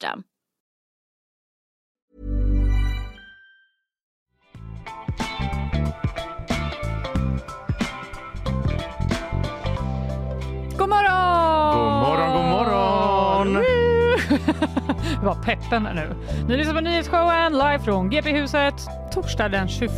[0.00, 0.24] God
[10.88, 11.74] morgon!
[11.74, 13.64] God morgon, god morgon!
[15.22, 16.14] Var peppen nu.
[16.48, 18.74] Ni lyssnar på nyhetsshowen live från GP-huset
[19.12, 19.92] torsdag den 21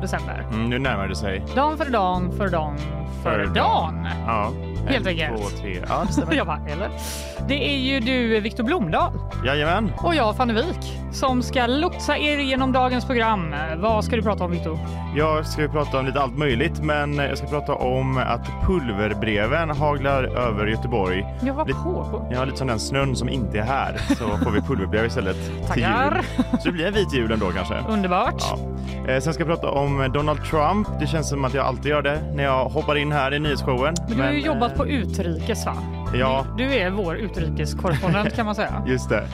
[0.00, 0.46] december.
[0.52, 1.44] Mm, nu närmar det sig.
[1.54, 2.78] Dan för dan för dan
[3.22, 4.08] för dan.
[4.26, 4.52] Ja.
[4.86, 5.40] Helt en, enkelt.
[5.42, 5.78] Två, tre.
[5.88, 6.34] Ja, det stämmer.
[6.36, 6.88] Jag bara, eller?
[7.48, 9.12] Det är ju du, Viktor Blomdahl
[9.44, 9.92] Jajamän.
[9.98, 13.54] och jag, Fanny Wijk, som ska lotsa er genom dagens program.
[13.76, 14.78] Vad ska du prata om, Viktor?
[15.16, 20.24] Jag ska prata om lite allt möjligt, men jag ska prata om att pulverbreven haglar
[20.24, 21.26] över Göteborg.
[21.46, 22.28] Jag var Lite- på.
[22.32, 24.14] Ja, lite som den snön som inte är här, så
[24.44, 25.36] får vi pulverbrev istället
[25.68, 26.22] Tackar.
[26.60, 27.74] Så det blir en vit jul ändå kanske.
[27.88, 28.42] Underbart.
[29.06, 29.12] Ja.
[29.12, 30.88] Eh, sen ska jag prata om Donald Trump.
[31.00, 33.94] Det känns som att jag alltid gör det när jag hoppar in här i nyhetsshowen.
[34.08, 35.74] Men du har ju jobbat på utrikes, va?
[36.14, 36.46] Ja.
[36.58, 38.82] Du är vår utrikeskorrespondent kan man säga.
[38.86, 39.24] Just det.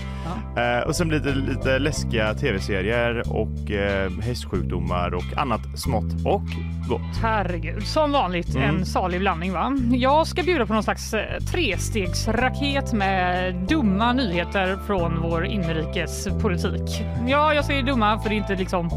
[0.56, 6.42] Eh, och sen blir det lite läskiga tv-serier och eh, hästsjukdomar och annat smått och
[6.88, 7.16] gott.
[7.22, 8.68] Herregud, som vanligt Mm.
[8.76, 9.72] en salig blandning va?
[9.92, 17.04] Jag ska bjuda på någon slags eh, trestegsraket med dumma nyheter från vår inrikespolitik.
[17.28, 18.88] Ja, jag säger dumma för det är inte liksom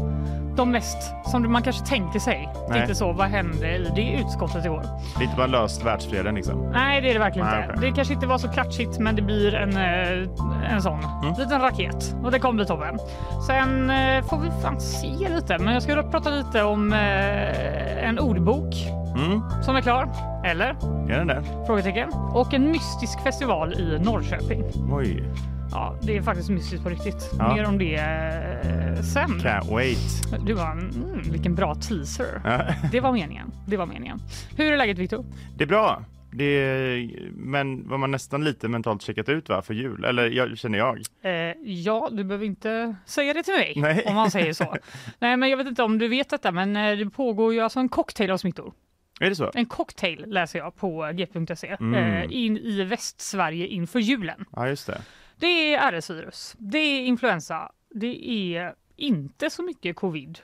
[0.56, 2.48] de mest som man kanske tänker sig.
[2.68, 2.80] Nej.
[2.80, 4.82] inte så, vad hände i det utskottet igår?
[5.18, 6.70] Det är inte bara löst världsfreden liksom.
[6.72, 7.74] Nej, det är det verkligen Nej, inte.
[7.76, 7.90] okej.
[7.90, 11.34] Det kanske inte var så klatschigt, men det blir en, eh, en sån Mm.
[11.38, 12.98] liten raket och det kommer bli toppen.
[13.46, 18.18] Sen eh, får vi fan se lite, men jag ska prata lite om eh, en
[18.18, 18.74] ordbok
[19.16, 20.08] Mm, som är klar.
[20.44, 20.66] Eller?
[21.10, 21.42] är den där?
[21.66, 22.08] Frågetecken.
[22.32, 24.62] Och en mystisk festival i Norrköping.
[24.92, 25.24] Oj,
[25.74, 27.30] Ja, det är faktiskt mystiskt på riktigt.
[27.38, 27.54] Ja.
[27.54, 29.30] Mer om det eh, sen.
[29.30, 30.38] can't wait.
[30.46, 32.40] Du var mm, vilken bra teaser.
[32.44, 32.60] Ja,
[32.92, 33.52] Det var meningen.
[33.66, 34.18] Det var meningen.
[34.56, 35.24] Hur är läget Viktor?
[35.56, 36.04] det är bra.
[36.36, 40.04] Det är, men var man nästan lite mentalt checkat ut va, för jul?
[40.04, 40.98] Eller jag, känner jag.
[41.22, 41.32] Eh,
[41.64, 44.04] ja, du behöver inte säga det till mig Nej.
[44.06, 44.76] om man säger så.
[45.18, 47.80] Nej, men jag vet inte om du vet detta, men eh, det pågår ju alltså
[47.80, 48.72] en cocktail av smittor.
[49.20, 49.50] Är det så?
[49.54, 51.94] En cocktail läser jag på g.se Mm.
[51.94, 54.44] eh, in i Västsverige inför julen.
[54.56, 55.00] Ja, just det.
[55.44, 60.38] Det är RS-virus, det är influensa, det är inte så mycket covid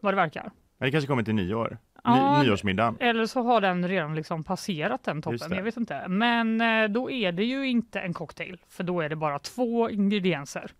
[0.00, 0.50] vad det verkar.
[0.78, 1.68] Det kanske kommer till nyår.
[1.70, 2.96] Ny, Ja, nyårsmiddagen.
[3.00, 6.08] Eller så har den redan liksom passerat den toppen, jag vet inte.
[6.08, 9.90] Men eh, då är det ju inte en cocktail, för då är det bara två
[9.90, 10.70] ingredienser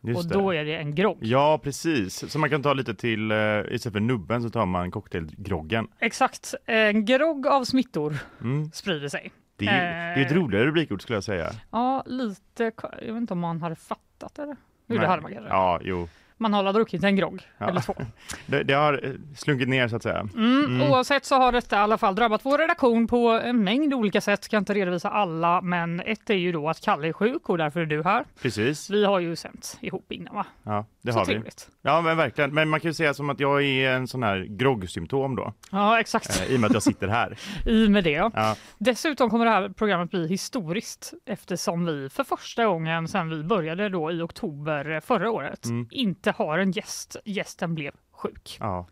[0.00, 0.34] Just och det.
[0.34, 1.18] då är det en grogg.
[1.20, 2.30] Ja, precis.
[2.32, 3.36] Så man kan ta lite till, eh,
[3.70, 5.88] istället för nubben så tar man cocktailgroggen.
[5.98, 8.70] Exakt, en grogg av smittor Mm.
[8.72, 9.32] sprider sig.
[9.58, 10.36] Det är, ju- det är ett Eh.
[10.36, 11.50] roligare rubrikord skulle jag säga.
[11.70, 14.56] Ja, lite, jag vet inte om man hade fattat det.
[14.86, 15.50] Jo, det hade man kanske.
[15.50, 16.08] Ja, jo.
[16.38, 17.68] Man har druckit en grogg Ja.
[17.68, 17.94] eller två.
[18.46, 20.28] Det, det har eh, slunkit ner så att säga.
[20.36, 24.20] Mm, Oavsett så har detta i alla fall drabbat vår redaktion på en mängd olika
[24.20, 24.44] sätt.
[24.44, 27.80] Ska inte redovisa alla, men ett är ju då att Kalle är sjuk och därför
[27.80, 28.24] är du här.
[28.42, 28.90] Precis.
[28.90, 30.46] Vi har ju sänt ihop innan va?
[30.62, 31.32] Ja, det så har vi.
[31.32, 31.68] trevligt.
[31.82, 32.54] Ja, men verkligen.
[32.54, 36.00] Men man kan ju säga som att jag är en sån här groggsymptom då, Ja,
[36.00, 36.40] exakt.
[36.40, 37.36] eh, i och med att jag sitter här.
[37.66, 38.10] I med det.
[38.34, 38.56] Ja.
[38.78, 43.88] Dessutom kommer det här programmet bli historiskt eftersom vi för första gången sedan vi började
[43.88, 45.86] då i oktober förra året Mm.
[45.90, 47.16] inte har en gäst.
[47.24, 48.56] Gästen blev sjuk.
[48.60, 48.86] Ja.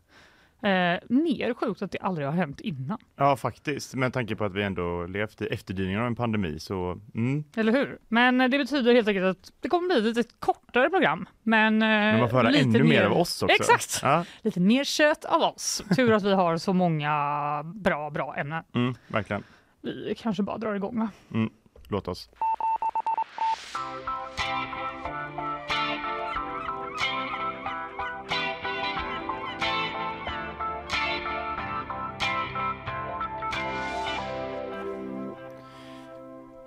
[0.63, 2.99] Eh, mer sjukt att det aldrig har hänt innan.
[3.17, 3.95] ja, faktiskt.
[3.95, 7.45] Med tanke på att vi ändå levt i efterdyningarna av en pandemi så, mm.
[7.57, 7.99] Eller hur?
[8.09, 11.27] Men eh, det betyder helt enkelt att det kommer bli ett lite kortare program.
[11.43, 13.57] Men, eh, Men man får höra ännu mer av oss också.
[13.57, 14.01] Exakt!
[14.03, 15.83] Ja, Lite mer kött av oss.
[15.97, 17.13] Tur att vi har så många
[17.75, 18.65] bra, bra ämnen.
[18.75, 19.43] mm, verkligen.
[19.83, 21.09] Vi kanske bara drar igång va?
[21.89, 22.31] Låt oss.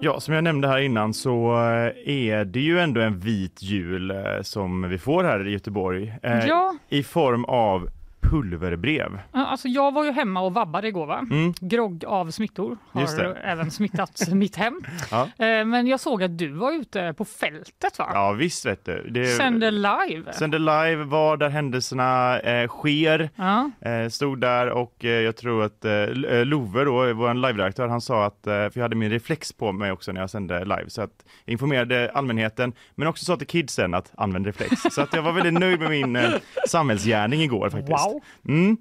[0.02, 4.12] Ja, som jag nämnde här innan så eh, är det ju ändå en vit jul
[4.12, 6.76] eh, som vi får här i Göteborg eh, Ja.
[6.90, 7.90] i form av
[8.30, 9.20] pulverbrev.
[9.32, 11.20] Alltså jag var ju hemma och vabbade igår va?
[11.32, 11.54] Mm.
[11.60, 14.82] Grogg av smittor har även smittat mitt hem.
[15.12, 15.22] Ja.
[15.46, 18.10] Eh, Men jag såg att du var ute på fältet va?
[18.14, 19.08] Ja visst vet du.
[19.10, 20.34] Det, Sände live.
[20.34, 23.30] Sänder live, var där händelserna eh, sker.
[23.36, 23.72] Ja.
[23.82, 28.02] Eh, stod där och eh, jag tror att eh, eh, Love då, vår live-redaktör, han
[28.02, 30.86] sa att, eh, för jag hade min reflex på mig också när jag sände live,
[30.88, 31.12] så att
[31.46, 34.82] jag informerade allmänheten, men också sa till kidsen att använd reflex.
[34.92, 36.30] Så att jag var väldigt nöjd med min eh,
[36.68, 38.06] samhällsgärning igår faktiskt.
[38.06, 38.19] Wow.
[38.48, 38.78] Mm.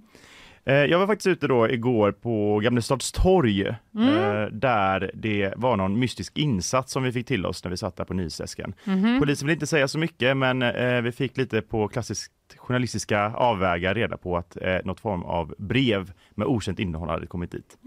[0.69, 3.75] Eh, Jag var faktiskt ute då igår på Gamlestads torg eh,
[4.53, 8.05] där det var någon mystisk insats som vi fick till oss när vi satt där
[8.05, 8.75] på Nysesken.
[9.21, 13.95] Polisen vill inte säga så mycket men eh, vi fick lite på klassiskt journalistiska avvägar
[13.95, 17.79] reda på att eh, något form av brev med okänt innehåll hade kommit dit.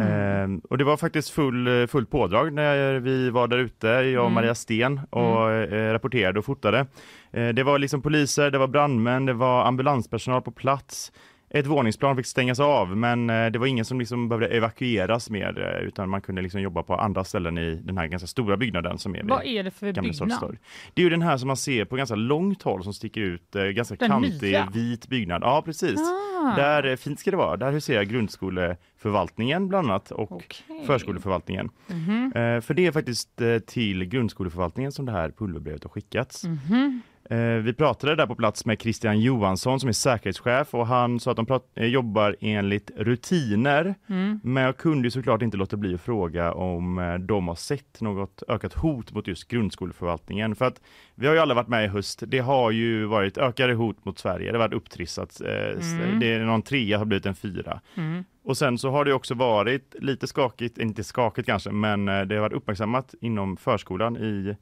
[0.00, 4.32] Eh, och det var faktiskt full, full pådrag när vi var där ute, jag och
[4.32, 6.86] Maria Sten och eh, rapporterade och fotade.
[7.32, 11.12] Eh, det var liksom poliser, det var brandmän, det var ambulanspersonal på plats.
[11.50, 15.78] Ett våningsplan fick stängas av men eh, det var ingen som liksom behövde evakueras mer
[15.80, 18.98] eh, utan man kunde liksom jobba på andra ställen i den här ganska stora byggnaden
[18.98, 20.56] som är Vad är det för byggnad?
[20.94, 23.56] Det är ju den här som man ser på ganska långt håll som sticker ut,
[23.56, 24.68] eh, ganska Den kantig nya?
[24.74, 25.42] vit byggnad.
[25.42, 26.00] Ja precis.
[26.00, 26.56] Ah.
[26.56, 30.84] Där, fint ska det vara, där huserar grundskoleförvaltningen bland annat och Okej.
[30.86, 31.70] förskoleförvaltningen.
[31.86, 32.32] Mhm.
[32.34, 36.44] Eh, för det är faktiskt till grundskoleförvaltningen som det här pulverbrevet har skickats.
[36.44, 37.00] Mhm.
[37.14, 37.15] Eh,
[37.62, 41.36] vi pratade där på plats med Christian Johansson som är säkerhetschef och han sa att
[41.36, 43.94] de prat- eh, jobbar enligt rutiner.
[44.06, 44.40] Mm.
[44.44, 48.00] Men jag kunde ju såklart inte låta bli att fråga om eh, de har sett
[48.00, 50.54] något ökat hot mot just grundskoleförvaltningen.
[50.54, 50.80] För att
[51.14, 52.22] vi har ju alla varit med i höst.
[52.26, 54.52] Det har ju varit ökade hot mot Sverige.
[54.52, 55.40] Det har varit upptrissat.
[55.40, 56.20] Eh, Mm.
[56.20, 57.80] Det är någon trea har blivit en fyra.
[57.94, 58.24] Mm.
[58.44, 62.34] Och sen så har det också varit lite skakigt, inte skakigt kanske, men eh, det
[62.34, 64.56] har varit uppmärksammat inom förskolan i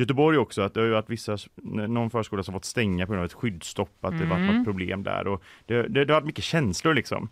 [0.00, 3.20] Göteborg också att det har ju varit vissa, någon förskola som fått stänga på grund
[3.20, 4.56] av ett skyddsstopp, att det varit Mm.
[4.56, 7.28] något problem där och det, det, det har varit mycket känslor liksom.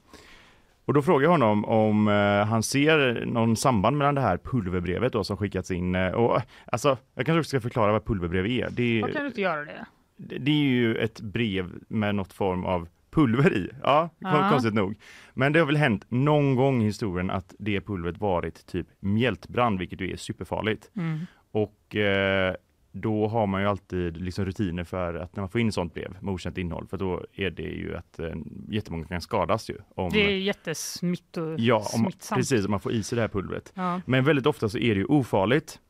[0.85, 5.13] Och då frågar jag honom om eh, han ser någon samband mellan det här pulverbrevet
[5.13, 6.41] då som skickats in eh, och
[6.73, 8.69] alltså jag kanske också ska förklara vad pulverbrev är.
[8.71, 9.87] Det, Vad kan du inte göra det?
[10.17, 13.71] det det är ju ett brev med något form av pulver i.
[13.83, 14.49] Ja, Ja.
[14.51, 14.95] konstigt nog.
[15.35, 19.79] Men det har väl hänt någon gång i historien att det pulvret varit typ mjältbrand,
[19.79, 20.91] vilket ju är superfarligt.
[20.97, 21.19] Mm.
[21.63, 22.55] Och eh,
[22.93, 26.17] då har man ju alltid liksom rutiner för att när man får in sånt brev
[26.21, 28.35] med okänt innehåll, för då är det ju att eh,
[28.69, 29.77] jättemånga kan skadas ju.
[29.95, 32.39] Om, Det är jättesmitto, ja, om, smittsamt.
[32.39, 33.73] precis, om man får i sig det här pulvret.
[33.75, 34.01] Ja.
[34.07, 35.81] Men väldigt ofta så är det ju ofarligt.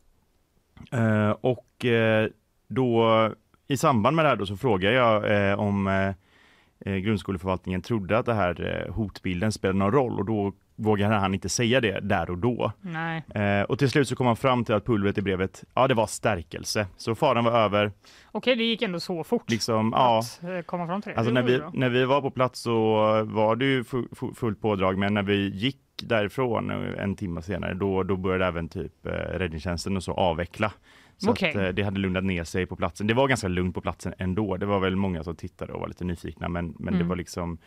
[0.93, 2.29] Eh, och eh,
[2.69, 3.35] då
[3.67, 6.15] i samband med det här då så frågar jag eh, om eh,
[6.81, 11.35] eh, grundskoleförvaltningen trodde att det här eh, hotbilden spelade någon roll och då vågade han
[11.35, 12.73] inte säga det där och då.
[12.81, 13.23] Nej.
[13.35, 15.94] Eh, och till slut så kom han fram till att pulvret i brevet, ja det
[15.94, 16.87] var stärkelse.
[16.97, 17.93] Så faran var över.
[18.32, 20.19] Okej, det gick ändå så fort Liksom, ja.
[20.19, 21.19] att eh, komma fram till det.
[21.19, 21.70] Alltså Det när vi, bra.
[21.75, 22.75] när vi var på plats så
[23.25, 27.43] var det ju fu- fu- fullt pådrag, men när vi gick därifrån eh, en timme
[27.43, 30.73] senare, då, då började även typ eh, räddningstjänsten och så avveckla.
[31.17, 31.51] Så Okej.
[31.51, 33.06] att, eh, det hade lugnat ner sig på platsen.
[33.06, 34.56] Det var ganska lugnt på platsen ändå.
[34.56, 37.08] Det var väl många som tittade och var lite nyfikna, men, men det Mm.
[37.08, 37.58] var liksom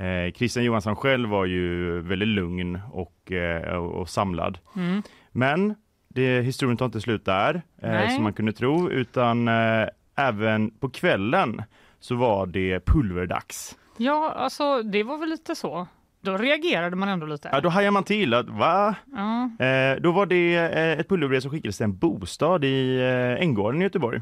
[0.00, 4.58] eh, Christian Johansson själv var ju väldigt lugn och, eh, och, och samlad.
[4.76, 5.02] Mm.
[5.32, 5.74] Men
[6.08, 10.90] det, historien tar inte slut där, eh, som man kunde tro, utan eh, även på
[10.90, 11.62] kvällen
[12.00, 13.78] så var det pulverdags.
[13.96, 15.86] Ja, alltså det var väl lite så.
[16.26, 17.48] Då reagerade man ändå lite.
[17.52, 18.94] Ja, då hajar man till att va?
[19.12, 19.64] Ja.
[19.66, 23.80] Eh, då var det eh, ett pulverbrev som skickades till en bostad i eh, Änggården
[23.80, 24.20] i Göteborg.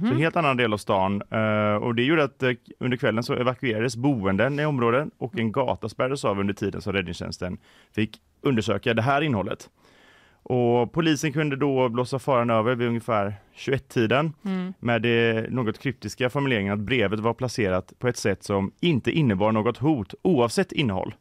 [0.00, 1.22] Så en helt annan del av stan.
[1.30, 5.52] Eh, och det gjorde att eh, under kvällen så evakuerades boenden i området och en
[5.52, 7.58] gata spärrades av under tiden som räddningstjänsten
[7.94, 9.70] fick undersöka det här innehållet.
[10.42, 14.32] Och polisen kunde då blåsa faran över vid ungefär 21-tiden
[14.78, 19.52] med det något kryptiska formuleringen att brevet var placerat på ett sätt som inte innebar
[19.52, 21.14] något hot oavsett innehåll.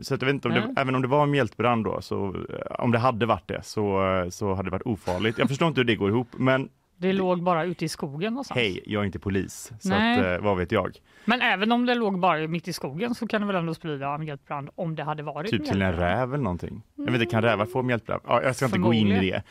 [0.00, 2.26] Så att jag vet inte om det, även om det var en mjältbrand då, så
[2.26, 5.38] eh, om det hade varit det så, eh, så hade det varit ofarligt.
[5.38, 6.68] Jag förstår inte hur det går ihop, men
[7.02, 8.58] Det låg bara ute i skogen någonstans.
[8.60, 10.20] hej, jag är inte polis, så Nej.
[10.20, 10.96] att, eh, vad vet jag?
[11.24, 14.18] Men även om det låg bara mitt i skogen så kan det väl ändå sprida
[14.18, 16.82] mjältbrand om det hade varit Typ till en räv eller någonting.
[16.96, 18.22] Jag vet inte, kan rävar få mjältbrand?
[18.26, 19.42] Ja, jag ska inte gå in i det.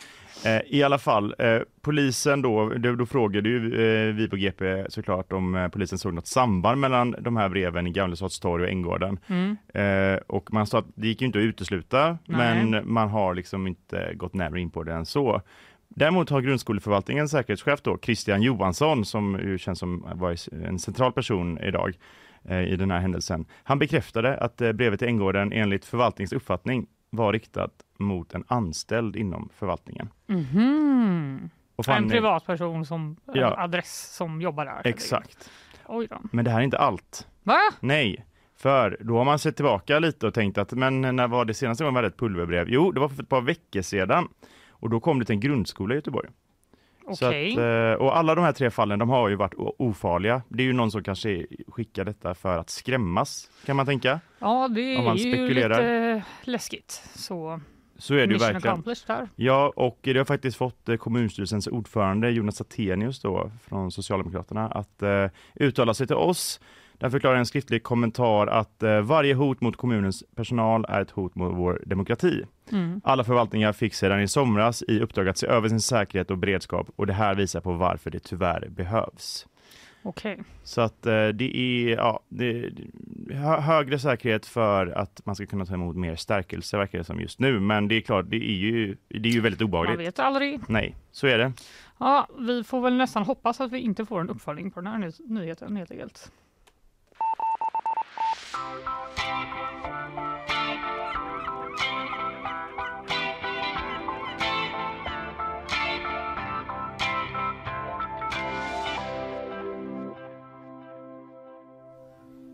[0.45, 4.85] Eh, I alla fall, eh, polisen då, då, då frågade ju eh, vi på GP
[4.89, 8.69] såklart om eh, polisen såg något samband mellan de här breven i Gamlestads torg och
[8.69, 9.19] Änggården.
[9.27, 9.57] Mm.
[9.73, 12.65] Eh, och man sa att det gick ju inte att utesluta, Nej.
[12.65, 15.41] men man har liksom inte gått närmare in på det än så.
[15.95, 21.57] Däremot har grundskoleförvaltningens säkerhetschef då, Christian Johansson, som ju känns som var en central person
[21.59, 21.97] idag
[22.43, 23.45] eh, i den här händelsen.
[23.63, 29.15] Han bekräftade att eh, brevet till Änggården enligt förvaltningens uppfattning var riktat mot en anställd
[29.15, 30.09] inom förvaltningen.
[30.27, 31.49] Mhm.
[31.75, 33.55] Och fan, En privatperson som Ja.
[33.57, 34.81] adress som jobbar där.
[34.83, 35.49] Exakt.
[36.31, 37.27] Men det här är inte allt.
[37.43, 37.59] Va?
[37.79, 38.25] Nej,
[38.57, 41.83] för då har man sett tillbaka lite och tänkt att men när var det senaste
[41.83, 42.69] gången vi hade ett pulverbrev?
[42.69, 44.27] Jo, det var för ett par veckor sedan.
[44.81, 46.29] Och då kom det till en grundskola i Göteborg.
[47.05, 47.51] Okej.
[47.51, 50.41] att, eh, och alla de här tre fallen, de har ju varit ofarliga.
[50.49, 54.19] Det är ju någon som kanske skickar detta för att skrämmas, kan man tänka.
[54.39, 57.03] Ja, det om man är ju lite läskigt.
[57.15, 57.59] Så
[57.97, 58.83] Så är det ju verkligen.
[59.07, 59.29] där.
[59.35, 65.01] Ja, och det har faktiskt fått eh, kommunstyrelsens ordförande Jonas Attenius då från Socialdemokraterna att
[65.01, 66.59] eh, uttala sig till oss.
[67.01, 71.35] Där förklarar en skriftlig kommentar att eh, varje hot mot kommunens personal är ett hot
[71.35, 72.43] mot vår demokrati.
[72.71, 73.01] Mm.
[73.03, 76.87] Alla förvaltningar fick sedan i somras i uppdrag att se över sin säkerhet och beredskap
[76.95, 79.47] och det här visar på varför det tyvärr behövs.
[80.03, 80.39] Okej.
[80.63, 85.45] Så att eh, det är ja, det, det, hö- högre säkerhet för att man ska
[85.45, 87.59] kunna ta emot mer stärkelse verkar det som just nu.
[87.59, 89.99] Men det är klart, det är ju, det är ju väldigt Man obehagligt.
[90.07, 90.59] vet aldrig.
[90.67, 91.51] Nej, så är det.
[91.99, 94.97] Ja, vi får väl nästan hoppas att vi inte får en uppföljning på den här
[94.99, 96.31] ny- nyheten helt enkelt.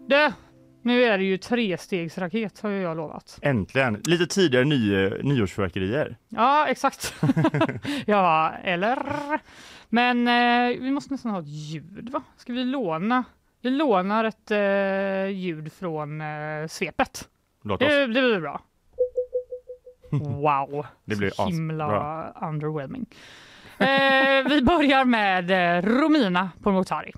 [0.10, 0.34] Det,
[0.82, 3.40] nu är det ju trestegsraket har jag lovat.
[3.42, 4.02] Äntligen!
[4.06, 6.18] Lite tidigare ny, nyårsfyrverkerier.
[6.30, 7.16] Ja, exakt.
[8.06, 9.00] ja, eller?
[9.90, 12.22] Men eh, vi måste nästan ha ett ljud, va?
[12.38, 13.24] Ska vi låna?
[13.62, 17.30] Vi lånar ett eh, ljud från eh, svepet.
[17.64, 17.88] Låt oss.
[17.88, 18.62] Det, det blir bra.
[20.12, 22.48] Wow, Det blir så himla asbra.
[22.50, 23.06] underwhelming.
[23.80, 27.12] Eh, vi börjar med eh, Romina Pourmokhtari,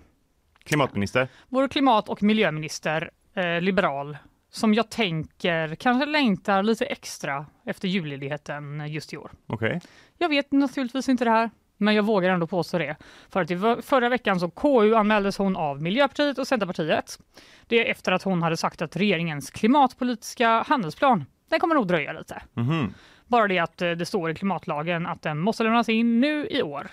[0.63, 1.27] Klimatminister.
[1.47, 4.17] vår klimat och miljöminister, eh, liberal,
[4.51, 9.31] som jag tänker kanske längtar lite extra efter julledigheten just i år.
[9.47, 9.81] Okej.
[10.17, 12.95] Jag vet naturligtvis inte det här, men jag vågar ändå påstå det.
[13.29, 17.19] För att i förra veckan så KU anmäldes hon av Miljöpartiet och Centerpartiet.
[17.67, 22.13] Det är efter att hon hade sagt att regeringens klimatpolitiska handelsplan, den kommer nog dröja
[22.13, 22.41] lite.
[22.53, 22.93] Mhm.
[23.27, 26.61] Bara det att eh, det står i klimatlagen att den måste lämnas in nu i
[26.63, 26.87] år.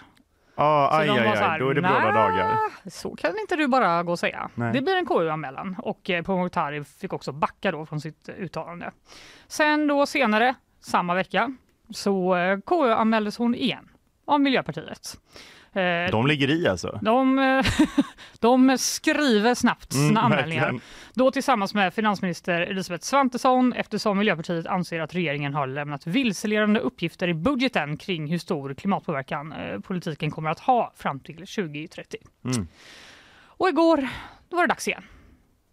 [0.59, 2.59] Ah, Så aj, de aj, var så aj, här, då är det "Nä, bråda dagar.
[2.90, 4.49] Så kan inte du bara gå och säga.
[4.55, 4.73] Nej.
[4.73, 8.90] Det blir en KU-anmälan och eh, Pourmokhtari fick också backa då från sitt eh, uttalande.
[9.47, 11.52] Sen då senare, samma vecka,
[11.90, 13.88] så eh, KU-anmäldes hon igen
[14.26, 15.18] av Miljöpartiet.
[15.73, 16.99] Eh, De ligger i alltså.
[17.02, 17.62] de,
[18.40, 20.62] de skriver snabbt sina Mm, anmälningar.
[20.62, 20.80] verkligen.
[21.14, 27.28] Då tillsammans med finansminister Elisabeth Svantesson eftersom Miljöpartiet anser att regeringen har lämnat vilseledande uppgifter
[27.28, 32.18] i budgeten kring hur stor klimatpåverkan eh, politiken kommer att ha fram till 2030.
[32.45, 32.68] Mm.
[33.59, 34.09] Och igår
[34.49, 35.02] då var det dags igen.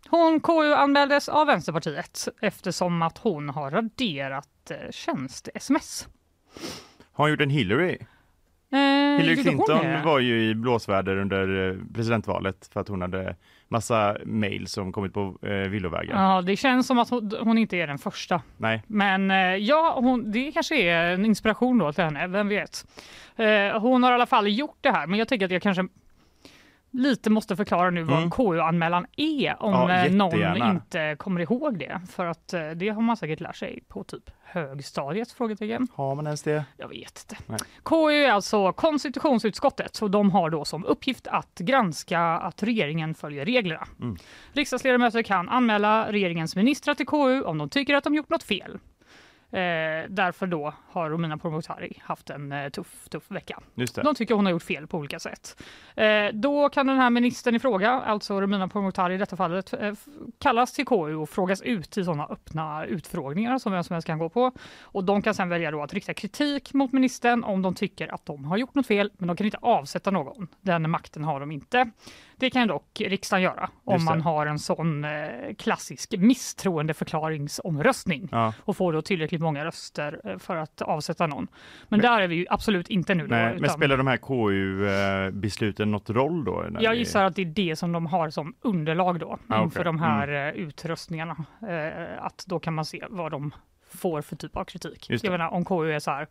[0.10, 6.08] Hon KU-anmäldes av Vänsterpartiet eftersom att hon har raderat eh, tjänst-sms.
[7.14, 7.98] Har hon gjort en Hillary?
[8.74, 8.80] Eh,
[9.18, 13.36] Hillary Clinton var ju i blåsväder under eh, presidentvalet för att hon hade
[13.68, 16.24] massa mejl som kommit på eh, villovägar.
[16.24, 18.42] Ja, det känns som att hon, hon inte är den första.
[18.58, 22.86] Nej, Men eh, ja, hon, det kanske är en inspiration då till henne, vem vet.
[23.36, 25.88] Eh, hon har i alla fall gjort det här, men jag tänker att jag kanske
[26.94, 28.32] lite måste förklara nu vad Mm.
[28.32, 32.02] KU-anmälan är om Ja, eh, någon inte kommer ihåg det.
[32.12, 35.32] För att eh, det har man säkert lärt sig på typ högstadiet?
[35.32, 35.88] Frågetecken.
[35.94, 36.66] Har man ens det?
[36.78, 37.44] Jag vet inte.
[37.48, 37.60] Nej.
[37.84, 43.46] KU är alltså konstitutionsutskottet och de har då som uppgift att granska att regeringen följer
[43.46, 43.88] reglerna.
[44.02, 44.18] Mm.
[44.54, 48.80] Riksdagsledamöter kan anmäla regeringens ministrar till KU om de tycker att de gjort något fel.
[49.54, 53.60] Eh, därför då har Romina Pourmokhtari haft en eh, tuff, tuff vecka.
[53.76, 54.02] Just det.
[54.02, 55.64] De tycker hon har gjort fel på olika sätt.
[55.96, 59.94] Eh, då kan den här ministern i fråga, alltså Romina Pourmokhtari i detta fallet, eh,
[60.40, 64.20] kallas till KU och frågas ut i sådana öppna utfrågningar som vem som helst kan
[64.20, 64.52] gå på.
[64.82, 68.26] Och de kan sedan välja då att rikta kritik mot ministern om de tycker att
[68.26, 70.48] de har gjort något fel, men de kan inte avsätta någon.
[70.62, 71.92] Den makten har de inte.
[72.38, 75.12] Det kan dock riksdagen göra om man har en sån eh,
[75.58, 78.54] klassisk misstroendeförklaringsomröstning Ja.
[78.60, 81.48] och får då tillräckligt många röster eh, för att avsätta någon.
[81.90, 83.28] Men, där är vi ju absolut inte nu.
[83.28, 86.66] Då, Nej, men utan- spelar de här KU-besluten något roll då?
[86.80, 89.80] jag vi- gissar att det är det som de har som underlag då Ah, inför
[89.80, 89.84] okej.
[89.86, 91.46] de här eh, utröstningarna.
[91.70, 93.52] Eh, att då kan man se vad de
[93.94, 95.10] får för typ av kritik.
[95.10, 96.28] Jag menar om KU är så här,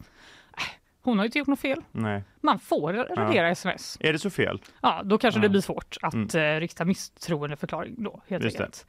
[1.02, 1.82] hon har ju inte gjort något fel.
[1.92, 2.24] Nej.
[2.40, 3.96] Man får radera sms.
[4.00, 4.62] Är det så fel?
[4.82, 5.42] Ja, då kanske Ja.
[5.42, 6.28] det blir svårt att Mm.
[6.56, 8.64] eh, rikta misstroendeförklaring då helt Just det.
[8.64, 8.86] enkelt.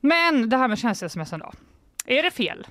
[0.00, 1.52] Men det här med tjänste-sms då.
[2.06, 2.66] Är det fel?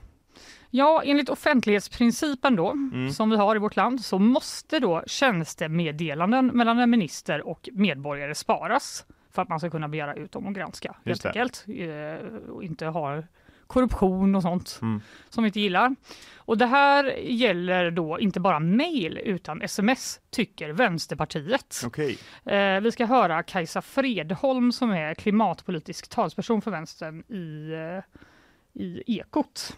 [0.70, 3.10] Ja, enligt offentlighetsprincipen då, Mm.
[3.12, 8.36] som vi har i vårt land, så måste då tjänstemeddelanden mellan en minister och medborgare
[8.36, 11.30] sparas för att man ska kunna begära ut dem och granska helt det.
[11.30, 11.66] enkelt.
[11.68, 13.24] Eh, och inte ha
[13.70, 15.02] korruption och sånt Mm.
[15.30, 15.96] som vi inte gillar.
[16.38, 21.82] Och det här gäller då inte bara mejl utan sms, tycker Vänsterpartiet.
[21.86, 22.18] Okej.
[22.46, 29.04] Eh, vi ska höra Kajsa Fredholm som är klimatpolitisk talsperson för vänstern i, eh, i
[29.08, 29.78] Ekot.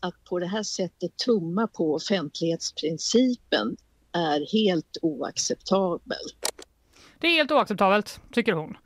[0.00, 3.76] att på det här sättet tumma på offentlighetsprincipen
[4.12, 6.52] är helt oacceptabelt.
[7.20, 8.76] Det är helt oacceptabelt, tycker hon.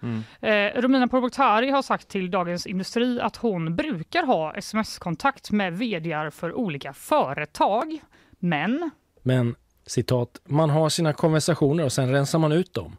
[0.40, 6.30] Eh, Romina Pourmokhtari har sagt till Dagens Industri att hon brukar ha sms-kontakt med vd
[6.30, 7.98] för olika företag.
[8.38, 8.90] Men
[9.22, 9.54] Men
[9.86, 12.96] citat, man har sina konversationer och sen rensar man ut dem.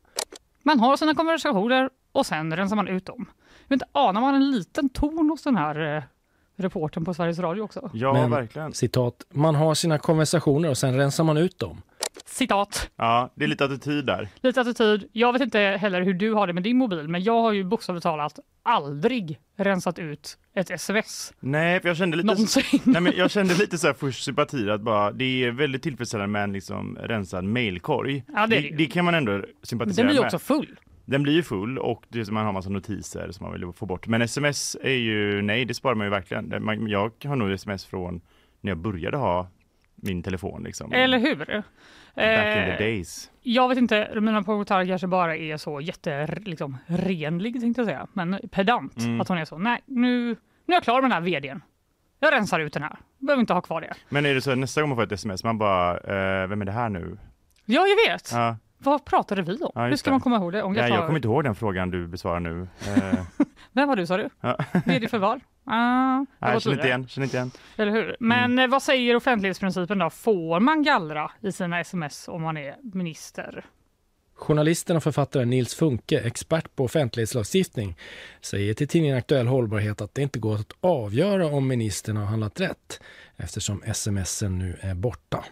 [0.63, 3.25] man har sina konversationer och sen rensar man ut dem.
[3.61, 6.03] Jag vet inte, anar man en liten ton hos den här eh,
[6.55, 7.89] reporten på Sveriges Radio också?
[7.93, 8.73] Ja, Men verkligen.
[8.73, 11.81] citat, man har sina konversationer och sen rensar man ut dem.
[12.25, 12.89] Citat.
[12.95, 14.27] Ja, det är lite attityd där.
[14.41, 15.09] Lite attityd.
[15.13, 17.63] Jag vet inte heller hur du har det med din mobil, men jag har ju
[17.63, 21.33] bokstavligt talat aldrig rensat ut ett sms.
[21.39, 22.27] Nej, för jag kände lite...
[22.27, 22.79] Någonsin.
[22.83, 26.31] Nej, men jag kände lite så här först sympati att bara, det är väldigt tillfredsställande
[26.31, 28.23] med en liksom rensad mailkorg.
[28.33, 28.75] Ja, det det ju.
[28.75, 30.25] det kan man ändå sympatisera den blir med.
[30.25, 30.79] också full.
[31.05, 34.07] Den blir ju full och det, man har massa notiser som man vill få bort.
[34.07, 36.49] Men sms är ju, nej det sparar man ju verkligen.
[36.49, 38.21] Det- Jag har nog sms från
[38.61, 39.47] när jag började ha
[39.95, 40.91] min telefon liksom.
[40.93, 41.63] Eller hur?
[42.15, 43.31] Back in Eh, the days.
[43.41, 48.07] Jag vet inte, Romina Pourmokhtari kanske bara är så jätte, liksom, renlig tänkte jag säga,
[48.13, 48.97] men pedant.
[48.97, 49.21] Mm.
[49.21, 50.35] Att hon är så, nej nu, nu
[50.67, 51.61] är jag klar med den här vdn.
[52.19, 52.97] Jag rensar ut den här.
[53.19, 53.93] Behöver inte ha kvar det.
[54.09, 56.65] Men är det så nästa gång man får ett sms, man bara, eh, vem är
[56.65, 57.17] det här nu?
[57.65, 58.31] Ja, jag vet.
[58.31, 59.71] Ja, Vad pratade vi om?
[59.75, 60.13] Ja, Hur ska det.
[60.13, 60.63] man komma ihåg det?
[60.63, 60.95] Om nej, tar...
[60.97, 62.67] jag kommer inte ihåg den frågan du besvarar nu.
[62.87, 63.19] Eh,
[63.71, 64.29] Vem var du sa du?
[64.41, 64.57] ja.
[64.85, 65.41] Vd för vad?
[65.65, 67.51] Ah, Nej, känner inte igen, känner inte igen.
[67.77, 68.15] Eller hur?
[68.19, 68.69] Men Mm.
[68.71, 70.09] vad säger offentlighetsprincipen då?
[70.09, 73.65] Får man gallra i sina sms om man är minister?
[74.35, 77.97] Journalisten och författaren Nils Funke, expert på offentlighetslagstiftning,
[78.41, 82.59] säger till tidningen Aktuell Hållbarhet att det inte går att avgöra om ministern har handlat
[82.59, 82.99] rätt
[83.37, 85.45] eftersom smsen nu är borta.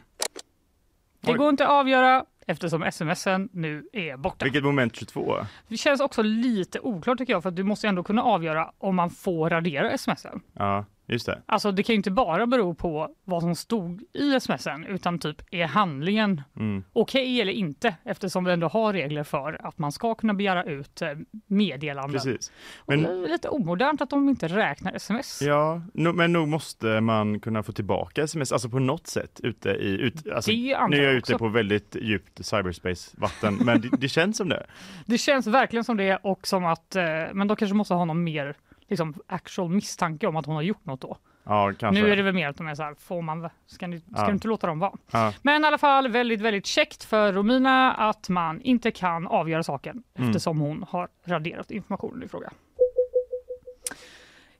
[1.21, 1.37] Det Oj.
[1.37, 4.45] går inte att avgöra eftersom smsen nu är borta.
[4.45, 5.37] Vilket moment 22?
[5.67, 8.95] Det känns också lite oklart tycker jag för att du måste ändå kunna avgöra om
[8.95, 10.41] man får radera smsen.
[10.53, 11.41] Ja, just det.
[11.45, 15.41] Alltså det kan ju inte bara bero på vad som stod i smsen utan typ
[15.51, 16.83] är handlingen Mm.
[16.93, 21.01] okej eller inte eftersom vi ändå har regler för att man ska kunna begära ut
[21.01, 21.09] eh,
[21.47, 22.11] meddelanden.
[22.11, 22.51] Precis.
[22.87, 23.03] Men...
[23.03, 25.41] Det är lite omodernt att de inte räknar sms.
[25.41, 29.69] Ja, no, men nog måste man kunna få tillbaka sms, alltså på något sätt ute
[29.69, 31.33] i, ut, alltså, nu är jag jag också.
[31.33, 34.65] ute på väldigt djupt cyberspace-vatten, men det, det känns som det.
[35.05, 38.23] Det känns verkligen som det och som att, eh, men de kanske måste ha någon
[38.23, 38.55] mer
[38.91, 41.17] liksom, actual misstanke om att hon har gjort något då.
[41.43, 41.73] Ja.
[41.91, 44.07] Nu är det väl mer att de är så här, får man, ska, ni, ska
[44.15, 44.25] Ja.
[44.25, 44.93] du inte låta dem vara?
[45.11, 45.33] Ja.
[45.41, 50.03] Men i alla fall väldigt, väldigt käckt för Romina att man inte kan avgöra saken
[50.15, 50.29] Mm.
[50.29, 52.51] eftersom hon har raderat informationen i fråga.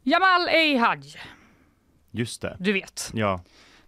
[0.04, 1.02] Jamal Ehaj,
[2.12, 2.58] Just det.
[2.60, 3.12] du vet.
[3.14, 3.42] Ja,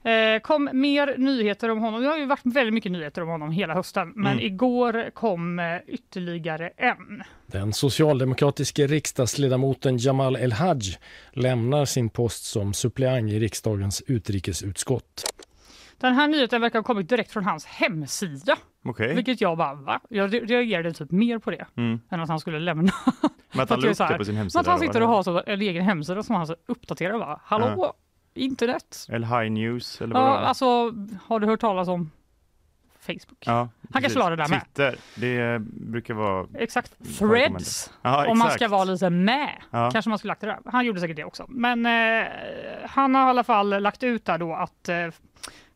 [0.03, 2.01] Eh, kom mer nyheter om honom.
[2.01, 4.45] Det har ju varit väldigt mycket nyheter om honom hela hösten, men Mm.
[4.45, 7.23] igår kom eh, ytterligare en.
[7.47, 10.79] Den socialdemokratiske riksdagsledamoten Jamal El-Haj
[11.31, 15.23] lämnar sin post som suppleant i riksdagens utrikesutskott.
[15.97, 18.55] Den här nyheten verkar ha kommit direkt från hans hemsida.
[18.85, 19.15] Okej.
[19.15, 19.99] Vilket jag bara, va?
[20.09, 21.99] Jag re- reagerade typ mer på det Mm.
[22.11, 22.91] än att han skulle lämna.
[23.51, 24.59] Men att han att la upp det på sin Men hemsida.
[24.59, 27.39] att han sitter och har så, en egen hemsida som han så uppdaterar bara.
[27.43, 27.93] Hallå,
[28.33, 29.07] internet?
[29.09, 30.65] Eller High News eller Ja, vad alltså
[31.23, 32.11] har du hört talas om
[32.99, 33.37] Facebook?
[33.45, 34.61] Ja, Han kanske la det där med.
[34.61, 36.47] Twitter, det brukar vara...
[36.57, 37.17] Exakt.
[37.19, 37.91] Threads.
[38.01, 38.61] Ja, Om man exakt.
[38.61, 39.49] ska vara lite med.
[39.71, 39.91] Ja.
[39.91, 40.59] Kanske man skulle lagt det där.
[40.65, 41.45] Han gjorde säkert det också.
[41.49, 42.27] Men eh,
[42.89, 45.07] han har i alla fall lagt ut där då att eh,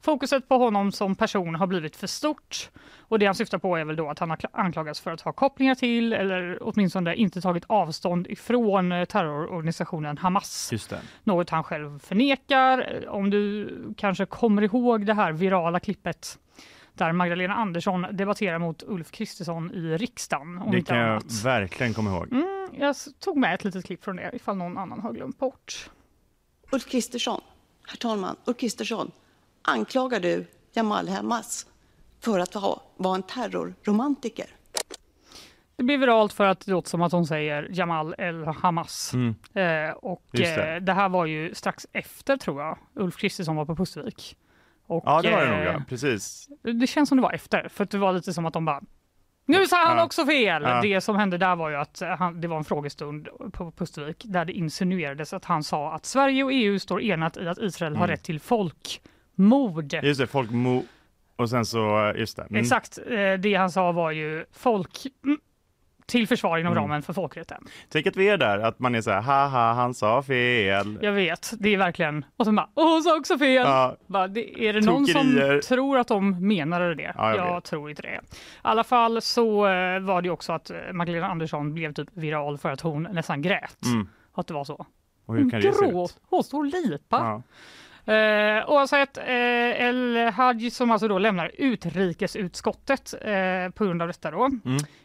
[0.07, 2.69] fokuset på honom som person har blivit för stort.
[2.99, 5.21] Och det han syftar på är väl då att han har kla- anklagats för att
[5.21, 10.69] ha kopplingar till eller åtminstone inte tagit avstånd ifrån eh, terrororganisationen Hamas.
[10.71, 10.99] Just det.
[11.23, 13.05] Något han själv förnekar.
[13.09, 16.39] Om du kanske kommer ihåg det här virala klippet
[16.93, 20.57] där Magdalena Andersson debatterar mot Ulf Kristersson i riksdagen.
[20.57, 21.43] Om Det kan jag annat.
[21.43, 22.31] verkligen komma ihåg.
[22.31, 25.89] Mm, jag tog med ett litet klipp från det ifall någon annan har glömt bort.
[26.71, 27.41] Ulf Kristersson,
[27.87, 29.11] herr talman, Ulf Kristersson,
[29.67, 31.67] anklagar du Jamal Hamas
[32.21, 34.45] för att ha, vara en terrorromantiker?
[35.75, 39.13] Det blir viralt för att det låter som att hon säger Jamal El Hamas.
[39.13, 39.35] Mm.
[39.53, 40.65] Eh, och Just det.
[40.73, 40.79] det.
[40.79, 44.37] det här var ju strax efter tror jag Ulf Kristersson var på Pustervik.
[44.87, 45.81] Och, Ja, det var det nog eh, ja.
[45.89, 46.49] Precis.
[46.81, 48.81] Det känns som det var efter, för att det var lite som att de bara
[49.45, 50.03] nu sa han Ja.
[50.05, 50.63] också fel!
[50.63, 50.81] Ja.
[50.81, 54.23] Det som hände där var ju att eh, han, det var en frågestund på Pustervik
[54.27, 57.95] där det insinuerades att han sa att Sverige och EU står enat i att Israel
[57.95, 58.15] har Mm.
[58.15, 58.39] rätt till
[59.37, 59.93] folkmord.
[60.03, 60.83] Just det, folk mo...
[61.35, 62.43] Och sen så, just det.
[62.43, 62.61] Mm.
[62.61, 65.37] Exakt, eh, det han sa var ju folk mm,
[66.05, 66.83] till försvar inom Mm.
[66.83, 67.67] ramen för folkrätten.
[67.89, 70.99] Tänk att vi är där, att man är så här, haha, han sa fel.
[71.01, 72.25] Jag vet, det är verkligen...
[72.37, 73.53] Och så bara, hon sa också fel!
[73.53, 73.97] Ja.
[74.07, 75.61] Bara, det, är det någon Tokerier.
[75.61, 77.13] som tror att de menade det?
[77.17, 78.07] Ja, jag jag tror inte det.
[78.15, 78.19] I
[78.61, 82.57] alla fall så eh, var det ju också att eh, Magdalena Andersson blev typ viral
[82.57, 83.85] för att hon nästan grät.
[83.85, 84.09] Mm.
[84.33, 84.85] Att det var så.
[85.25, 86.17] Och hur kan det Gråt.
[86.29, 87.17] Hon står och lipa.
[87.17, 87.41] Ja.
[88.07, 89.25] Eh, oavsett, eh,
[89.87, 94.49] El Haj som alltså då lämnar utrikesutskottet eh, på grund av detta då.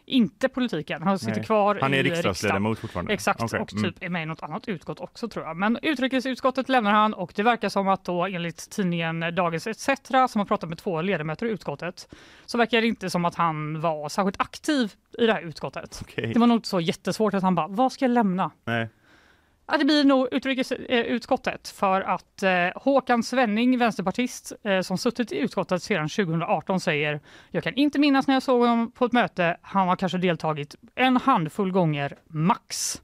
[0.05, 1.39] Inte politiken, han sitter Mm.
[1.39, 1.47] Nej.
[1.47, 3.13] kvar Han är i riksdagsledamot fortfarande?
[3.13, 3.85] Exakt, Okej, och mm.
[3.85, 5.57] typ är med i något annat utskott också tror jag.
[5.57, 9.89] Men utrikesutskottet lämnar han och det verkar som att då enligt tidningen Dagens ETC
[10.29, 12.09] som har pratat med två ledamöter i utskottet
[12.47, 15.99] så verkar det inte som att han var särskilt aktiv i det här utskottet.
[16.03, 16.33] Okej.
[16.35, 18.51] Det var nog inte så jättesvårt att han bara, vad ska jag lämna?
[18.65, 18.89] Nej.
[19.67, 25.39] Ja, det blir nog utrikesutskottet för att eh, Håkan Svenning, vänsterpartist, eh, som suttit i
[25.39, 27.21] utskottet sedan 2018 säger
[27.51, 29.57] jag kan inte minnas när jag såg honom på ett möte.
[29.63, 33.03] Han har kanske deltagit en handfull gånger max.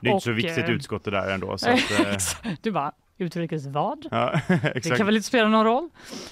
[0.00, 1.58] Det är inte Och, så viktigt eh, utskott det där ändå.
[1.58, 4.06] Så att, eh, Du bara, utrikes vad?
[4.10, 4.40] ja,
[4.74, 5.88] Det kan väl inte spela någon roll.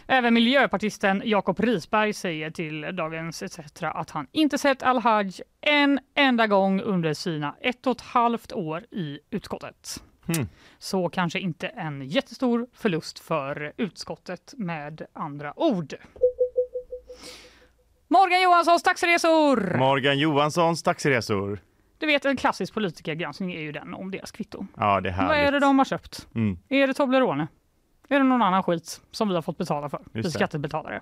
[0.07, 6.47] Även miljöpartisten Jakob Risberg säger till Dagens ETC att han inte sett Al-Haj en enda
[6.47, 10.03] gång under sina ett och ett halvt år i utskottet.
[10.27, 10.49] Hmm.
[10.79, 15.95] Så kanske inte en jättestor förlust för utskottet med andra ord.
[18.09, 19.79] Morgan Johanssons taxiresor!
[19.79, 21.61] Morgan Johanssons taxiresor.
[22.01, 24.67] Du vet en klassisk politikergranskning är ju den om deras kvitto.
[24.77, 25.29] Ja, det är härligt.
[25.29, 26.29] Vad är det de har köpt?
[26.35, 26.59] Mm.
[26.69, 27.49] Är det Toblerone?
[28.09, 30.01] Är det någon annan skit som vi har fått betala för?
[30.13, 31.01] Vi skattebetalare.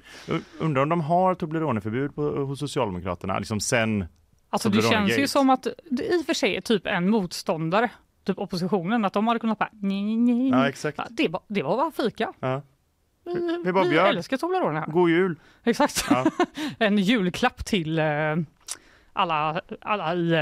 [0.59, 4.05] Undrar om de har Toblerone-förbud på, hos Socialdemokraterna, liksom sen
[4.51, 7.91] Alltså det känns ju som att det i och för sig är typ en motståndare,
[8.25, 10.75] typ oppositionen, att de hade kunnat bara nej, nej, nej.
[10.97, 12.33] Ja, Det, var, det var bara fika.
[12.41, 12.63] Ja.
[13.25, 14.07] Vi, Vi bara vi bjöd.
[14.07, 14.85] älskar Toblerone.
[14.89, 15.37] God jul!
[15.65, 16.07] Exakt.
[16.11, 16.25] Ja.
[16.79, 18.05] en julklapp till eh,
[19.19, 20.33] alla, alla i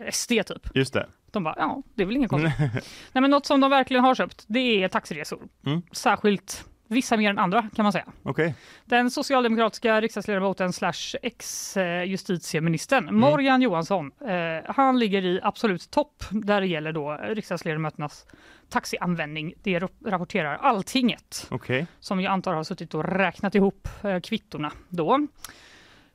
[0.00, 0.68] eh, SD typ.
[0.74, 1.06] Just det.
[1.30, 2.52] De bara, ja, det är väl inget konstigt.
[3.12, 5.42] Nej, men något som de verkligen har köpt, det är taxiresor.
[5.66, 5.82] Mm.
[5.92, 8.04] Särskilt vissa mer än andra kan man säga.
[8.22, 8.54] Okej.
[8.84, 13.20] Den socialdemokratiska riksdagsledamoten slash ex-justitieministern Mm.
[13.20, 18.26] Morgan Johansson, eh, han ligger i absolut topp där det gäller då riksdagsledamöternas
[18.68, 19.54] taxianvändning.
[19.62, 21.86] Det rap- rapporterar Alltinget Okej.
[22.00, 25.26] som jag antar har suttit och räknat ihop eh, kvittorna då.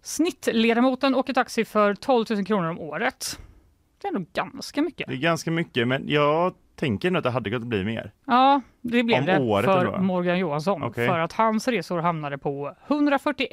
[0.01, 3.39] Snittledamoten åker taxi för 12 000 kronor om året.
[4.01, 5.07] Det är nog ganska mycket.
[5.07, 8.11] Det är ganska mycket, men jag tänker nog att det hade kunnat bli mer.
[8.25, 9.97] Ja, det blev Om det året för?
[9.97, 10.83] Morgan Johansson.
[10.83, 11.07] Okej.
[11.07, 13.51] För att hans resor hamnade på 141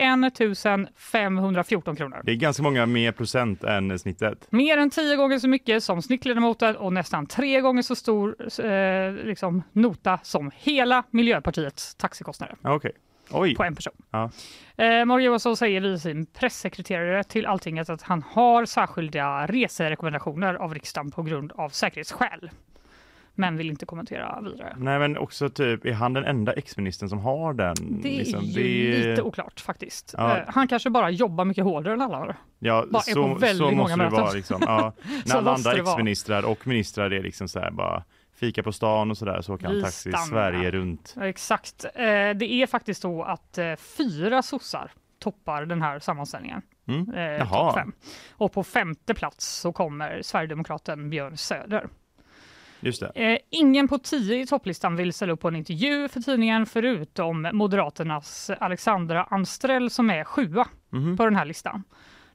[0.97, 2.21] 514 kronor.
[2.25, 4.47] Det är ganska många mer procent än snittet.
[4.51, 9.13] Mer än tio gånger så mycket som snittledamoten och nästan tre gånger så stor eh,
[9.13, 12.93] liksom, nota som hela Miljöpartiets taxikostnader Okej.
[13.31, 13.55] Oj.
[13.55, 13.93] på en person.
[14.11, 14.31] Ja.
[14.77, 20.75] Eh, Morgan Johansson säger vid sin pressekreterare till Alltinget att han har särskilda reserekommendationer av
[20.75, 22.51] riksdagen på grund av säkerhetsskäl.
[23.35, 24.75] Men vill inte kommentera vidare.
[24.79, 27.75] Nej, men också typ, är han den enda ex-ministern som har den?
[28.03, 28.41] Det är liksom?
[28.45, 30.15] ju Det lite oklart faktiskt.
[30.17, 30.37] Ja.
[30.37, 32.37] Eh, Han kanske bara jobbar mycket hårdare än alla andra.
[32.59, 34.21] Ja, bara är på så, väldigt så många måste det möten.
[34.21, 34.33] vara.
[34.33, 34.63] Liksom.
[34.67, 34.93] Ja.
[35.25, 38.05] Så När alla andra det ex-ministrar och ministrar är liksom så här bara
[38.41, 40.27] fika på stan och sådär så åker han taxi stannar.
[40.27, 41.15] Sverige runt.
[41.17, 41.85] Ja, Exakt.
[41.85, 41.91] Eh,
[42.37, 46.63] det är faktiskt så att eh, fyra sossar toppar den här sammanställningen.
[46.89, 47.15] Mm.
[47.15, 47.93] Eh, topp fem.
[48.33, 51.89] Och på femte plats så kommer Sverigedemokraten Björn Söder.
[52.81, 53.03] Just.
[53.15, 57.49] Eh, ingen på tio i topplistan vill ställa upp på en intervju för tidningen förutom
[57.53, 61.17] Moderaternas Alexandra Anstrell som är sjua Mhm.
[61.17, 61.85] på den här listan.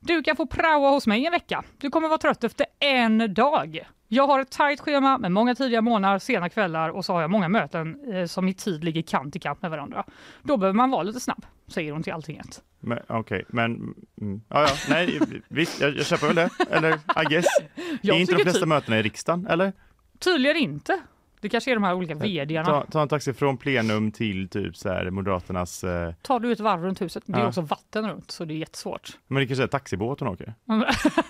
[0.06, 1.64] Du kan få praoa hos mig en vecka.
[1.78, 3.80] Du kommer vara trött efter en dag.
[4.08, 7.32] Jag har ett tajt schema med många tidiga morgnar, sena kvällar och så har jag
[7.32, 10.04] många möten eh, som i tid ligger kant i kant med varandra.
[10.44, 12.62] Då behöver man vara lite snabb, säger hon till Alltinget.
[12.80, 13.76] Men, Okej, men
[14.22, 16.50] mm, ja, ja, nej, visst, jag, jag köper väl det.
[16.70, 17.46] Eller I guess.
[18.02, 19.74] Jag är inte de flesta typ- mötena i riksdagen, eller?
[20.20, 21.00] Tydligen inte.
[21.44, 22.66] Det kanske är de här olika vdarna.
[22.66, 26.60] Ta, ta en taxi från plenum till typ så här Moderaternas, eh, Tar du ett
[26.60, 27.48] varv runt huset, det är Ja.
[27.48, 29.10] också vatten runt så det är jättesvårt.
[29.28, 30.54] men det kanske är taxibåt hon åker?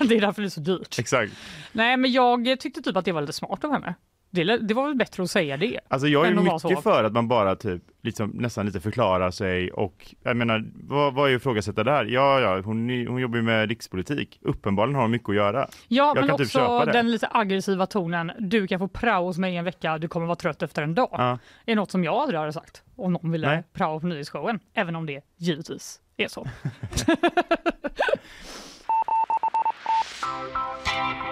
[0.08, 1.00] det är därför det är så dyrt.
[1.00, 1.34] Exakt.
[1.72, 3.96] Nej, men jag tyckte typ att det var lite smart av henne.
[4.34, 5.80] Det, det var väl bättre att säga det.
[5.88, 10.16] Alltså jag är mycket för att man bara typ liksom, nästan lite förklarar sig och
[10.24, 12.06] jag menar, vad, vad är ifrågasätta där?
[12.06, 14.40] Ja, ja, hon, hon jobbar ju med rikspolitik.
[14.42, 15.68] Uppenbarligen har hon mycket att göra.
[15.88, 16.92] Ja, Jag men typ också det.
[16.92, 18.32] den lite aggressiva tonen.
[18.40, 21.10] Du kan få prao hos mig en vecka, du kommer vara trött efter en dag.
[21.12, 21.40] Ja.
[21.66, 23.64] är något som jag aldrig hade sagt om någon ville Nej.
[23.74, 24.60] prao på nyhetsshowen.
[24.74, 26.48] Även om det givetvis är så.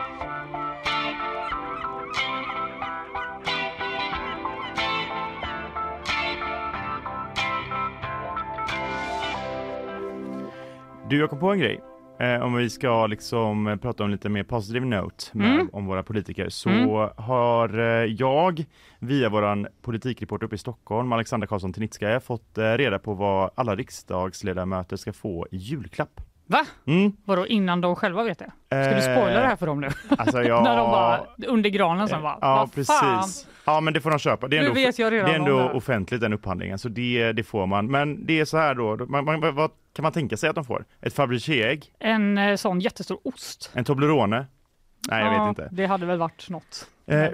[11.12, 11.82] Du, jag kom på en grej.
[12.20, 15.70] Eh, om vi ska liksom eh, prata om lite mer positive note med, Mm.
[15.74, 17.10] om våra politiker så Mm.
[17.18, 18.66] har eh, jag
[19.00, 23.76] via våran politikreporter uppe i Stockholm, Alexandra Karlsson Tinitskaja, fått eh, reda på vad alla
[23.76, 26.22] riksdagsledamöter ska få i julklapp.
[26.52, 26.66] Va?
[26.88, 27.12] Mm.
[27.26, 28.52] Vadå innan de själva vet det?
[28.68, 29.90] Ska du spoila det här för dem nu?
[30.18, 33.20] Alltså, ja, När de bara under granen sen bara, Ja, vad fan?
[33.24, 33.48] precis.
[33.66, 34.48] Ja, men det får de köpa.
[34.48, 37.88] Det är ändå, det är ändå det offentligt den upphandlingen, så det, det får man.
[37.92, 40.66] Men det är så här då, man, man, vad kan man tänka sig att de
[40.66, 40.86] får?
[41.02, 41.86] Ett Fabergé-ägg?
[42.00, 43.72] En eh, sån jättestor ost.
[43.74, 44.46] En Toblerone?
[45.10, 45.70] Nej, jag Ja, vet inte.
[45.72, 46.88] Det hade väl varit något.
[47.08, 47.28] Eh,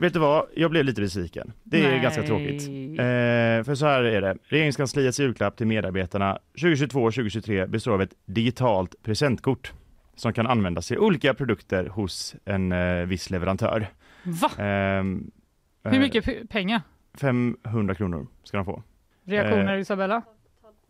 [0.00, 0.46] vet du vad?
[0.56, 1.52] Jag blev lite besviken.
[1.64, 2.00] Det är Nej.
[2.00, 2.62] ganska tråkigt.
[2.62, 4.36] Eh, för så här är det.
[4.44, 9.72] Regeringskansliets julklapp till medarbetarna 2022-2023 består av ett digitalt presentkort
[10.16, 13.86] som kan användas till olika produkter hos en eh, viss leverantör.
[14.22, 14.50] Va?
[14.64, 15.30] Ehm,
[15.84, 16.80] Hur eh, mycket p- pengar?
[17.14, 18.82] 500 kronor ska de få.
[19.24, 19.80] Reaktioner Eh.
[19.80, 20.22] Isabella?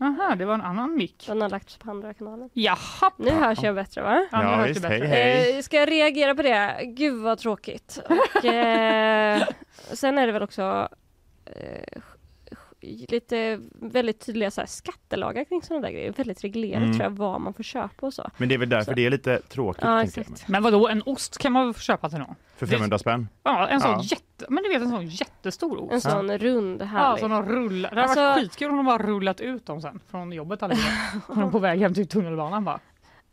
[0.03, 1.25] Aha, det var en annan mick.
[1.27, 2.51] Den har lagts på andra kanalen.
[2.53, 3.11] Jaha!
[3.17, 4.27] Nu hörs jag bättre va?
[4.33, 4.83] Ja, nu Ja, hörs visst.
[4.83, 5.07] det bättre.
[5.07, 5.57] Hej, hej.
[5.57, 6.81] Eh, ska jag reagera på det?
[6.85, 7.99] Gud vad tråkigt.
[8.09, 9.43] Och, eh,
[9.93, 10.89] sen är det väl också
[11.47, 12.03] eh,
[13.09, 16.13] lite väldigt tydliga så här, skattelagar kring sådana där grejer.
[16.13, 16.93] Väldigt reglerat Mm.
[16.93, 18.31] tror jag vad man får köpa och så.
[18.37, 18.97] Men det är väl därför Så.
[18.97, 19.83] det är lite tråkigt.
[19.85, 20.49] Ja, exakt.
[20.49, 22.35] Men vadå, en ost kan man väl få köpa till någon?
[22.57, 23.29] För 500 spänn.
[23.43, 24.01] Ja, en sån Ja.
[24.03, 24.47] jätte...
[24.49, 25.93] Men du vet en sån jättestor ost.
[25.93, 27.21] En sån rund Ja, härlig.
[27.21, 27.91] som de rullar.
[27.91, 31.51] Det hade Alltså- varit skitkul om de bara rullat ut dem sen från jobbet allihopa.
[31.53, 32.81] På väg hem till tunnelbanan bara.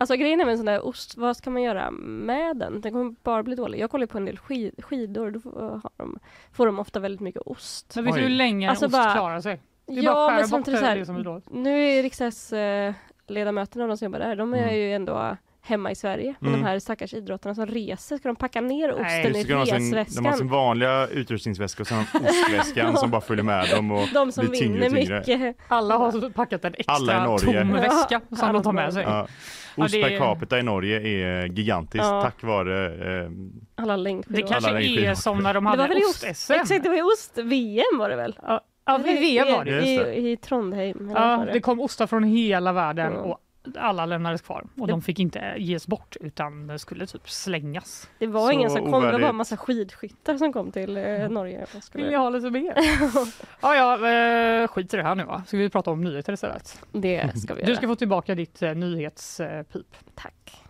[0.02, 2.82] Alltså grejen är med en sån där ost, vad ska man göra med den?
[2.82, 3.80] Den kommer bara bli dålig.
[3.80, 6.20] Jag kollar på en del skid, skidor, då får, har de,
[6.54, 7.92] får de ofta väldigt mycket ost.
[7.96, 9.62] Men vet du hur länge en Alltså ost bara- klarar sig?
[9.86, 11.46] Det är bara Ja skära men samtidigt så det, här, det som är dåligt.
[11.52, 14.76] nu är riksdagsledamöterna och de som jobbar där, de är Mm.
[14.76, 16.36] ju ändå hemma i Sverige.
[16.40, 16.62] Men Mm.
[16.62, 19.48] de här stackars idrottarna som reser, ska de packa ner osten Nej, i har sin,
[19.48, 19.66] de har
[20.06, 20.38] resväskan?
[20.38, 23.92] sin vanliga utrustningsväska och sen ostväskan som bara följer med dem.
[23.92, 25.20] Och, De som vinner tyngre.
[25.30, 25.56] mycket.
[25.68, 27.62] Alla har packat en Alla i extra Norge.
[27.64, 29.04] tom Ja, väska som de tar med sig.
[29.04, 29.28] ja.
[29.76, 32.22] Ja, Ost det per är- capita i Norge är gigantiskt Ja.
[32.22, 32.86] tack vare
[33.24, 33.30] eh,
[33.76, 34.48] Alla Det längdskidor.
[34.48, 36.54] kanske Alla är som när de Det var hade väl i ost, ost-SM?
[36.54, 38.40] exakt, det var i ost-VM var det väl?
[38.42, 39.86] Ja, ja VM var det.
[39.86, 40.14] I, det.
[40.14, 41.12] i, i Trondheim.
[41.16, 43.20] Ja, det kom ostar från hela världen Ja.
[43.20, 43.38] och
[43.78, 44.66] alla lämnades kvar.
[44.78, 48.10] Och Det- de fick inte ges bort utan skulle typ slängas.
[48.20, 51.30] Det var Så ingen som kom, det var en massa skidskyttar som kom till eh,
[51.30, 51.64] Norge.
[51.64, 52.08] och Vill skulle...
[52.10, 52.74] ni ha lite mer?
[53.62, 53.94] ja, ja,
[54.64, 55.44] eh, skit i det här nu va.
[55.48, 56.82] Ska vi prata om nyheter istället?
[56.92, 57.78] Det ska vi Du göra.
[57.78, 59.96] ska få tillbaka ditt eh, nyhetspip.
[60.16, 60.64] Tack.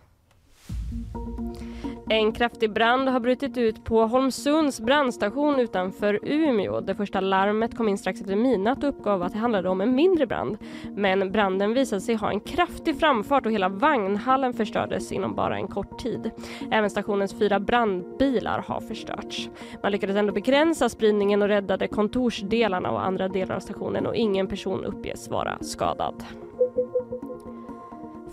[2.12, 6.80] En kraftig brand har brutit ut på Holmsunds brandstation utanför Umeå.
[6.80, 9.94] Det första larmet kom in strax efter midnatt och uppgav att det handlade om en
[9.94, 10.58] mindre brand.
[10.96, 15.68] Men branden visade sig ha en kraftig framfart och hela vagnhallen förstördes inom bara en
[15.68, 16.30] kort tid.
[16.70, 19.50] Även stationens fyra brandbilar har förstörts.
[19.82, 24.46] Man lyckades ändå begränsa spridningen och räddade kontorsdelarna och andra delar av stationen och ingen
[24.46, 26.24] person uppges vara skadad.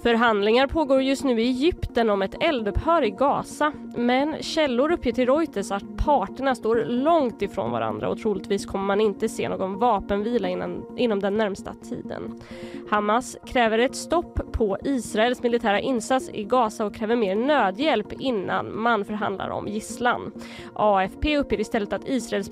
[0.03, 3.71] Förhandlingar pågår just nu i Egypten om ett eldupphör i Gaza.
[3.95, 9.01] Men källor uppger till Reuters att parterna står långt ifrån varandra och troligtvis kommer man
[9.01, 12.41] inte se någon vapenvila innan, inom den närmsta tiden.
[12.89, 18.81] Hamas kräver ett stopp på Israels militära insats i Gaza och kräver mer nödhjälp innan
[18.81, 20.31] man förhandlar om gisslan.
[20.73, 22.49] AFP uppger istället att Israels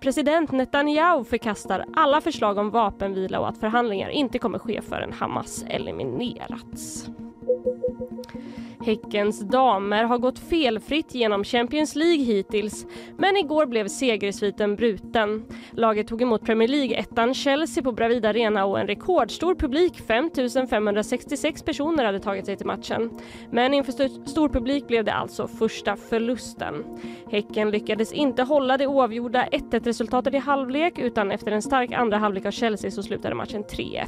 [0.00, 5.64] president Netanyahu förkastar alla förslag om vapenvila och att förhandlingar inte kommer ske förrän Hamas
[5.68, 6.77] eliminerat.
[6.78, 7.10] Thoughts.
[8.80, 12.86] Häckens damer har gått felfritt genom Champions League hittills
[13.18, 15.44] men igår blev segersviten bruten.
[15.70, 20.30] Laget tog emot Premier League-ettan Chelsea på Bravida Arena och en rekordstor publik, 5
[20.70, 23.10] 566 personer, hade tagit sig till matchen.
[23.50, 26.84] Men inför st stor publik blev det alltså första förlusten.
[27.30, 32.18] Häcken lyckades inte hålla det oavgjorda 1-1 resultatet i halvlek utan efter en stark andra
[32.18, 34.06] halvlek av Chelsea så slutade matchen 3-1.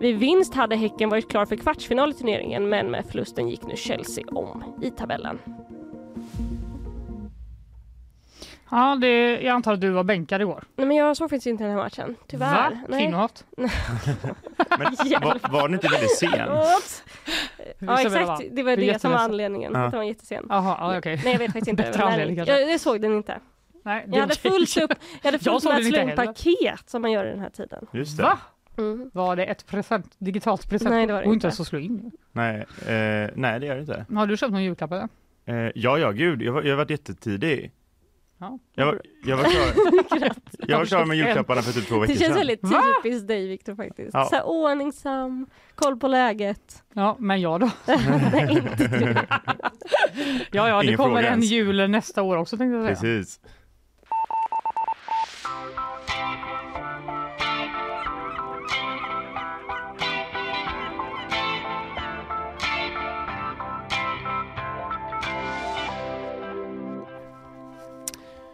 [0.00, 3.76] Vid vinst hade Häcken varit klar för kvartsfinal i turneringen men med förlusten gick nu
[3.76, 5.38] Chelsea om i tabellen.
[8.70, 10.64] Ja, det, jag antar att du var bänkad igår.
[10.76, 12.70] Nej, men jag såg faktiskt inte den här matchen, tyvärr.
[12.88, 12.96] Va?
[12.98, 13.44] Kvinnohat?
[13.56, 13.70] Men
[15.22, 16.48] var, var den inte väldigt sen?
[17.78, 19.72] ja exakt, det var det, som var anledningen.
[19.74, 19.88] Ja.
[19.90, 20.50] Det var jättesen.
[20.50, 21.16] Aha, okay.
[21.24, 21.92] Nej jag vet faktiskt inte.
[21.98, 23.40] Men, jag, jag såg den inte.
[23.84, 24.92] Nej, jag hade fullt upp,
[25.22, 27.86] jag hade fullt med att slå in paket som man gör i den här tiden.
[27.92, 28.22] Just det.
[28.22, 28.38] Va?
[28.78, 29.10] Mm.
[29.14, 30.90] Var det ett present, digitalt present?
[30.90, 31.46] Nej det var det och inte.
[31.46, 32.10] ens att slå in?
[32.32, 34.06] Nej, eh, nej det gör det inte.
[34.14, 35.08] Har du köpt någon julklapp eller?
[35.44, 37.72] Eh, ja, ja gud, jag, var, jag har varit jättetidig.
[38.38, 38.58] Ja.
[38.74, 40.32] Jag, var, jag var klar,
[40.68, 42.18] jag var klar med julklapparna för typ två veckor sedan.
[42.18, 42.60] Det känns väldigt
[43.02, 44.10] typiskt dig Viktor faktiskt.
[44.14, 44.24] Ja.
[44.24, 46.84] Så här, ordningsam, koll på läget.
[46.92, 47.70] Ja, men jag då?
[48.32, 49.14] Nej, inte du.
[50.52, 51.50] ja, ja, det Ingen kommer en ens.
[51.50, 53.12] jul nästa år också tänkte jag säga.
[53.16, 53.40] Precis.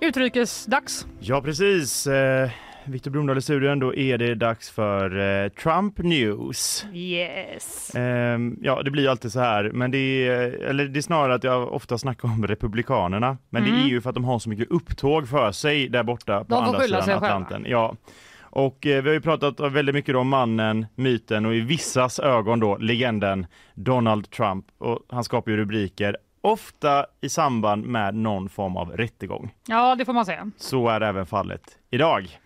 [0.02, 1.06] Utrikesdags.
[1.20, 2.06] Ja, precis.
[2.06, 2.50] Eh,
[2.84, 6.86] Viktor Blomdahl i studion, då är det dags för eh, Trump News.
[6.94, 7.94] Yes.
[7.94, 11.34] Eh, ja, det blir ju alltid så här, men det är, eller det är snarare
[11.34, 13.74] att jag ofta snackar om Republikanerna, men Mm.
[13.74, 16.54] det är ju för att de har så mycket upptåg för sig där borta på
[16.56, 17.10] andra sidan.
[17.10, 17.64] Atlanten.
[17.68, 17.96] Ja.
[18.40, 22.60] Och eh, vi har ju pratat väldigt mycket om mannen, myten och i vissas ögon
[22.60, 24.66] då legenden Donald Trump.
[24.78, 29.54] Och han skapar ju rubriker, ofta i samband med någon form av rättegång.
[29.66, 30.50] Ja, det får man säga.
[30.56, 32.38] Så är även fallet idag.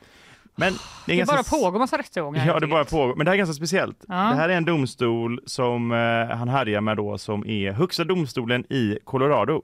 [0.58, 2.46] Men det är Det ganska bara pågår massa rättegångar.
[2.46, 3.14] Ja, det bara pågår.
[3.16, 4.04] Men det här är ganska speciellt.
[4.08, 4.14] Ja.
[4.14, 8.72] Det här är en domstol som eh, han härjar med då som är högsta domstolen
[8.72, 9.62] i Colorado.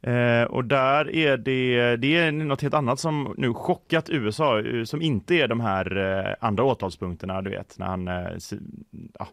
[0.00, 4.84] Eh, och där är det, det är något helt annat som nu chockat USA, eh,
[4.84, 8.14] som inte är de här eh, andra åtalspunkterna, du vet, när han, eh,
[9.18, 9.28] ja,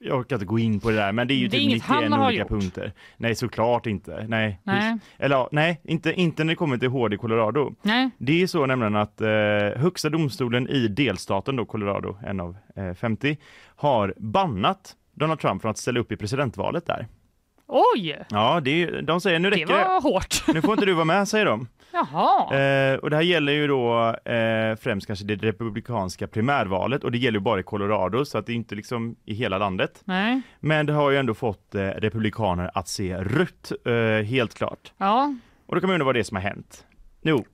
[0.00, 1.74] jag orkar inte gå in på det där, men det är ju Det typ inget
[1.74, 2.48] 91 han har olika gjort.
[2.48, 2.92] punkter.
[3.16, 4.24] Nej, såklart inte.
[4.28, 4.96] Nej, Nej.
[5.18, 7.74] Eller ja, nej, inte, inte när det kommer till HD Colorado.
[7.82, 8.10] Nej.
[8.18, 9.28] Det är så nämligen att eh,
[9.76, 13.36] högsta domstolen i delstaten då Colorado, en av eh, 50,
[13.76, 17.06] har bannat Donald Trump från att ställa upp i presidentvalet där.
[17.66, 18.18] Oj!
[18.30, 20.54] Ja, det de säger nu Det räcker var hårt.
[20.54, 21.66] Nu får inte du vara med, säger de.
[21.92, 22.56] Jaha.
[22.58, 27.18] Eh, och det här gäller ju då eh, främst kanske det republikanska primärvalet och det
[27.18, 30.02] gäller ju bara i Colorado så att det är inte liksom i hela landet.
[30.04, 30.40] Nej.
[30.60, 34.92] Men det har ju ändå fått eh, republikaner att se rött, eh, helt klart.
[34.98, 35.34] Ja.
[35.66, 36.84] Och då kan man undra vad det är som har hänt.
[37.22, 37.44] Jo,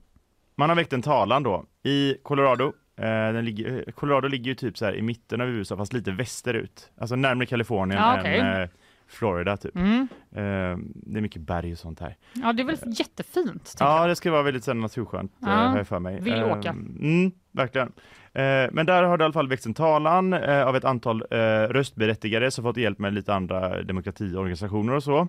[0.55, 2.73] man har väckt en talan då i Colorado.
[2.97, 5.93] Eh, den ligger, eh, Colorado ligger ju typ så här i mitten av USA fast
[5.93, 6.89] lite västerut.
[7.01, 8.39] Alltså närmare Kalifornien Ja, okej.
[8.39, 8.69] än
[9.07, 9.75] Florida typ.
[9.75, 10.07] Mm.
[10.31, 12.15] Eh, det är mycket berg och sånt här.
[12.33, 13.65] ja, det är väl jättefint.
[13.71, 14.09] tycker Ja, jag.
[14.09, 16.21] det ska vara väldigt så här naturskönt Ja, eh, har jag för mig.
[16.21, 16.69] vill Eh, åka.
[16.69, 17.87] Mm, verkligen.
[18.33, 21.23] Eh, men där har det i alla fall väckts en talan eh, av ett antal
[21.31, 21.37] eh,
[21.69, 25.27] röstberättigade som fått hjälp med lite andra demokratiorganisationer och så.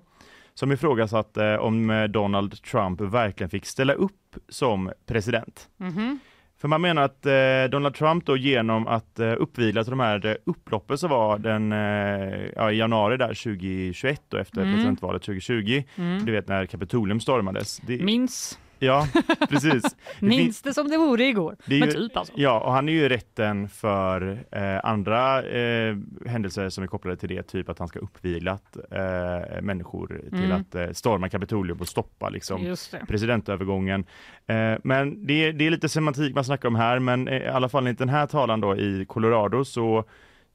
[0.55, 5.69] Som ifrågasatt eh, om eh, Donald Trump verkligen fick ställa upp som president.
[5.77, 6.19] Mhm.
[6.61, 10.27] För man menar att eh, Donald Trump då genom att eh, uppvigla till de här
[10.27, 14.75] eh, upploppen som var den, eh, ja, i januari där 2021 då efter Mm.
[14.75, 15.83] presidentvalet 2020.
[15.97, 16.25] Mm.
[16.25, 17.79] Du vet när Kapitolium stormades.
[17.79, 18.59] Det, Minns.
[18.79, 19.07] Ja,
[19.49, 19.85] precis.
[20.21, 21.57] Minns det som det vore igår.
[21.67, 22.33] det Men ju- typ alltså.
[22.37, 27.17] Ja, och han är ju i rätten för eh, andra eh, händelser som är kopplade
[27.17, 30.53] till det, typ att han ska uppviglat eh, människor till Mm.
[30.61, 32.77] att eh, storma Kapitolium och stoppa liksom
[33.09, 34.05] presidentövergången.
[34.47, 37.69] Eh, men det, det är lite semantik man snackar om här, men eh, i alla
[37.69, 40.05] fall enligt den här talan då i Colorado så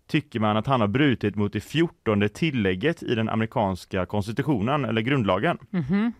[0.07, 5.01] tycker man att han har brutit mot det 14 tillägget i den amerikanska konstitutionen eller
[5.01, 5.57] grundlagen.
[5.69, 6.13] Mhm.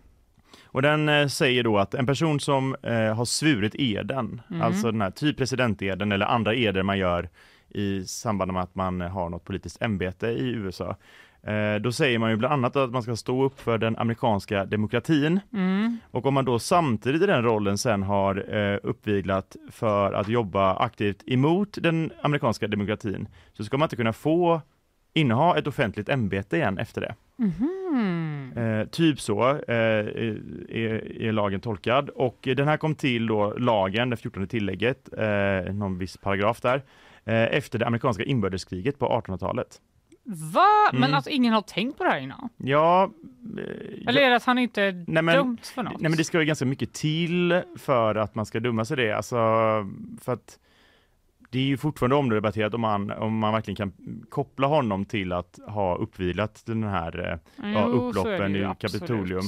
[0.74, 4.62] Och den eh, säger då att en person som eh, har svurit eden, Mm.
[4.62, 7.30] alltså den här typ presidenteden eller andra eder man gör
[7.70, 10.96] i samband med att man har något politiskt ämbete i USA,
[11.44, 14.66] Eh, då säger man ju bland annat att man ska stå upp för den amerikanska
[14.66, 15.40] demokratin.
[15.54, 15.98] Mm.
[16.12, 18.38] Och om man då samtidigt i den rollen sen har
[18.84, 24.62] uppviglat för att jobba aktivt emot den amerikanska demokratin så ska man inte kunna få
[25.14, 27.16] inneha ett offentligt ämbete igen efter det.
[27.42, 28.54] Mhm.
[28.58, 29.56] Eh, typ så eh,
[30.70, 35.74] är, är lagen tolkad och den här kom till då lagen, det 14 tillägget, eh,
[35.74, 36.76] någon viss paragraf där,
[37.26, 39.82] eh, efter det amerikanska inbördeskriget på 1800-talet.
[40.54, 40.90] Va?
[40.94, 41.14] Men Mm.
[41.14, 42.50] alltså ingen har tänkt på det här innan?
[42.58, 43.12] Ja,
[43.58, 46.02] eh, Eller är det att han inte är Nej, men- dömd för något?
[46.02, 49.12] Nej men det ska ju ganska mycket till för att man ska döma sig det.
[49.12, 49.36] Alltså,
[50.22, 50.60] för att
[51.52, 53.94] det är ju fortfarande omdebatterat om man, om man verkligen kan
[54.30, 58.94] koppla honom till att ha uppvilat den här eh, ja, upploppen i absolut.
[59.02, 59.44] Kapitolium.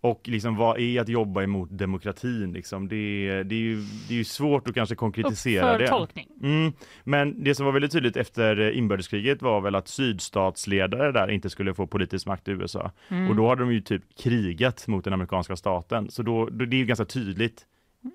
[0.00, 2.88] Och liksom vad är att jobba emot demokratin liksom?
[2.88, 2.96] Det,
[3.28, 3.76] är- det, är, ju,
[4.08, 5.88] det är ju svårt att kanske konkretisera det.
[5.88, 6.26] tolkning.
[6.42, 6.72] Mm,
[7.04, 11.50] men det som var väldigt tydligt efter eh, inbördeskriget var väl att sydstatsledare där inte
[11.50, 12.90] skulle få politisk makt i USA.
[13.08, 13.30] Mm.
[13.30, 16.10] Och då hade de ju typ krigat mot den amerikanska staten.
[16.10, 17.66] Så då, då det är ju ganska tydligt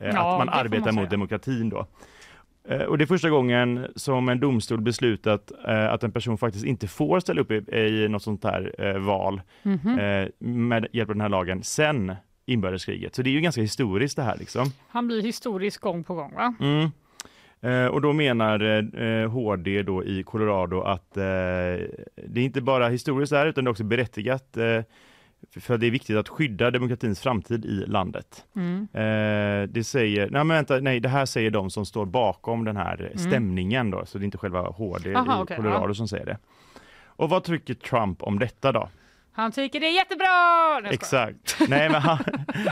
[0.02, 1.88] eh, Ja, att man arbetar man mot demokratin då.
[2.70, 6.66] Eh, och det är första gången som en domstol beslutat eh, att en person faktiskt
[6.66, 10.00] inte får ställa upp i, i något sånt här eh, val Mhm.
[10.00, 12.16] eh, med hjälp av den här lagen sen
[12.46, 13.16] inbördeskriget.
[13.16, 14.66] Så det är ju ganska historiskt det här liksom.
[14.90, 16.54] Han blir historisk gång på gång va?
[16.60, 16.90] Mm.
[17.92, 21.22] Och då menar HD då i Colorado att det
[22.36, 24.58] är inte bara historiskt där utan det är också berättigat
[25.60, 28.46] för det är viktigt att skydda demokratins framtid i landet.
[28.56, 28.88] Mm.
[28.94, 32.78] Eh, det säger, nej men vänta, nej det här säger de som står bakom den
[32.78, 35.30] här stämningen då, så det är inte själva HD Mm.
[35.30, 35.94] Aha, i okej, Colorado ja.
[35.94, 36.38] som säger det.
[37.06, 38.90] Och vad tycker Trump om detta då?
[39.38, 40.80] Han tycker det är jättebra!
[40.84, 40.94] Nej.
[40.94, 41.60] Exakt.
[41.68, 42.18] Nej, men han,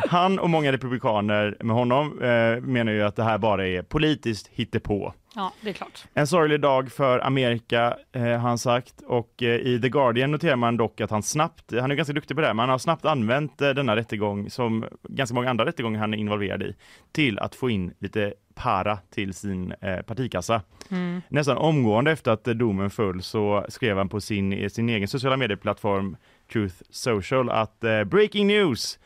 [0.10, 4.48] han och många republikaner med honom eh, menar ju att det här bara är politiskt
[4.48, 5.14] hittepå.
[5.36, 6.06] Ja, det är klart.
[6.14, 9.02] En sorglig dag för Amerika, eh, har han sagt.
[9.08, 12.38] Och eh, i The Guardian noterar man dock att han snabbt, han är ganska duktig
[12.38, 15.66] på det här, men han har snabbt använt eh, denna rättegång, som ganska många andra
[15.66, 16.76] rättegångar han är involverad i,
[17.12, 20.62] till att få in lite para till sin eh, partikassa.
[20.92, 21.22] Mm.
[21.30, 25.38] Nästan omgående efter att domen föll så skrev han på sin, eh, sin egen sociala
[25.38, 26.18] medieplattform
[26.54, 29.00] Truth Social att eh, breaking news!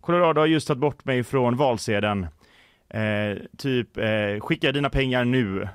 [0.00, 2.26] Colorado har just tagit bort mig från valsedeln.
[2.88, 5.68] Eh, typ, eh, skicka dina pengar nu.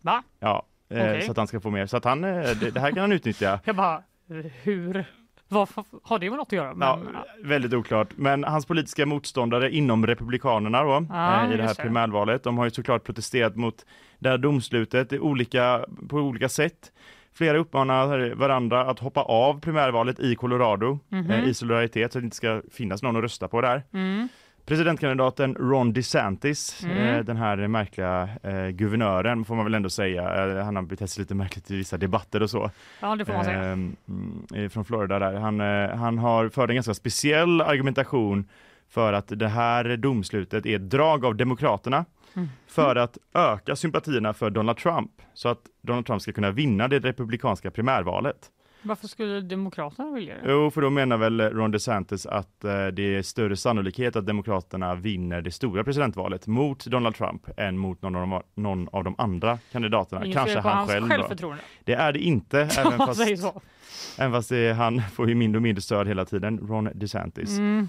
[0.00, 0.22] Va?
[0.40, 1.22] Ja, eh, Okej.
[1.22, 1.86] så att han ska få mer.
[1.86, 2.30] Så att han, eh,
[2.60, 3.60] det, det här kan han utnyttja.
[3.64, 4.02] Jag bara,
[4.62, 5.04] hur?
[5.48, 5.68] Vad
[6.02, 6.74] har det med något att göra?
[6.74, 8.08] Men, Ja, väldigt oklart.
[8.16, 12.64] Men hans politiska motståndare inom Republikanerna då, Ja, eh, i det här primärvalet, de har
[12.64, 13.86] ju såklart protesterat mot
[14.18, 16.92] det här domslutet olika, på olika sätt.
[17.38, 21.30] Flera uppmanar varandra att hoppa av primärvalet i Colorado Mhm.
[21.30, 23.82] eh, i solidaritet så att det inte ska finnas någon att rösta på där.
[23.92, 24.28] Mm.
[24.66, 26.96] Presidentkandidaten Ron DeSantis, Mm.
[26.98, 31.10] eh, den här märkliga eh, guvernören får man väl ändå säga, eh, han har betett
[31.10, 32.70] sig lite märkligt i vissa debatter och så.
[33.00, 33.62] Ja, det får man säga.
[33.64, 35.34] Ehm, mm, eh, från Florida där.
[35.34, 35.60] Han,
[36.00, 38.48] han har fört en ganska speciell argumentation
[38.88, 42.04] för att det här domslutet är ett drag av Demokraterna
[42.38, 42.48] Mm.
[42.66, 46.98] för att öka sympatierna för Donald Trump så att Donald Trump ska kunna vinna det
[46.98, 48.50] republikanska primärvalet.
[48.82, 50.40] Varför skulle Demokraterna vilja det?
[50.52, 54.94] Jo, för då menar väl Ron DeSantis att eh, det är större sannolikhet att Demokraterna
[54.94, 59.14] vinner det stora presidentvalet mot Donald Trump än mot någon av de, någon av de
[59.18, 60.24] andra kandidaterna.
[60.24, 61.14] Inget Kanske han hans själv då.
[61.14, 61.62] självförtroende.
[61.84, 63.20] Det är det inte, även fast.
[64.18, 67.58] Även fast det, han får ju mindre och mindre stöd hela tiden, Ron DeSantis.
[67.58, 67.88] Mm.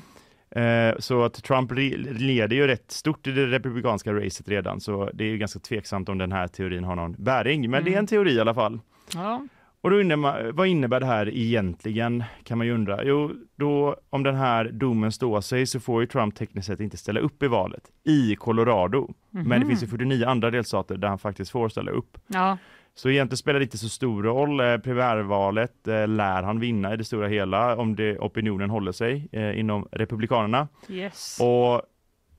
[0.51, 1.71] Eh, så att Trump
[2.19, 6.09] leder ju rätt stort i det republikanska racet redan, så det är ju ganska tveksamt
[6.09, 7.99] om den här teorin har någon bäring, men det är Mm.
[7.99, 8.79] en teori i alla fall.
[9.13, 9.47] Ja.
[9.81, 13.03] Och då innebär, vad innebär det här egentligen, kan man ju undra.
[13.03, 16.97] Jo, då om den här domen står sig så får ju Trump tekniskt sett inte
[16.97, 19.13] ställa upp i valet i Colorado.
[19.29, 19.67] Men det Mhm.
[19.67, 22.17] finns ju 49 andra delstater där han faktiskt får ställa upp.
[22.27, 22.57] ja.
[22.95, 24.59] Så egentligen spelar det inte så stor roll.
[24.59, 29.29] Eh, primärvalet eh, lär han vinna i det stora hela om det, opinionen håller sig
[29.31, 30.67] eh, inom Republikanerna.
[30.89, 31.39] Yes.
[31.41, 31.81] Och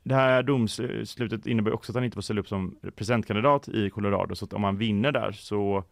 [0.03, 4.35] det här domslutet innebär också att han inte får ställa upp som presidentkandidat i Colorado.
[4.35, 5.85] Så om han vinner där så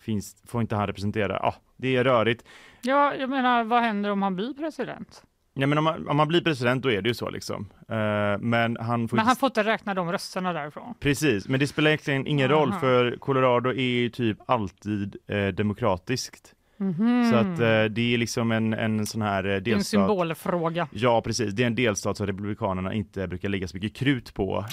[0.00, 1.38] finns, får inte han representera.
[1.42, 2.44] Ja, det är rörigt.
[2.82, 5.22] Ja, jag menar, vad händer om han blir president?
[5.58, 7.68] Ja, men om, man, om man blir president då är det ju så liksom.
[7.88, 10.94] Eh, men han får Men han får inte räkna de rösterna därifrån.
[11.00, 12.80] Precis, men det spelar egentligen ingen roll Aha.
[12.80, 16.52] för Colorado är ju typ alltid eh, demokratiskt.
[16.76, 17.30] Mhm.
[17.30, 19.86] Så att eh, det är liksom en, en sån här är en delstat.
[19.86, 20.88] symbolfråga.
[20.92, 24.64] Ja precis, det är en delstat som Republikanerna inte brukar lägga så mycket krut på.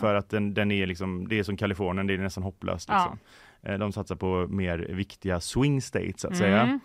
[0.00, 2.88] För att den, den är liksom, det är som Kalifornien, det är nästan hopplöst.
[2.88, 2.94] Ja.
[2.94, 3.18] Liksom.
[3.62, 6.62] Eh, de satsar på mer viktiga swing states så att säga.
[6.62, 6.74] Mm.
[6.74, 6.80] Eh,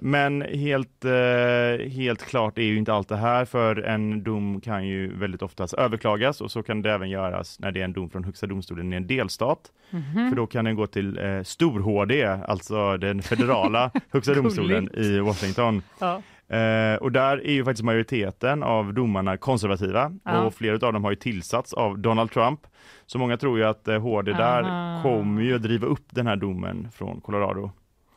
[0.00, 4.86] men helt, eh, helt klart är ju inte allt det här för en dom kan
[4.86, 8.10] ju väldigt oftast överklagas och så kan det även göras när det är en dom
[8.10, 9.60] från Högsta domstolen i en delstat.
[9.90, 10.28] Mhm.
[10.30, 15.82] För då kan den gå till eh, stor-HD, alltså den federala Högsta domstolen i Washington.
[15.98, 16.22] Ja.
[16.56, 20.40] Eh, och där är ju faktiskt majoriteten av domarna konservativa Ja.
[20.44, 22.60] och flera av dem har ju tillsatts av Donald Trump.
[23.06, 25.02] Så många tror ju att eh, HD där Aha.
[25.02, 27.70] kommer ju att driva upp den här domen från Colorado.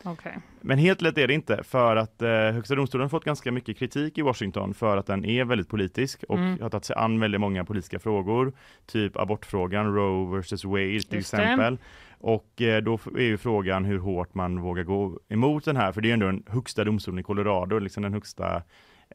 [0.04, 0.38] Okej.
[0.62, 4.18] Men helt lätt är det inte för att eh, Högsta domstolen fått ganska mycket kritik
[4.18, 6.62] i Washington för att den är väldigt politisk och Mm.
[6.62, 8.54] har tagit sig an väldigt många politiska frågor.
[8.86, 11.18] Typ abortfrågan, Roe versus Wade till Just det.
[11.18, 11.78] exempel.
[12.20, 16.02] Och eh, då är ju frågan hur hårt man vågar gå emot den här, för
[16.02, 18.62] det är ju ändå den högsta domstolen i Colorado, liksom den högsta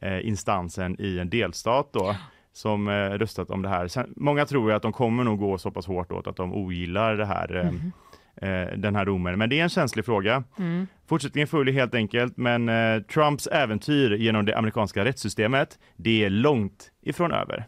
[0.01, 2.15] eh, instansen i en delstat då
[2.53, 3.87] som eh, röstat om det här.
[3.87, 7.15] Sen, många tror att de kommer nog gå så pass hårt åt att de ogillar
[7.17, 7.91] det här eh, Mhm.
[8.41, 9.37] Eh, den här domen.
[9.37, 10.43] Men det är en känslig fråga.
[10.59, 10.87] Mm.
[11.09, 16.91] Fortsättningen följer helt enkelt, men eh, Trumps äventyr genom det amerikanska rättssystemet, det är långt
[17.01, 17.65] ifrån över.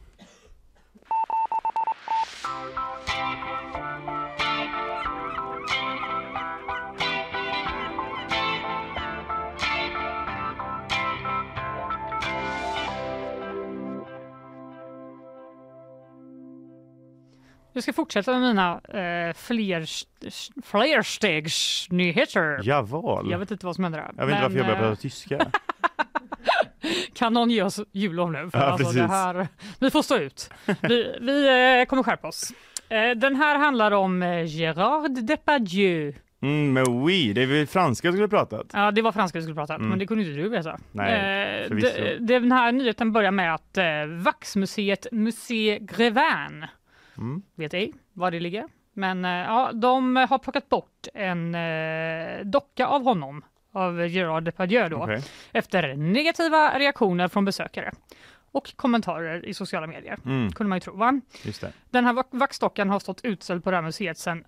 [17.79, 19.85] Jag ska fortsätta med mina eh, fler,
[20.61, 22.59] flerstegsnyheter.
[22.63, 23.31] Javal.
[23.31, 24.11] Jag vet inte vad som händer där.
[24.17, 25.45] Jag vet inte varför jag börjar eh, prata tyska.
[27.13, 28.49] Kan någon ge oss jullov nu?
[28.51, 29.47] För Ja, alltså det här,
[29.79, 30.49] vi får stå ut.
[30.81, 31.47] Vi, vi
[31.81, 32.53] eh, kommer skärpa oss.
[32.89, 36.13] Eh, den här handlar om eh, Gérard Depardieu.
[36.41, 38.65] Mm, men oui, det är väl franska jag skulle pratat.
[38.73, 39.89] Ja, det var franska vi skulle prata, Mm.
[39.89, 40.79] men det kunde inte du veta.
[40.91, 43.85] Nej, eh, de- den här nyheten börjar med att eh,
[44.23, 46.65] Vaxmuseet Musée Grévin,
[47.19, 47.41] Mm.
[47.55, 52.85] vet ej var det ligger, men eh, ja, de har plockat bort en eh, docka
[52.87, 55.23] av honom, av Gérard Depardieu då, Okej.
[55.51, 57.91] efter negativa reaktioner från besökare
[58.51, 60.17] och kommentarer i sociala medier.
[60.25, 61.21] Mm, Kunde man ju tro, va?
[61.43, 61.71] just det.
[61.89, 64.43] Den här vax- vaxdockan har stått utställd på det här museet sedan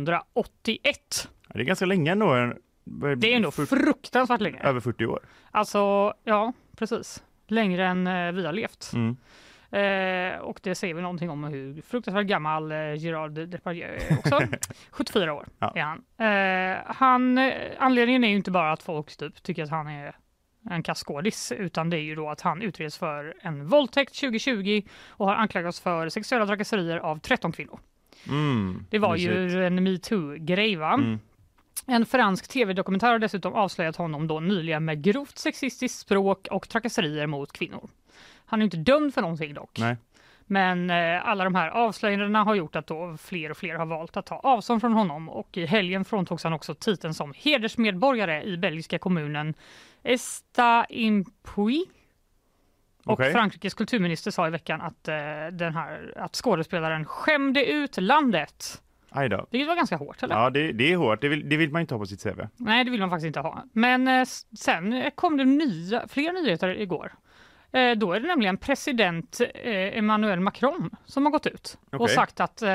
[0.00, 1.28] 1981.
[1.48, 2.52] Ja, Det är ganska länge ändå.
[3.16, 4.58] Det är ändå fruktansvärt länge.
[4.62, 5.20] över 40 år.
[5.50, 7.22] Alltså, ja, precis.
[7.46, 8.90] Längre än eh, vi har levt.
[8.94, 9.16] Mm.
[9.72, 14.40] Eh, och det säger väl någonting om hur fruktansvärt gammal eh, Gerard Depardieu är också.
[14.90, 15.72] 74 år Ja.
[15.74, 16.04] är han.
[16.18, 17.38] Eh, han.
[17.38, 20.16] eh, Anledningen är ju inte bara att folk typ tycker att han är
[20.70, 25.26] en kaskådis, utan det är ju då att han utreds för en våldtäkt 2020 och
[25.26, 27.80] har anklagats för sexuella trakasserier av 13 kvinnor.
[28.28, 30.92] Mm, Det var ju en metoo-grej va?
[30.94, 31.18] Mm.
[31.86, 37.26] En fransk tv-dokumentär har dessutom avslöjat honom då nyligen med grovt sexistiskt språk och trakasserier
[37.26, 37.88] mot kvinnor.
[38.50, 39.78] Han är inte dömd för någonting dock.
[39.78, 39.96] Nej.
[40.46, 44.16] Men eh, alla de här avslöjandena har gjort att då fler och fler har valt
[44.16, 48.56] att ta avstånd från honom och i helgen fråntogs han också titeln som hedersmedborgare i
[48.56, 49.54] belgiska kommunen
[50.02, 51.84] Estaimpuy.
[53.04, 53.32] Och Okej.
[53.32, 55.14] Frankrikes kulturminister sa i veckan att, eh,
[55.52, 58.82] den här, att skådespelaren skämde ut landet.
[59.10, 59.46] Aj då.
[59.50, 60.34] Vilket var ganska hårt, eller?
[60.34, 61.20] Ja, det, det är hårt.
[61.20, 62.40] Det vill, det vill man inte ha på sitt CV.
[62.56, 63.64] Nej, det vill man faktiskt inte ha.
[63.72, 64.24] Men eh,
[64.58, 67.12] sen kom det nya, fler nyheter igår.
[67.72, 72.14] Eh, då är det nämligen president eh, Emmanuel Macron som har gått ut och Okej.
[72.14, 72.68] sagt att eh,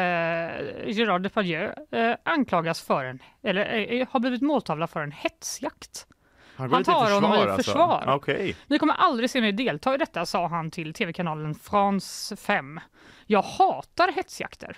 [0.88, 6.08] Gérard Depardieu eh, anklagas för en, eller eh, har blivit måltavla för en hetsjakt.
[6.56, 7.56] Han, Han tar honom i alltså.
[7.56, 8.04] försvar.
[8.08, 8.56] Okej.
[8.68, 12.80] Ni kommer aldrig se mig delta i detta, sa han till tv-kanalen France 5.
[13.26, 14.78] Jag hatar hetsjakter.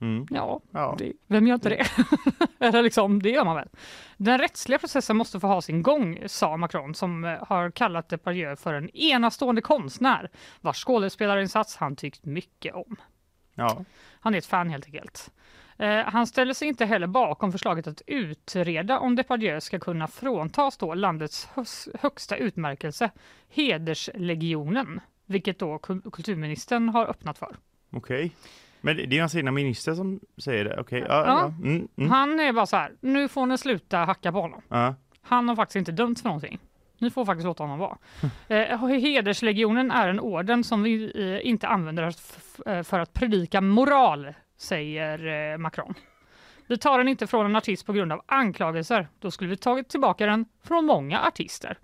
[0.00, 0.26] Mm.
[0.30, 0.94] Ja, Ja.
[0.98, 1.86] det, vem gör inte det?
[2.66, 3.68] Eller liksom, det gör man väl.
[4.16, 8.56] Den rättsliga processen måste få ha sin gång, sa Macron som eh, har kallat Depardieu
[8.56, 10.30] för en enastående konstnär
[10.60, 12.96] vars skådespelarinsats han tyckt mycket om.
[13.54, 13.84] Ja.
[14.20, 15.30] Han är ett fan helt enkelt.
[15.78, 20.76] Eh, han ställer sig inte heller bakom förslaget att utreda om Depardieu ska kunna fråntas
[20.76, 21.48] då landets
[22.00, 23.10] högsta utmärkelse,
[23.48, 27.56] Hederslegionen, vilket då kul- kulturministern har öppnat för.
[27.92, 28.32] Okej.
[28.80, 30.80] Men det är hans egna minister som säger det?
[30.80, 31.04] Okej.
[31.08, 31.14] Ja.
[31.26, 31.26] Ja.
[31.26, 31.68] ja.
[31.68, 32.10] Mm, mm.
[32.10, 34.62] Han är bara så här, nu får ni sluta hacka på honom.
[34.68, 34.94] ja.
[35.22, 36.58] Han har faktiskt inte dömts för någonting.
[36.98, 37.98] Ni får faktiskt låta honom vara.
[38.48, 42.14] Eh, hederslegionen är en orden som vi eh, inte använder
[42.82, 45.94] för att predika moral, säger eh, Macron.
[46.66, 49.08] Vi tar den inte från en artist på grund av anklagelser.
[49.18, 51.78] Då skulle vi tagit tillbaka den från många artister.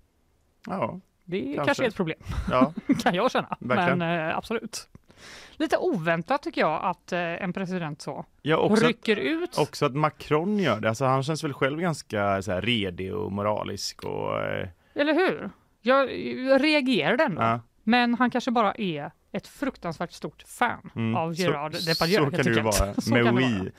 [0.67, 1.01] ja.
[1.29, 1.87] Det är kanske, Kanske.
[1.87, 2.19] ett problem,
[2.51, 2.73] ja.
[3.03, 3.57] kan jag känna.
[3.61, 3.99] Verkligen.
[3.99, 4.89] Men eh, absolut.
[5.57, 9.59] Lite oväntat tycker jag att eh, en president så ja också, att, rycker ut.
[9.59, 10.89] också att Macron gör det.
[10.89, 14.39] Alltså, han känns väl själv ganska så här, redig och moralisk och...
[14.43, 15.51] Eh, Eller hur?
[15.83, 17.43] Jag, jag reagerade ändå.
[17.43, 17.61] ja.
[17.83, 21.17] Men han kanske bara är ett fruktansvärt stort fan Mm.
[21.17, 22.25] av Så- Gerard Depardieu.
[22.25, 22.87] Så kan det ju vara.
[23.11, 23.71] Med kan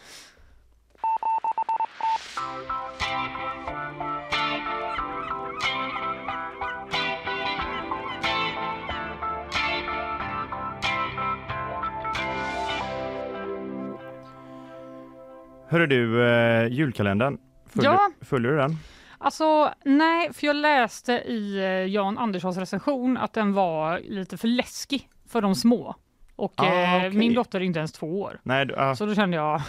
[15.70, 17.38] Hörru du, eh, julkalendern,
[17.70, 18.09] följer, Ja.
[18.22, 18.76] följer du den?
[19.18, 24.47] Alltså nej, för jag läste i eh, Jan Anderssons recension att den var lite för
[24.47, 25.95] läskig för de små.
[26.36, 27.09] Och Ah, eh, okej.
[27.11, 28.39] min dotter är inte ens två år.
[28.43, 29.61] Nej, du- ja, Så då kände jag,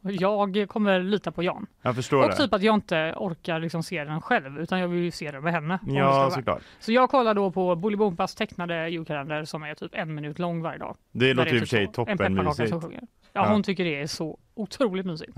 [0.00, 1.66] jag kommer lita på Jan.
[1.82, 2.36] jag förstår Och det.
[2.36, 5.42] typ att jag inte orkar liksom se den själv utan jag vill ju se den
[5.44, 5.78] med henne.
[5.82, 6.30] om det ska Ja, vara.
[6.30, 6.62] såklart.
[6.80, 10.78] Så jag kollar då på Bolibompas tecknade julkalender som är typ en minut lång varje
[10.78, 10.96] dag.
[11.12, 12.70] Det Där låter i och typ för sig så, en pepparkaka toppenmysigt.
[12.70, 13.02] som sjunger.
[13.32, 15.32] Ja, hon tycker det är så otroligt mysigt.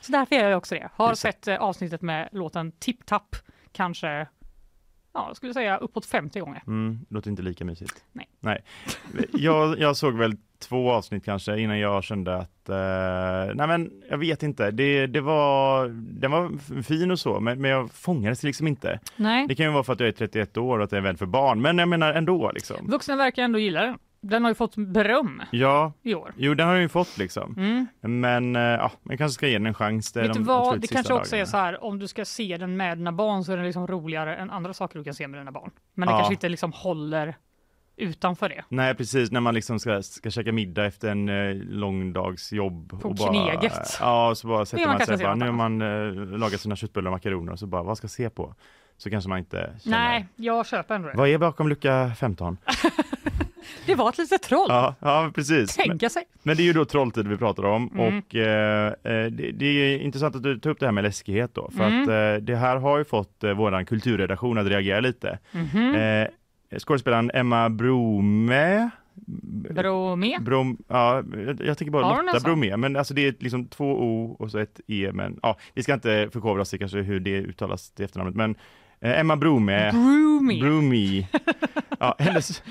[0.00, 0.88] Så därför gör jag också det.
[0.94, 3.36] Har Just sett eh, avsnittet med låten Tipp Tapp
[3.72, 4.08] kanske,
[5.12, 6.62] ja, jag skulle säga uppåt 50 gånger.
[6.66, 8.04] Mm, låter inte lika mysigt.
[8.12, 8.28] Nej.
[8.40, 8.64] Nej.
[9.32, 14.18] Jag, jag såg väl två avsnitt kanske innan jag kände att, eh, nej men jag
[14.18, 15.88] vet inte, det, det var,
[16.20, 19.00] den var fin och så, men, men jag fångades liksom inte.
[19.16, 21.00] Nej, Det kan ju vara för att jag är 31 år och att det är
[21.00, 22.86] väl för barn, men jag menar ändå liksom.
[22.86, 23.98] vuxna verkar ändå gilla den.
[24.30, 26.32] Den har ju fått beröm Ja, i år.
[26.36, 27.54] jo den har ju fått liksom.
[27.58, 27.86] Mm.
[28.00, 30.12] Men eh, ja, man kanske ska ge den en chans.
[30.12, 31.46] Det är Vet de vad, det kanske också är dagarna.
[31.50, 34.36] så här om du ska se den med dina barn så är den liksom roligare
[34.36, 35.70] än andra saker du kan se med dina barn.
[35.94, 36.18] Men det Ja.
[36.18, 37.36] kanske inte liksom håller
[37.96, 38.64] utanför det.
[38.68, 43.00] Nej precis, när man liksom ska, ska käka middag efter en eh, lång dags jobb.
[43.02, 43.96] På och bara, kneget.
[44.00, 47.08] Ja, så bara sätter man man, sig bara, nu har man eh, lagat sina köttbullar
[47.10, 48.54] och makaroner och så bara, vad ska jag se på?
[48.96, 51.16] Så kanske man inte känner, Nej, jag köper ändå det.
[51.16, 52.56] vad är bakom lucka 15?
[53.86, 54.66] Det var ett litet troll.
[54.68, 55.78] ja, ja, precis.
[55.78, 56.22] Men, Tänka sig.
[56.42, 58.18] men det är ju då Trolltid vi pratar om Mm.
[58.18, 61.54] och eh, eh, det, det är intressant att du tar upp det här med läskighet
[61.54, 62.02] då, för Mm.
[62.02, 65.38] att eh, det här har ju fått eh, våran kulturredaktion att reagera lite.
[66.72, 68.90] Eh, skådespelaren Emma Brome
[69.70, 70.42] Bro med.
[70.42, 71.22] Brom, ja,
[71.64, 72.40] jag- tänker bara Lotta?
[72.40, 75.82] Bromé, men alltså det är liksom två O och så ett E, men ja, vi
[75.82, 78.54] ska inte förkovra oss i kanske hur det uttalas till efternamnet, men
[79.00, 80.60] Emma Bromé, Broomy.
[80.60, 81.26] Broomy,
[82.00, 82.62] ja, hennes,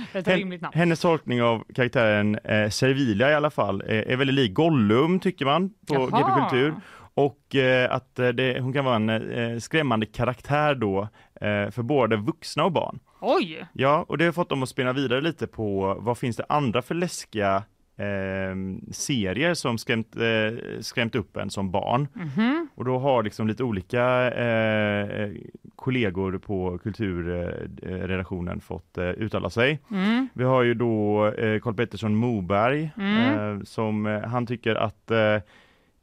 [0.74, 5.46] hennes tolkning av karaktären eh, Servilia i alla fall eh, är väldigt lik Gollum tycker
[5.46, 6.20] man på Jaha.
[6.20, 6.74] GP Kultur.
[7.14, 11.02] Och eh, att eh, det, hon kan vara en eh, skrämmande karaktär då
[11.42, 13.00] eh, för både vuxna och barn.
[13.22, 13.66] Oj!
[13.74, 16.82] Ja, och det har fått dem att spinna vidare lite på vad finns det andra
[16.82, 17.64] för läskiga
[17.98, 18.56] eh,
[18.92, 22.08] serier som skrämt, eh, skrämt upp en som barn.
[22.14, 22.68] Mhm.
[22.76, 25.32] Och då har liksom lite olika eh,
[25.76, 29.80] kollegor på kulturredaktionen fått eh, uttala sig.
[29.92, 30.28] Mm.
[30.34, 33.58] Vi har ju då eh, Carl Pettersson Moberg Mm.
[33.58, 35.38] eh, som eh, han tycker att eh,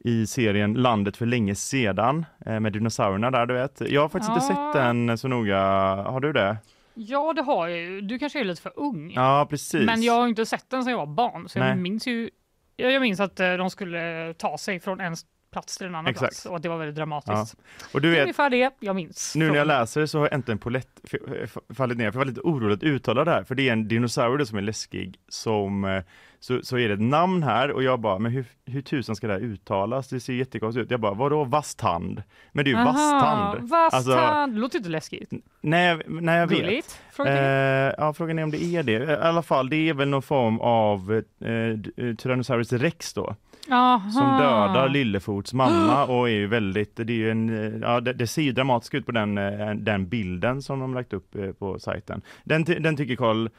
[0.05, 3.81] i serien Landet för länge sedan eh, med dinosaurierna där du vet.
[3.89, 4.71] Jag har faktiskt inte Ja.
[4.73, 5.59] sett den så noga.
[5.95, 6.57] Har du det?
[6.93, 8.01] Ja, det har jag ju.
[8.01, 9.11] Du kanske är lite för ung.
[9.15, 9.85] Ja, precis.
[9.85, 11.75] Men jag har inte sett den sedan jag var barn, så jag Nej.
[11.75, 12.29] minns ju
[12.75, 15.15] jag jag minns att eh, de skulle ta sig från en
[15.51, 16.19] plats till en annan Exakt.
[16.31, 17.55] plats och att det var väldigt dramatiskt.
[17.93, 19.35] Och du Det är vet, ungefär det jag minns.
[19.35, 21.01] nu när jag läser det så har äntligen polett
[21.75, 23.87] fallit ner, för jag var lite orolig att uttala det här, för det är en
[23.87, 26.03] dinosaurie som är läskig, som, eh,
[26.43, 29.27] så, så är det ett namn här och jag bara, men hur, hur tusan ska
[29.27, 30.07] det här uttalas?
[30.09, 30.91] Det ser jättekonstigt ut.
[30.91, 32.23] Jag bara, vadå vasstand?
[32.51, 33.69] Men det är ju Aha, vasstand.
[33.69, 34.19] Vasstand!
[34.19, 35.31] Alltså, låter inte läskigt.
[35.61, 36.59] nej, nej, jag vet.
[36.59, 36.99] Gulligt.
[37.11, 37.39] Fråga till.
[37.39, 38.91] Eh, ja, frågan är om det är det.
[38.91, 43.35] I alla fall, det är väl någon form av eh, eh, Tyrannosaurus rex då,
[43.71, 44.09] Aha.
[44.09, 48.27] som dödar Lillefots mamma och är ju väldigt, det är ju en, ja det, det
[48.27, 51.79] ser ju dramatiskt ut på den, eh, den bilden som de lagt upp eh, på
[51.79, 52.21] sajten.
[52.43, 53.49] Den, den tycker Carl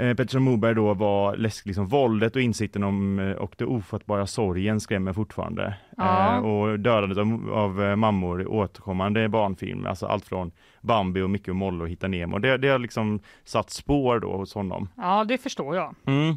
[0.00, 4.26] eh, Pettersson Moberg då var läskig, liksom våldet och insikten om eh, och det ofattbara
[4.26, 5.74] sorgen skrämmer fortfarande.
[5.96, 6.34] Ja.
[6.36, 11.30] Eh, och dödandet av, av eh, mammor i återkommande barnfilm, alltså allt från Bambi och
[11.30, 12.38] Micke och Molle och Hitta Nemo.
[12.38, 14.88] Det, det har liksom satt spår då hos honom.
[14.96, 15.94] Ja, det förstår jag.
[16.06, 16.36] Mm.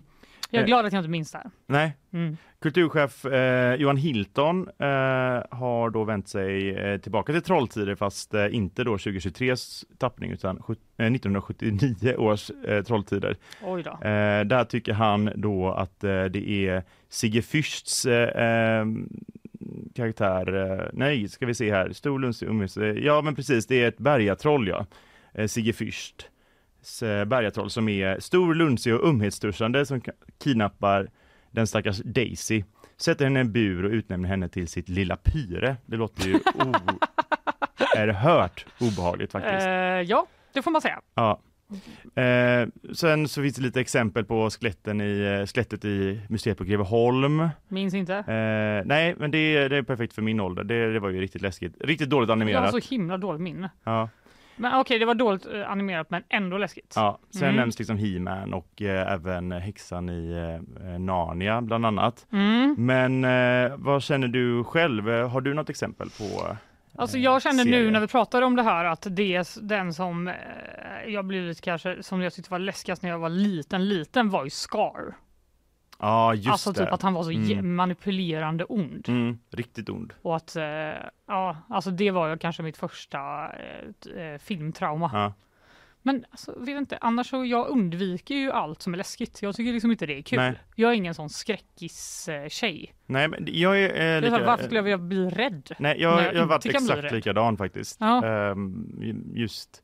[0.50, 1.52] Jag är glad att jag inte minns det här.
[1.68, 2.38] Nej, Mm.
[2.62, 4.88] Kulturchef eh, Johan Hilton eh,
[5.52, 10.58] har då vänt sig eh, tillbaka till Trolltider fast eh, inte då 2023s tappning utan
[10.58, 13.38] sjut- eh, 1979 års eh, Trolltider.
[13.64, 13.98] Oj då.
[14.46, 18.08] Där tycker han då att det är Sigge Fürsts
[19.96, 21.94] karaktär, nej ska vi se här,
[22.82, 24.86] eh, ja men precis det är ett bergatroll ja,
[25.48, 26.26] Sigge Fürst.
[27.26, 30.02] Bergatroll som är stor, lunsig och umhetsstörstande som
[30.44, 31.10] kidnappar
[31.52, 32.64] den stackars Daisy,
[32.98, 35.76] sätter henne i en bur och utnämner henne till sitt lilla pyre.
[35.86, 36.40] Det låter ju
[37.96, 39.66] oerhört obehagligt faktiskt.
[39.66, 39.72] Eh,
[40.02, 41.02] ja, det får man säga.
[41.16, 41.40] Ja.
[42.22, 46.64] Eh, sen så finns det lite exempel på skeletten i, eh, skelettet i museet på
[46.64, 47.50] Greveholm.
[47.68, 48.16] Minns inte.
[48.16, 50.64] Eh, nej, men det, det är perfekt för min ålder.
[50.64, 51.76] Det, det var ju riktigt läskigt.
[51.80, 52.72] Riktigt dåligt Jag har animerat.
[52.84, 53.70] så himla dåligt minne.
[53.84, 54.10] Ja,
[54.62, 56.94] Men okej, det var dåligt eh, animerat men ändå läskigt.
[56.96, 57.20] ja.
[57.30, 57.56] Sen Mm.
[57.56, 60.32] nämns liksom He-Man och eh, även häxan i
[60.84, 62.26] eh, Narnia bland annat.
[62.32, 62.76] Mm.
[62.78, 65.10] Men eh, vad känner du själv?
[65.10, 66.58] Eh, Har du något exempel på?
[66.96, 70.28] Alltså jag känner nu när vi pratar om det här att det är den som
[70.28, 70.34] eh,
[71.08, 74.50] jag blivit kanske som jag tyckte var läskigast när jag var liten, liten var ju
[74.50, 75.16] Scar.
[76.02, 76.80] Ja, just alltså det.
[76.80, 77.76] typ att han var så Mm.
[77.76, 79.10] manipulerande ond.
[79.10, 80.14] Mm, riktigt ond.
[80.22, 80.64] Och att, eh,
[81.28, 83.20] ja, alltså det var ju kanske mitt första
[83.52, 85.10] eh, eh, filmtrauma.
[85.14, 85.34] Ja.
[86.04, 89.42] Men alltså, vet inte, annars så jag undviker ju allt som är läskigt.
[89.42, 90.40] Jag tycker liksom inte det är kul.
[90.40, 90.54] Nej.
[90.76, 92.94] Jag är ingen sån skräckis-tjej.
[93.06, 94.38] Nej, men jag är eh, så lika...
[94.38, 95.72] här, varför skulle jag vilja bli rädd?
[95.80, 97.98] Nej, jag, jag jag har varit exakt likadan faktiskt.
[98.00, 98.26] Ja.
[98.26, 99.84] Ehm, just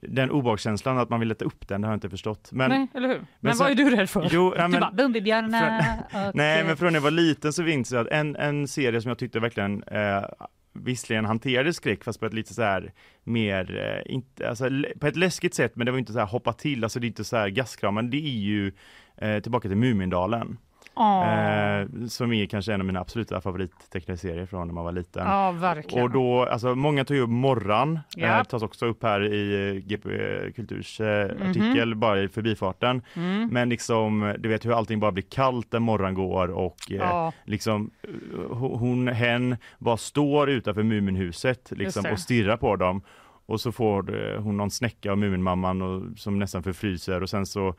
[0.00, 2.48] den obehagskänslan, att man vill leta upp den, det har jag inte förstått.
[2.52, 3.26] Men, Nej, eller hur?
[3.40, 4.28] Men, sen- vad är du rädd för?
[4.32, 5.78] Jo, ja, du men- bara Bumbibjörnar
[6.28, 6.34] och...
[6.34, 9.08] Nej, men från när jag var liten så finns det att en, en serie som
[9.08, 10.24] jag tyckte verkligen eh,
[10.72, 12.92] visserligen hanterade skräck fast på ett lite så här
[13.24, 14.68] mer, eh, inte, alltså,
[15.00, 17.08] på ett läskigt sätt men det var inte så här hoppa till, alltså det är
[17.08, 18.72] inte så här gastkramande, det är ju
[19.16, 20.58] eh, tillbaka till Mumindalen.
[21.00, 25.26] Eh, som är kanske en av mina absoluta favorittecknaserier från när man var liten.
[25.26, 26.04] Ja, verkligen.
[26.04, 28.26] Och då, alltså många tar ju upp Morran, Ja.
[28.38, 30.08] eh, tas också upp här i eh, GP
[30.56, 33.02] Kulturs eh, artikel, bara i förbifarten.
[33.14, 33.48] Mm.
[33.52, 37.32] Men liksom, du vet hur allting bara blir kallt när morgon går och eh, Ja.
[37.44, 38.08] liksom eh,
[38.50, 43.02] ho- hon, hen bara står utanför Muminhuset liksom, och stirrar på dem.
[43.48, 47.46] Och så får eh, hon någon snäcka av Muminmamman och, som nästan förfryser och sen
[47.46, 47.74] så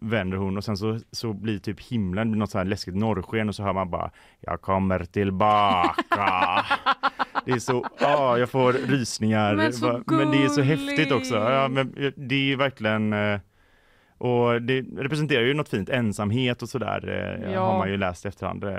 [0.00, 3.54] vänder hon och sen så, så blir typ himlen något så här läskigt norrsken och
[3.54, 6.64] så hör man bara Jag kommer tillbaka.
[7.44, 9.54] Det är så, ja jag får rysningar.
[9.54, 11.34] Men så men det är så häftigt också.
[11.34, 13.40] Ja, men det är ju verkligen eh,
[14.18, 17.08] och det representerar ju något fint, ensamhet och sådär
[17.44, 17.60] eh, Ja.
[17.64, 18.64] har man ju läst i efterhand.
[18.64, 18.70] eh,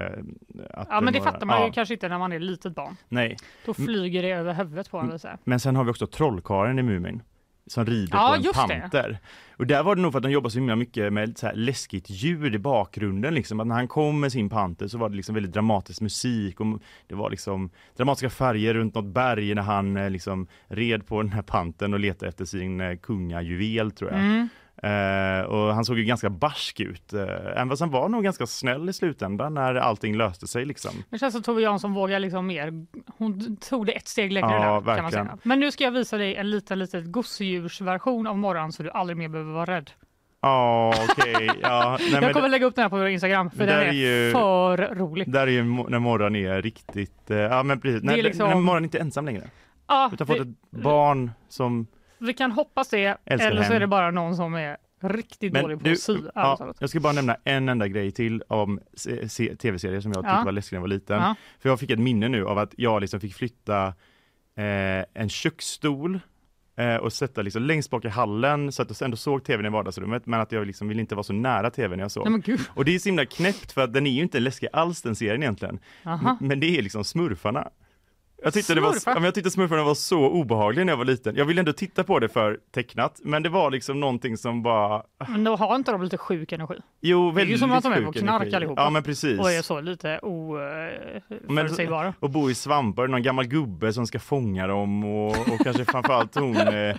[0.74, 2.76] Att Ja men det några- fattar man ju ja, kanske inte när man är litet
[2.76, 2.95] barn.
[3.09, 5.38] Nej, Då flyger det över huvudet på en säga.
[5.43, 7.22] men sen har vi också trollkarlen i Mumin
[7.68, 8.80] som rider Ja, på en just det.
[8.80, 9.20] panter.
[9.57, 12.09] Och där var det nog för att de jobbar så himla mycket med så läskigt
[12.09, 13.34] ljud i bakgrunden.
[13.34, 13.59] Liksom.
[13.59, 16.82] Att när han kom med sin panter så var det liksom väldigt dramatisk musik och
[17.07, 21.32] det var liksom dramatiska färger runt något berg när han eh, liksom red på den
[21.32, 24.20] här pantern och letade efter sin eh, kungajuvel tror jag.
[24.20, 24.49] Mm.
[24.84, 27.22] Eh, och han såg ju ganska barsk ut, eh,
[27.56, 30.92] även fast han var nog ganska snäll i slutändan när allting löste sig liksom.
[31.10, 32.86] Det känns som Tove Jansson vågar liksom mer.
[33.18, 35.38] Hon tog det ett steg längre Ja, där kan man säga.
[35.44, 39.18] Men nu ska jag visa dig en liten, liten gosedjursversion av morgon så du aldrig
[39.18, 39.92] mer behöver vara rädd.
[40.42, 41.50] Ja, okej.
[41.62, 43.92] Ja, men jag kommer lägga upp den här på vår Instagram för den är, är
[43.92, 45.32] ju- för rolig.
[45.32, 48.56] Där är ju när morgon är riktigt, eh, ja men precis, när, är liksom- när
[48.56, 49.44] morgon inte är ensam längre.
[49.88, 53.76] Ja, Utan fått ett barn som, vi kan hoppas det Älskar eller så hem.
[53.76, 56.18] är det bara någon som är riktigt men dålig på du, att sy.
[56.36, 60.24] ja, jag ska bara nämna en enda grej till om se- se- tv-serier som jag
[60.24, 60.43] tyckte Ja.
[60.43, 61.18] var läskig när jag var liten.
[61.22, 61.36] Ja.
[61.59, 63.88] För jag fick ett minne nu av att jag liksom fick flytta
[64.57, 66.20] eh, en köksstol
[66.78, 69.70] eh, och sätta liksom längst bak i hallen så att jag ändå såg tvn i
[69.70, 72.32] vardagsrummet men att jag liksom ville inte vara så nära tvn jag sov.
[72.47, 72.57] Nej.
[72.70, 75.16] Och det är så himla knäppt för att den är ju inte läskig alls den
[75.16, 75.80] serien egentligen.
[76.39, 77.70] Men det är liksom smurfarna.
[78.44, 81.36] Jag tyckte, det var, ja, jag tyckte smurfarna var så obehagliga när jag var liten.
[81.36, 85.04] Jag ville ändå titta på det för tecknat, men det var liksom någonting som bara,
[85.28, 86.76] Men då har inte de lite sjuk energi?
[87.02, 88.56] jo Det är ju väldigt som att de är på knark energi.
[88.56, 88.82] allihopa.
[88.82, 89.40] Ja men precis.
[89.40, 92.14] Och är så lite oförutsägbara.
[92.20, 96.36] och bo i svampar, någon gammal gubbe som ska fånga dem och, och kanske framförallt
[96.36, 96.96] hon, eh,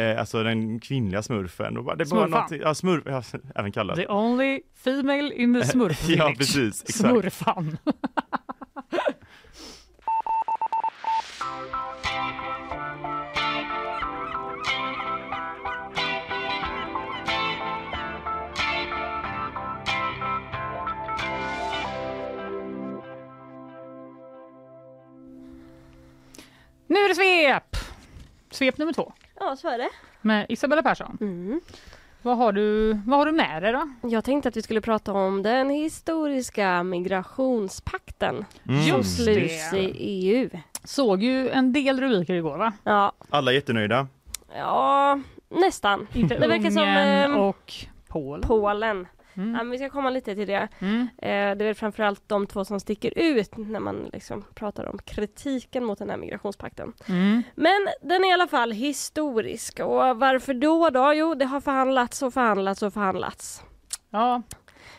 [0.00, 1.76] eh, alltså den kvinnliga smurfen.
[1.78, 2.30] Och bara, det bara Smurfan.
[2.30, 3.22] någonting- ja, smurf, ja,
[3.54, 3.96] även kallad.
[3.96, 6.98] The only female in the smurf Ja, precis, exakt.
[7.10, 7.78] Smurfan.
[26.86, 27.76] Nu är det svep!
[28.50, 29.88] Svep nummer två Ja, så är det.
[30.20, 31.18] med Isabella Persson.
[31.20, 31.60] Mm.
[32.22, 33.88] Vad har du, vad har du med dig då?
[34.08, 38.82] Jag tänkte att vi skulle prata om den historiska migrationspakten Mm.
[38.82, 39.78] som Just sluts det.
[39.78, 40.50] i EU.
[40.84, 42.72] Såg ju en del rubriker igår va?
[42.84, 44.06] Ja, Alla jättenöjda.
[44.56, 46.06] ja nästan.
[46.14, 47.72] Inte Det verkar som, ehm, och
[48.08, 48.48] Polen.
[48.48, 49.06] Polen.
[49.36, 49.54] Mm.
[49.54, 50.68] Ja, men vi ska komma lite till det.
[50.78, 51.00] Mm.
[51.18, 54.98] Eh, det är väl framförallt de två som sticker ut när man liksom pratar om
[54.98, 56.92] kritiken mot den här migrationspakten.
[57.08, 57.42] Mm.
[57.54, 61.12] Men den är i alla fall historisk och varför då då?
[61.14, 63.62] Jo, det har förhandlats och förhandlats och förhandlats.
[64.10, 64.42] Ja,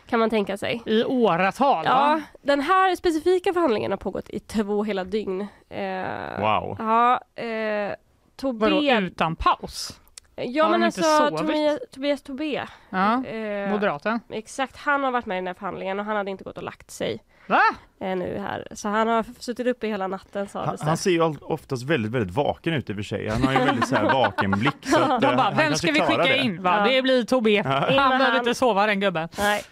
[0.06, 0.82] Kan man tänka sig.
[0.86, 2.22] i åratal Ja, va?
[2.42, 5.40] den här specifika förhandlingen har pågått i två hela dygn.
[5.68, 6.76] Eh, Wow.
[6.78, 7.94] Ja, eh,
[8.42, 8.98] Vadå Tobé...
[8.98, 10.00] utan paus?
[10.46, 11.38] Ja Har men alltså sovit?
[11.38, 12.62] Tobias, Tobias Tobé.
[12.90, 14.20] Ja, Eh, moderaten.
[14.30, 16.62] exakt, han har varit med i den här förhandlingen och han hade inte gått och
[16.62, 17.60] lagt sig Va?
[18.00, 18.68] eh, nu här.
[18.72, 20.96] Så han har suttit uppe hela natten Han, sades han det.
[20.96, 23.28] ser ju oftast väldigt, väldigt vaken ut i och för sig.
[23.28, 24.76] Han har ju en väldigt så här vaken blick.
[24.86, 26.38] Så att, eh, De bara, han vem ska vi skicka det.
[26.38, 26.62] in?
[26.62, 26.76] Va?
[26.86, 26.92] Ja.
[26.92, 27.50] Det blir Tobbe.
[27.50, 28.36] In Han behöver han.
[28.38, 29.28] inte sova den gubben.
[29.38, 29.62] Nej.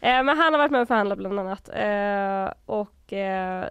[0.00, 1.68] Eh, men han har varit med och förhandlat bland annat.
[1.68, 3.66] Eh, och eh,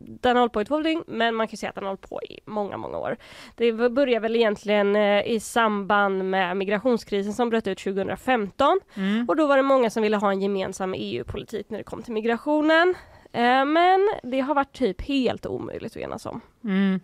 [0.00, 2.08] den har hållit på i två dygn, men man kan säga att den har hållit
[2.10, 3.16] på i många, många år.
[3.54, 9.24] Det började väl egentligen eh, i samband med migrationskrisen som bröt ut 2015 Mm.
[9.28, 12.12] och då var det många som ville ha en gemensam EU-politik när det kom till
[12.12, 12.94] migrationen.
[13.32, 16.40] Eh, Men det har varit typ helt omöjligt att enas om.
[16.64, 17.00] Mm.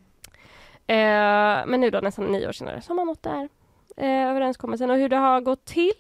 [0.87, 3.49] Eh, Men nu då nästan nio år senare så har man nått där
[3.97, 5.93] eh, överenskommelsen och hur det har gått till?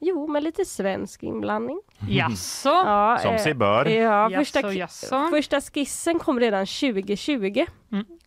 [0.00, 1.80] Jo, med lite svensk inblandning.
[2.08, 2.68] Jaså?
[2.68, 3.84] Ja, Som eh, sig bör.
[3.86, 5.28] Ja, första, jaså?
[5.30, 7.64] första skissen kom redan 2020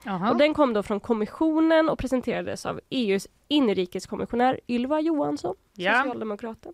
[0.03, 0.31] Jaha.
[0.31, 5.93] och den kom då från kommissionen och presenterades av EUs inrikeskommissionär Ylva Johansson, Ja.
[6.03, 6.73] socialdemokraten.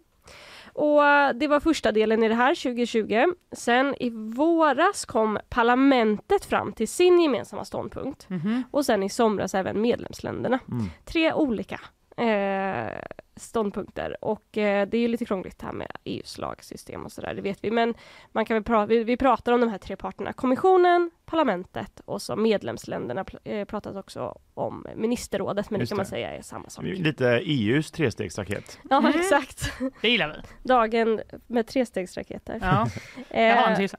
[0.73, 3.25] Och eh, det var första delen i det här 2020.
[3.51, 8.63] Sen i våras kom parlamentet fram till sin gemensamma ståndpunkt Mhm.
[8.71, 10.59] och sen i somras även medlemsländerna.
[10.71, 10.85] Mm.
[11.05, 11.79] Tre olika
[12.17, 13.01] eh,
[13.37, 17.41] ståndpunkter och eh, det är ju lite krångligt här med EUs lagsystem och sådär, det
[17.41, 17.71] vet vi.
[17.71, 17.93] Men
[18.31, 22.21] man kan väl pra- vi, vi pratar om de här tre parterna, kommissionen, parlamentet och
[22.21, 26.41] så medlemsländerna pl- eh, pratas också om ministerrådet, men Just det kan man säga är
[26.41, 26.83] samma sak.
[26.85, 28.79] Lite EUs trestegsraket.
[28.89, 29.19] Ja, Mm.
[29.19, 29.71] exakt.
[30.01, 30.67] Det gillar vi.
[30.67, 32.59] Dagen med trestegsraketer.
[32.61, 32.87] Ja.
[33.29, 33.89] Jag har en Eh, till.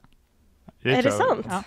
[0.81, 1.47] Det är det sant?
[1.49, 1.63] Ja.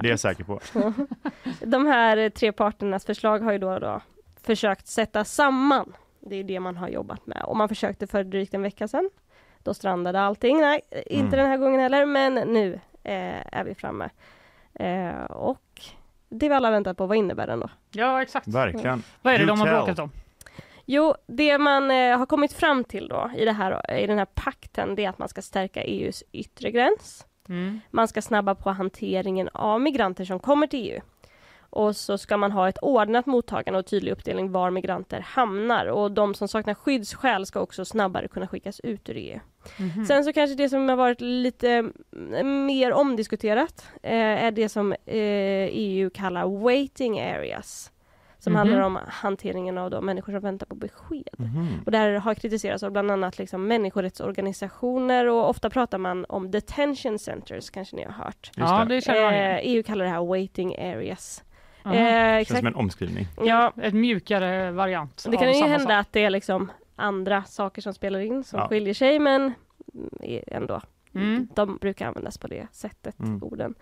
[0.00, 0.60] Det är jag säker på.
[1.66, 4.00] De här tre parternas förslag har ju då, då
[4.42, 5.92] försökt sätta samman.
[6.28, 9.10] Det är det man har jobbat med och man försökte för drygt en vecka sedan.
[9.62, 10.60] Då strandade allting.
[10.60, 11.30] Nej, inte Mm.
[11.30, 14.08] den här gången heller, men nu eh, är vi framme.
[14.74, 15.80] Eh, och
[16.28, 17.68] det vi alla väntat på, vad innebär den då?
[17.90, 18.48] Ja, exakt.
[18.48, 19.02] Verkligen.
[19.22, 20.10] Vad är det de har bråkat om?
[20.84, 24.26] Jo, det man eh, har kommit fram till då i, det här, i den här
[24.34, 27.26] pakten, det är att man ska stärka EUs yttre gräns.
[27.48, 27.80] Mm.
[27.90, 31.00] Man ska snabba på hanteringen av migranter som kommer till EU.
[31.70, 35.86] Och så ska man ha ett ordnat mottagande och tydlig uppdelning var migranter hamnar.
[35.86, 39.38] Och de som saknar skyddsskäl ska också snabbare kunna skickas ut ur EU.
[39.78, 40.04] Mhm.
[40.06, 41.70] Sen så kanske det som har varit lite
[42.16, 44.98] mm, mer omdiskuterat eh, är det som eh,
[45.72, 47.92] EU kallar waiting areas.
[48.38, 48.58] Som Mhm.
[48.58, 51.28] handlar om hanteringen av de människor som väntar på besked.
[51.38, 51.68] Mhm.
[51.86, 56.50] Och det här har kritiserats av bland annat liksom människorättsorganisationer och ofta pratar man om
[56.50, 58.50] detention centers, kanske ni har hört.
[58.56, 59.00] Just Ja, det.
[59.00, 59.58] det Eh.
[59.62, 61.42] EU kallar det här waiting areas.
[61.86, 61.94] Aha.
[61.94, 62.58] Eh, Känns exakt.
[62.58, 63.26] som en omskrivning.
[63.44, 65.90] Ja, Ett mjukare variant det kan ju hända sak.
[65.92, 68.68] att det är liksom andra saker som spelar in som Ja.
[68.68, 69.52] skiljer sig men
[69.94, 70.80] mm, ändå.
[71.14, 71.48] Mm.
[71.54, 73.42] De brukar användas på det sättet, Mm.
[73.42, 73.74] orden.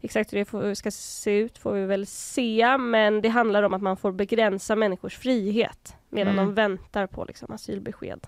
[0.00, 3.74] Exakt hur det får, ska se ut får vi väl se, men det handlar om
[3.74, 6.46] att man får begränsa människors frihet medan Mm.
[6.46, 8.26] de väntar på liksom, asylbesked.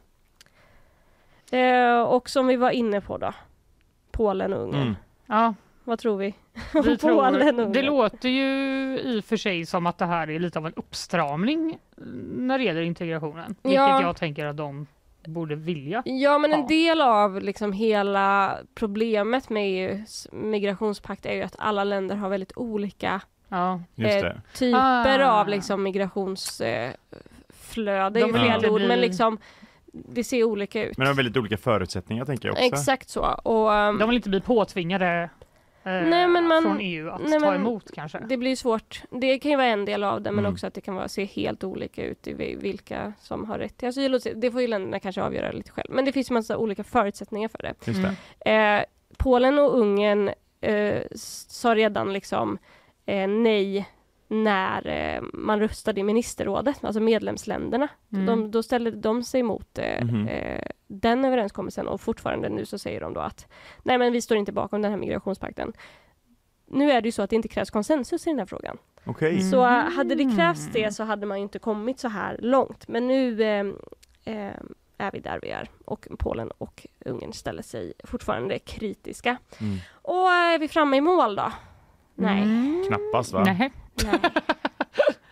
[1.51, 3.33] Eh, och som vi var inne på då,
[4.11, 4.83] Polen och Ungern.
[4.83, 4.95] Mm.
[5.27, 5.55] Ja,
[5.87, 6.35] Vad tror vi?
[6.85, 8.45] vi tror, det låter ju
[9.01, 11.79] i och för sig som att det här är lite av en uppstramning
[12.37, 13.57] när det gäller integrationen.
[13.63, 14.03] Vilket Ja.
[14.03, 14.87] jag tänker att de
[15.27, 16.03] borde vilja.
[16.05, 16.67] Ja, men en Ja.
[16.67, 22.53] del av liksom hela problemet med EUs migrationspakt är ju att alla länder har väldigt
[22.57, 23.81] olika Ja.
[23.95, 24.41] Just Eh, det.
[24.55, 25.41] typer Ah.
[25.41, 26.87] av liksom migrationsflöde.
[26.87, 29.39] Eh, det är De fel inte ord, men liksom
[29.93, 30.99] det ser olika ut.
[30.99, 32.65] Men de har väldigt olika förutsättningar tänker jag också.
[32.65, 33.21] Exakt så.
[33.23, 35.31] Och, um, De vill inte bli påtvingade
[35.91, 38.19] Nej, men man- från EU att nej, ta emot kanske.
[38.29, 39.03] det blir svårt.
[39.11, 40.53] Det kan ju vara en del av det, men Mm.
[40.53, 43.77] också att det kan vara, se helt olika ut i vi- vilka som har rätt
[43.77, 44.21] till asyl.
[44.35, 45.89] Det får ju länderna kanske avgöra lite själv.
[45.91, 47.75] Men det finns ju massa olika förutsättningar för det.
[47.85, 48.15] Just det.
[48.51, 48.79] Mm.
[48.81, 48.85] Eh,
[49.19, 50.31] Polen och Ungern
[50.61, 52.59] eh, sa redan liksom
[53.07, 53.89] eh, nej
[54.29, 57.89] när eh, man röstade i ministerrådet, alltså medlemsländerna.
[58.13, 58.27] Mm.
[58.27, 63.01] De, då ställde de sig emot eh, eh, den överenskommelsen och fortfarande nu så säger
[63.01, 63.53] de då att
[63.83, 65.73] nej men vi står inte bakom den här migrationspakten.
[66.67, 68.79] Nu är det ju så att det inte krävs konsensus i den här frågan.
[69.21, 69.41] Mm.
[69.41, 72.89] Så eh, hade det krävts det så hade man ju inte kommit så här långt.
[72.89, 73.67] Men nu eh,
[74.25, 74.55] eh,
[74.99, 79.37] är vi där vi är och Polen och Ungern ställer sig fortfarande kritiska.
[79.59, 79.77] Mm.
[79.91, 81.53] Och är vi framme i mål då?
[82.15, 82.43] Nej.
[82.43, 82.85] Mm.
[82.89, 83.45] Knappast va?
[83.45, 83.73] Nej.
[84.05, 84.19] Nej.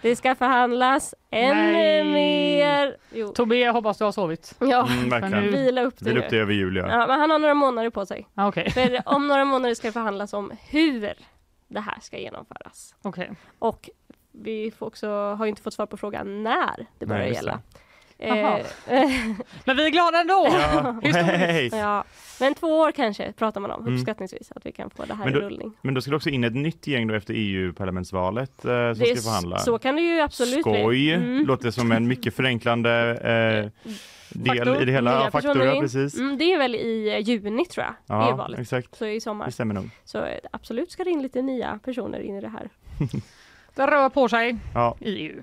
[0.02, 2.04] Det ska förhandlas ännu Nej.
[2.04, 2.96] mer.
[3.12, 3.28] Jo.
[3.28, 4.54] Tobbe, jag hoppas du har sovit.
[4.60, 5.44] Ja, Mm, verkligen.
[5.44, 6.42] nu- vila upp det Vill upp det nu.
[6.42, 6.88] över jul ja.
[6.88, 8.28] Ja, men han har några månader på sig.
[8.34, 11.12] Ah, Okej, För om några månader ska det förhandlas om hur
[11.68, 12.94] det här ska genomföras.
[13.02, 13.30] okej.
[13.58, 13.90] Och
[14.32, 17.38] vi får också, har ju inte fått svar på frågan när det börjar Nej, just
[17.42, 17.52] gälla.
[17.52, 17.80] Jaha.
[18.18, 18.30] Eh,
[19.64, 20.48] Men vi är glada ändå!
[20.50, 21.66] Ja, hej.
[21.72, 22.04] ja,
[22.40, 23.94] men två år kanske pratar man om Mm.
[23.94, 25.72] uppskattningsvis att vi kan få det här Men i då- rullning.
[25.82, 29.16] Men då ska det också in ett nytt gäng då efter EU-parlamentsvalet eh, som ska
[29.16, 29.58] förhandla.
[29.58, 30.86] Så kan det ju absolut Skoj!
[30.88, 31.12] bli.
[31.12, 31.46] Mm.
[31.46, 32.90] Låter som en mycket förenklande
[33.84, 33.90] eh,
[34.28, 34.82] del Faktor.
[34.82, 35.24] i det hela.
[35.24, 36.18] Ja, faktor, ja, precis.
[36.18, 38.60] Mm, det är väl i eh, juni tror jag, Ja, EU-valet.
[38.60, 38.94] exakt.
[38.96, 39.46] Så i sommar.
[39.46, 39.90] Det stämmer nog.
[40.04, 42.68] Så eh, absolut ska det in lite nya personer in i det här.
[43.76, 44.96] Det rör på sig Ja.
[45.00, 45.42] i EU.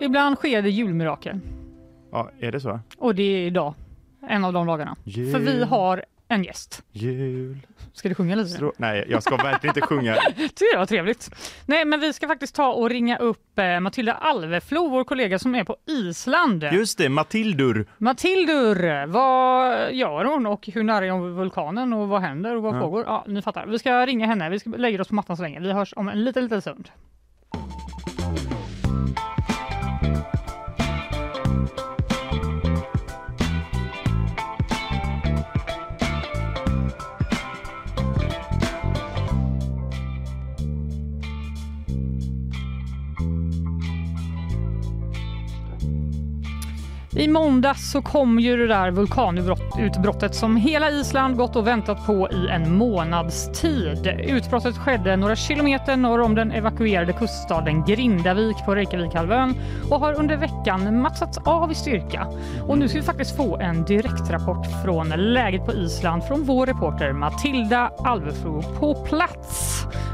[0.00, 1.40] Ibland sker det julmirakel.
[2.12, 2.80] Ja, är det så?
[2.98, 3.74] Och det är idag.
[4.28, 4.96] En av de dagarna.
[5.04, 5.32] Jul.
[5.32, 6.82] För vi har en gäst.
[6.92, 7.58] Jul.
[7.92, 8.48] Ska du sjunga lite?
[8.50, 8.72] Strå...
[8.76, 10.14] Nej, jag ska verkligen inte sjunga.
[10.36, 11.30] Det var trevligt.
[11.66, 15.54] Nej, men vi ska faktiskt ta och ringa upp eh, Matilda Alveflo, vår kollega som
[15.54, 16.64] är på Island.
[16.72, 17.86] Just det, Matildur.
[17.98, 22.76] Matildur, vad gör hon och hur nära är hon vulkanen och vad händer och vad
[22.76, 22.80] Ja.
[22.80, 23.04] pågår?
[23.06, 23.66] Ja, ni fattar.
[23.66, 24.50] Vi ska ringa henne.
[24.50, 25.60] Vi ska lägga oss på mattan så länge.
[25.60, 26.88] Vi hörs om en liten, liten stund.
[47.20, 52.28] I måndags så kom ju det där vulkanutbrottet som hela Island gått och väntat på
[52.30, 54.06] i en månads tid.
[54.06, 59.54] Utbrottet skedde några kilometer norr om den evakuerade kuststaden Grindavik på Reykjavikhalvön
[59.90, 62.26] och har under veckan mattats av i styrka.
[62.68, 67.12] Och nu ska vi faktiskt få en direktrapport från läget på Island från vår reporter
[67.12, 69.69] Matilda Alvefro på plats.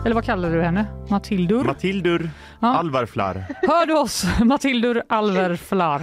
[0.06, 0.86] Eller vad kallar du henne?
[1.10, 1.64] Matildur?
[1.64, 2.30] Matildur
[2.60, 2.68] Ja.
[2.78, 3.44] Alvarflar.
[3.62, 4.24] Hör du oss?
[4.44, 6.02] Matildur Alverflar,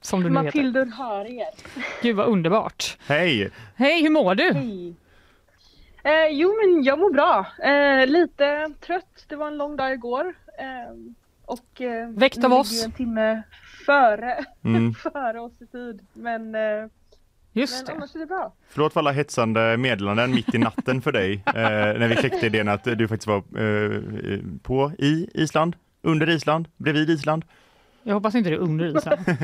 [0.00, 0.44] som du nu heter.
[0.44, 1.48] Matildur hör er.
[2.02, 2.98] Gud vad underbart.
[3.08, 3.50] Hej!
[3.76, 4.52] Hej, hur mår du?
[4.52, 4.94] Hej.
[6.02, 7.46] Eh, jo men jag mår bra.
[7.62, 9.24] Eh, lite trött.
[9.28, 10.34] Det var en lång dag igår.
[10.58, 10.94] Eh,
[11.44, 12.84] och eh, Väckt av oss.
[12.84, 13.42] en timme
[13.86, 14.94] före, Mm.
[15.12, 16.06] före oss i tid.
[16.12, 16.60] Men, eh,
[17.52, 17.92] Just men det.
[17.92, 18.52] annars är det bra.
[18.68, 22.68] Förlåt för alla hetsande meddelanden mitt i natten för dig eh, när vi kläckte idén
[22.68, 24.00] att du faktiskt var eh,
[24.62, 27.44] på i Island, under Island, bredvid Island.
[28.02, 29.18] Jag hoppas inte det är under isen.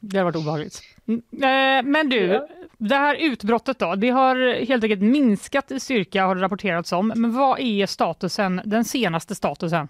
[0.00, 0.82] Det har varit obehagligt.
[1.08, 2.48] Mm, eh, Men du, Ja.
[2.78, 7.12] det här utbrottet då, det har helt enkelt minskat i styrka har det rapporterats om.
[7.16, 9.88] Men vad är statusen, den senaste statusen?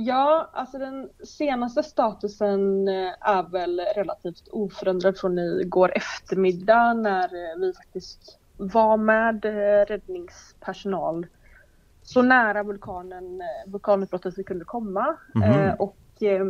[0.00, 7.58] Ja, alltså den senaste statusen eh, är väl relativt oförändrad från igår eftermiddag när eh,
[7.58, 11.26] vi faktiskt var med eh, räddningspersonal
[12.02, 15.16] så nära vulkanen, vulkanutbrottet vi kunde komma.
[15.34, 15.42] Mhm.
[15.42, 16.46] Eh, Och eh,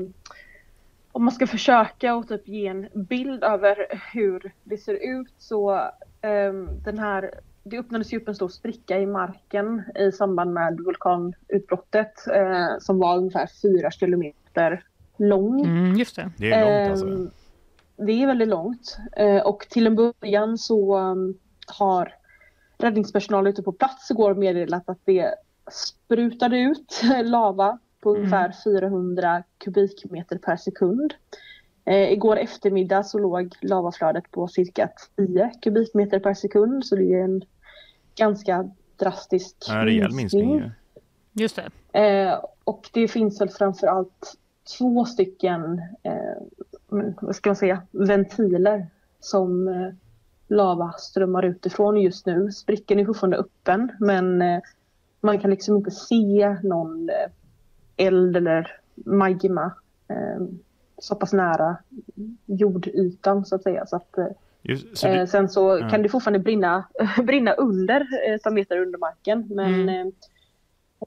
[1.13, 5.75] om man ska försöka och typ ge en bild över hur det ser ut så
[6.21, 6.53] eh,
[6.85, 7.41] den här
[7.71, 12.99] det öppnades ju upp en stor spricka i marken i samband med vulkanutbrottet eh, som
[12.99, 14.85] var ungefär fyra kilometer
[15.17, 15.61] lång.
[15.61, 16.31] Mm, just det.
[16.37, 17.07] Det är långt alltså.
[17.07, 17.31] Ehm,
[17.97, 22.15] Det är väldigt långt eh, och till en början så um, har
[22.79, 25.35] räddningspersonal ute på plats igår meddelat att det
[25.71, 28.21] sprutade ut lava på Mm.
[28.21, 31.15] ungefär 400 kubikmeter per sekund.
[31.85, 37.25] Eh, igår eftermiddag så låg lavaflödet på cirka 10 kubikmeter per sekund så det är
[37.25, 37.43] en
[38.19, 40.55] ganska drastisk En rejäl minskning.
[40.55, 40.71] ju.
[41.33, 41.57] Just
[41.93, 41.99] det.
[42.01, 44.37] Eh, och det finns väl framförallt
[44.79, 46.13] två stycken, eh,
[47.21, 48.87] vad ska man säga, ventiler
[49.21, 49.91] som eh,
[50.49, 52.53] lava strömmar utifrån just nu.
[52.53, 54.61] Sprickan är fortfarande öppen men eh,
[55.21, 57.31] man kan liksom inte se någon eh,
[58.07, 59.73] eld eller magma
[60.09, 60.43] eh,
[60.99, 61.77] så pass nära
[62.47, 63.87] jordytan så att säga.
[63.87, 64.27] Så att, eh,
[64.69, 65.89] Just, så Eh, du, sen så ja.
[65.89, 66.85] kan det fortfarande brinna,
[67.23, 69.47] brinna under, eh, ett par meter under marken.
[69.51, 69.89] Men, Mm.
[69.89, 70.07] eh,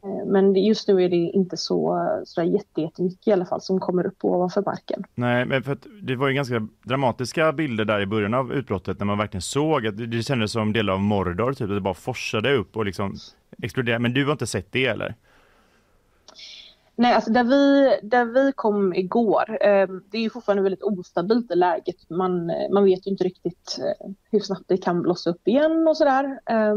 [0.04, 3.62] eh, men just nu är det inte så, så där jätte- jättemycket i alla fall
[3.62, 5.04] som kommer upp ovanför marken.
[5.16, 9.00] nej, men för att det var ju ganska dramatiska bilder där i början av utbrottet
[9.00, 11.82] när man verkligen såg att det, det kändes som delar av Mordor, typ, att det
[11.82, 13.16] bara forsade upp och liksom
[13.64, 14.00] exploderade.
[14.00, 15.16] Men du har inte sett det eller?
[16.96, 21.52] Nej, alltså där vi, där vi kom igår, eh, det är ju fortfarande väldigt ostabilt
[21.52, 22.10] i läget.
[22.10, 25.88] Man, eh, man vet ju inte riktigt eh, hur snabbt det kan blossa upp igen
[25.88, 26.40] och sådär.
[26.46, 26.76] Eh,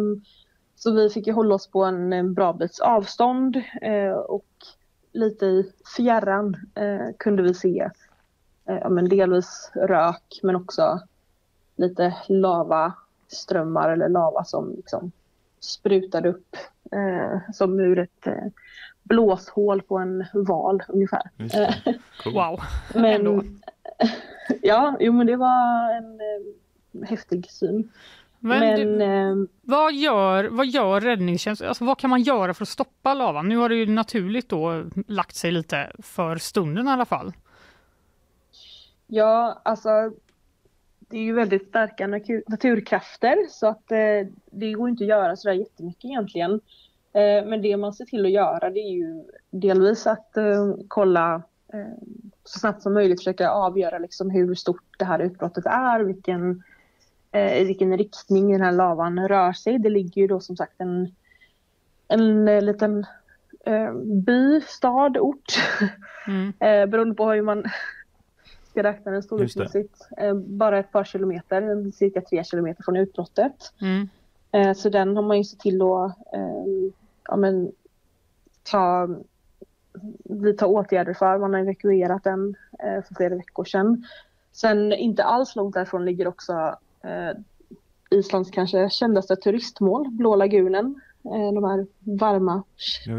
[0.76, 4.46] så vi fick ju hålla oss på en, en bra bits avstånd eh, och
[5.12, 7.90] lite i fjärran eh, kunde vi se
[8.68, 11.00] eh, ja, men delvis rök men också
[11.76, 15.12] lite lavaströmmar eller lava som liksom
[15.60, 16.56] sprutade upp
[16.92, 18.46] eh, som ur ett eh,
[19.04, 21.22] blåshål på en val ungefär.
[21.36, 21.98] Det.
[22.22, 22.34] Cool.
[22.34, 22.60] Wow.
[23.04, 23.32] Ändå.
[23.32, 23.62] Men,
[24.62, 27.92] ja, jo men det var en eh, häftig syn.
[28.38, 31.68] Men, Men, du, eh, vad, gör, vad gör räddningstjänsten?
[31.68, 33.48] Alltså, vad kan man göra för att stoppa lavan?
[33.48, 37.32] Nu har det ju naturligt då lagt sig lite för stunden i alla fall.
[39.06, 39.88] ja, alltså
[40.98, 42.06] det är ju väldigt starka
[42.46, 46.60] naturkrafter så att eh, det går inte att göra sådär jättemycket egentligen.
[47.14, 51.42] Eh, men det man ser till att göra det är ju delvis att eh, kolla
[51.72, 51.92] eh,
[52.44, 56.62] så snabbt som möjligt försöka avgöra liksom hur stort det här utbrottet är, vilken,
[57.32, 59.78] eh, i vilken riktning den här lavan rör sig.
[59.78, 61.14] Det ligger ju då som sagt en,
[62.08, 63.06] en liten
[63.66, 65.52] eh, by, stad, ort.
[66.26, 66.52] Mm.
[66.60, 67.64] eh, beroende på hur man
[68.70, 70.08] ska räkna den storleksmässigt.
[70.16, 73.72] Eh, bara ett par kilometer, cirka tre kilometer från utbrottet.
[73.80, 74.08] Mm.
[74.74, 76.18] Så den har man ju sett till att
[77.28, 77.72] ja, men,
[78.70, 79.08] ta,
[80.24, 81.38] vidta åtgärder för.
[81.38, 84.04] Man har evakuerat den eh, för flera veckor sedan.
[84.52, 86.52] Sen inte alls långt därifrån ligger också
[87.02, 87.30] eh,
[88.10, 91.00] Islands kanske kändaste turistmål, Blå lagunen.
[91.24, 91.86] Eh, de här
[92.18, 92.62] varma,
[93.06, 93.14] Ja,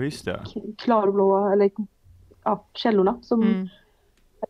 [0.77, 1.71] klarblåa eller,
[2.43, 3.67] ja, källorna som Mm.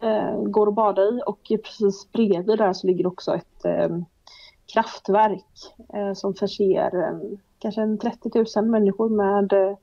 [0.02, 3.98] eh, går att bada i och precis bredvid där så ligger också ett eh,
[4.74, 5.46] kraftverk
[5.94, 7.20] eh, som förser eh,
[7.60, 9.78] kanske en 30 000 människor med, eh,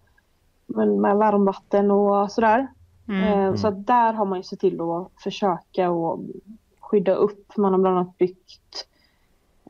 [0.67, 2.67] med, med varmvatten och sådär.
[3.09, 3.23] Mm.
[3.23, 6.21] Eh, så att där har man ju sett till att försöka och
[6.81, 7.57] skydda upp.
[7.57, 8.87] Man har bland annat byggt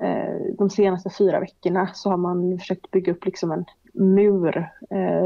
[0.00, 4.68] eh, de senaste fyra veckorna så har man försökt bygga upp liksom en mur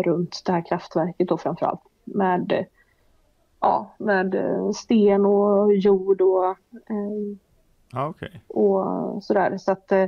[0.04, 2.66] runt det här kraftverket då framförallt med
[3.60, 4.36] ja, med
[4.74, 6.56] sten och jord och,
[7.92, 8.40] Ja, okej.
[8.48, 9.58] och sådär.
[9.58, 10.06] Så att eh,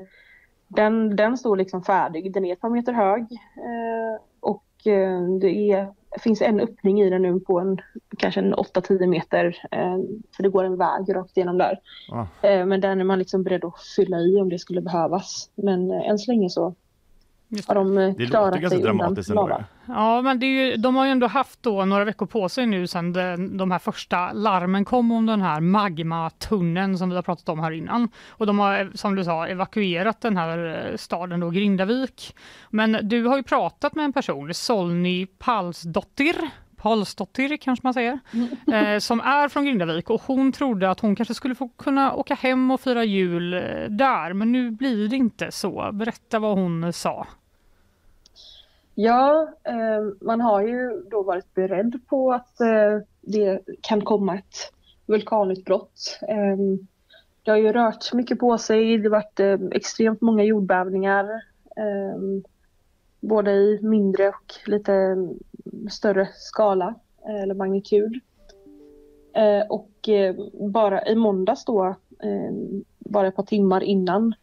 [0.68, 2.32] den, den står liksom färdig.
[2.32, 3.22] Den är ett par meter hög
[3.56, 7.80] eh, och eh, det är, finns en öppning i den nu på en
[8.18, 9.56] kanske en 8-10 meter.
[9.70, 9.98] Eh,
[10.36, 11.80] för det går en väg rakt igenom där.
[12.12, 12.48] Ah.
[12.48, 15.50] Eh, men den är man liksom beredd att fylla i om det skulle behövas.
[15.54, 16.74] Men eh, än så länge så
[17.50, 19.64] Just har de eh, Det klarat låter ganska dramatiskt ändå.
[19.86, 22.66] Ja, men det är ju, de har ju ändå haft då några veckor på sig
[22.66, 27.22] nu sedan de, de här första larmen kom om den här magmatunneln som vi har
[27.22, 28.08] pratat om här innan.
[28.28, 32.34] Och de har, som du sa, evakuerat den här eh, staden då, Grindavik.
[32.70, 36.36] Men du har ju pratat med en person, Solny Palsdottir,
[36.78, 38.18] Palsdottir kanske man säger,
[38.72, 42.34] eh, som är från Grindavik och hon trodde att hon kanske skulle få kunna åka
[42.34, 45.90] hem och fira jul eh, där, men nu blir det inte så.
[45.92, 47.26] Berätta vad hon sa.
[48.94, 54.72] Ja, eh, man har ju då varit beredd på att eh, det kan komma ett
[55.06, 56.18] vulkanutbrott.
[56.28, 56.56] Eh,
[57.42, 61.24] det har ju rört mycket på sig, det har varit eh, extremt många jordbävningar.
[63.20, 65.16] Både i mindre och lite
[65.90, 66.94] större skala
[67.28, 68.20] eh, eller magnitud.
[69.34, 71.94] Eh, och eh, bara i måndags då,
[72.98, 74.34] bara ett par timmar innan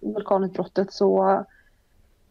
[0.00, 1.44] vulkanutbrottet så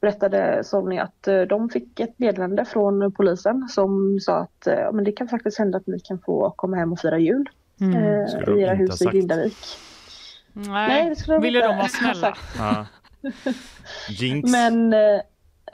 [0.02, 5.12] berättade Sony att de fick ett meddelande från polisen som sa att ja, men det
[5.12, 7.50] kan faktiskt hända att ni kan få komma hem och fira jul
[7.82, 7.95] Mm.
[7.95, 9.06] eh, i era hus i.
[9.06, 9.58] Grindavik.
[10.54, 12.14] Nej, det skulle de ville inte de vara ha snälla.
[12.16, 12.39] sagt.
[12.58, 12.86] Ja.
[14.10, 14.52] Jinx.
[14.52, 15.22] Men eh,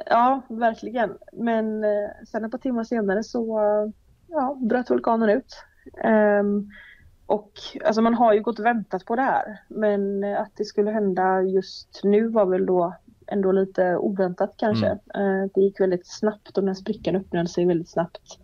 [0.05, 1.17] ja, verkligen.
[1.33, 3.59] Men eh, sen ett par timmar senare så
[4.27, 5.55] ja, bröt vulkanen ut.
[6.03, 6.69] Ehm,
[7.25, 7.51] och
[7.85, 9.61] alltså man har ju gått och väntat på det här.
[9.67, 12.95] Men eh, att det skulle hända just nu var väl då
[13.27, 14.87] ändå lite oväntat kanske.
[14.87, 18.39] Eh, det gick väldigt snabbt och den här sprickan öppnade sig väldigt snabbt.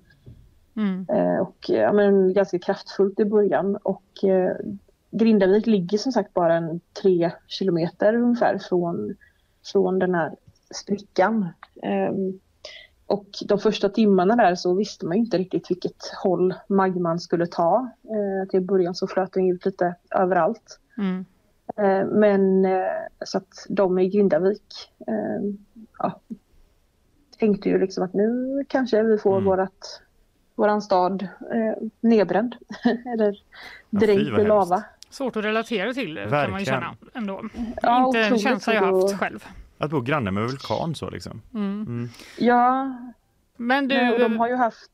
[0.75, 1.05] Mm.
[1.09, 3.75] Eh, och ja, men ganska kraftfullt i början.
[3.75, 4.55] Och eh,
[5.11, 9.15] Grindavik ligger som sagt bara en tre kilometer ungefär från,
[9.71, 10.35] från den här
[10.73, 11.49] sprickan.
[11.83, 12.39] Ehm,
[13.05, 17.47] och de första timmarna där så visste man ju inte riktigt vilket håll magman skulle
[17.47, 17.89] ta.
[18.03, 20.79] Eh, till början så flöt den ut lite överallt.
[20.97, 21.25] Mm.
[21.77, 22.81] Eh, men eh,
[23.25, 24.63] så att de i Grindavik
[25.07, 25.53] eh,
[25.99, 26.19] ja,
[27.39, 29.45] tänkte ju liksom att nu kanske vi får Mm.
[29.45, 30.01] vårat,
[30.55, 31.21] våran stad
[31.53, 32.55] eh, nedbränd.
[33.13, 33.35] Eller
[33.89, 34.83] dränkt i lava.
[35.09, 36.65] Svårt att relatera till kan man ju Verkligen.
[36.65, 37.41] känna ändå.
[37.81, 39.45] Ja, Inte en känsla jag haft själv.
[39.81, 41.41] Att bo granne med vulkan så liksom.
[41.53, 41.81] Mm.
[41.81, 42.09] Mm.
[42.37, 42.97] Ja,
[43.57, 44.91] Men du, nej, de har ju haft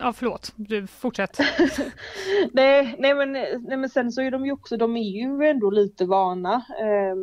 [0.00, 1.38] ja förlåt, du fortsätt.
[2.52, 5.70] nej, nej, men, nej men sen så är de ju också, de är ju ändå
[5.70, 6.54] lite vana.
[6.54, 7.16] Eh,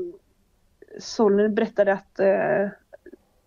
[1.00, 2.70] Solny berättade att eh,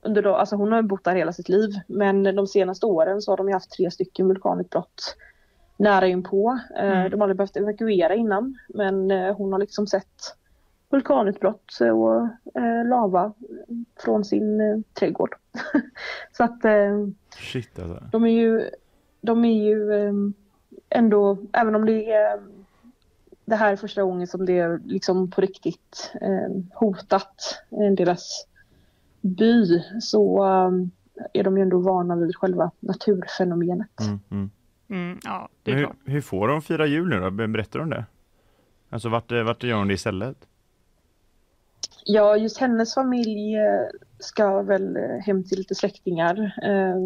[0.03, 3.33] under då, alltså hon har bott där hela sitt liv men de senaste åren så
[3.33, 5.17] har de ju haft tre stycken vulkanutbrott
[5.77, 6.59] nära inpå.
[6.79, 7.11] Eh, Mm.
[7.11, 10.37] De har aldrig behövt evakuera innan men eh, hon har liksom sett
[10.89, 12.23] vulkanutbrott och
[12.63, 13.33] eh, lava
[14.05, 15.35] från sin eh, trädgård.
[16.33, 17.07] så att eh,
[17.37, 18.05] Shit alltså.
[18.13, 18.71] de är ju,
[19.21, 20.13] de är ju eh,
[20.89, 22.41] ändå, även om det är
[23.45, 26.13] det här är första gången som det är liksom på riktigt
[26.75, 27.63] hotat
[27.97, 28.47] deras
[29.21, 30.45] by så
[31.33, 34.01] är de ju ändå vana vid själva naturfenomenet.
[34.01, 34.51] Mm, mm.
[34.89, 35.97] Mm, ja, det är Men hur, klart.
[36.05, 37.31] hur får de fira jul nu då?
[37.31, 38.05] Berättar de det?
[38.91, 40.37] Alltså vart, vart gör de det istället?
[42.09, 43.87] Ja, just hennes familj eh,
[44.19, 46.55] ska väl eh, hem till lite släktingar.
[46.63, 46.97] Eh,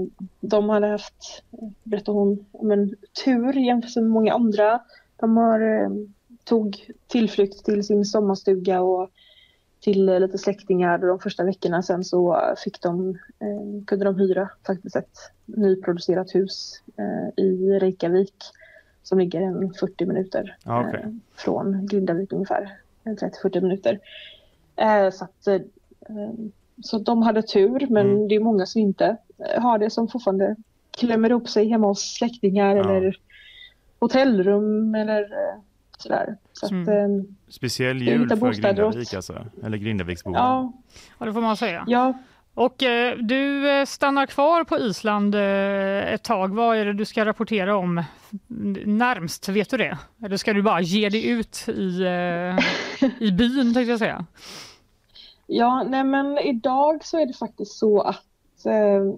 [0.40, 1.42] De hade haft,
[1.82, 2.94] berättar hon, men
[3.24, 4.80] tur jämfört med många andra.
[5.16, 5.90] De har,
[6.44, 9.10] tog tillflykt till sin sommarstuga och
[9.80, 11.82] till lite släktingar de första veckorna.
[11.82, 13.18] Sen så fick de,
[13.86, 16.82] kunde de hyra faktiskt ett nyproducerat hus
[17.36, 18.34] i Reykjavik
[19.02, 20.56] som ligger en 40 minuter
[20.94, 22.76] eh, från Grindavik ungefär.
[23.04, 23.98] En 30-40 minuter.
[24.80, 25.60] Eh, så, att, eh,
[26.82, 28.28] så de hade tur men Mm.
[28.28, 29.16] det är många som inte
[29.54, 30.56] eh, har det som fortfarande
[30.98, 32.96] klämmer upp sig hemma hos släktingar Ja.
[32.96, 33.16] eller
[33.98, 35.60] hotellrum eller eh,
[35.98, 36.36] sådär.
[36.52, 36.88] Så att, Mm.
[37.20, 40.38] eh, Speciell jul för Grindavik alltså, eller Grindaviksborna.
[40.38, 40.72] ja,
[41.18, 41.84] Ja, det får man säga.
[41.86, 42.12] ja,
[42.54, 46.54] Och eh, du stannar kvar på Island eh, ett tag.
[46.54, 48.02] Vad är det du ska rapportera om
[48.86, 49.48] närmst?
[49.48, 49.98] Vet du det?
[50.24, 52.58] Eller ska du bara ge dig ut i, eh,
[53.18, 54.26] i byn tänkte jag säga?
[55.52, 59.14] Ja, nej men idag så är det faktiskt så att eh,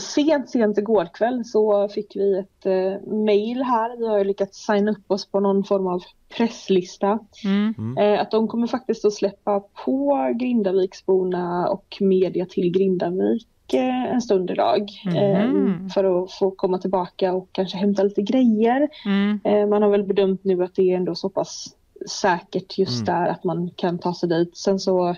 [0.00, 3.96] sent, sent igår kväll så fick vi ett eh, mail här.
[3.96, 6.02] Vi har ju lyckats signa upp oss på någon form av
[6.36, 7.18] presslista.
[7.44, 7.98] Mm.
[7.98, 14.22] Eh, att de kommer faktiskt att släppa på Grindaviksborna och media till Grindavik eh, en
[14.22, 14.88] stund idag.
[15.16, 15.88] Eh, Mhm.
[15.90, 18.88] för att få komma tillbaka och kanske hämta lite grejer.
[19.06, 19.40] Mm.
[19.44, 21.76] Eh, man har väl bedömt nu att det är ändå så pass
[22.10, 23.20] säkert just Mm.
[23.20, 24.56] där att man kan ta sig dit.
[24.56, 25.16] Sen så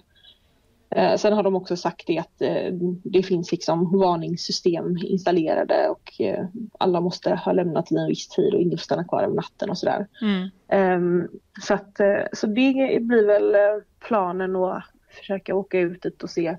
[1.19, 2.73] Sen har de också sagt det att eh,
[3.05, 6.47] det finns liksom varningssystem installerade och eh,
[6.79, 9.71] alla måste ha lämnat i en viss tid och ingen får stanna kvar över natten
[9.71, 10.07] och sådär.
[10.23, 10.49] Mm.
[10.69, 11.29] Ehm,
[11.63, 16.31] så, att, eh, så det blir väl eh, planen att försöka åka ut dit och
[16.31, 16.57] se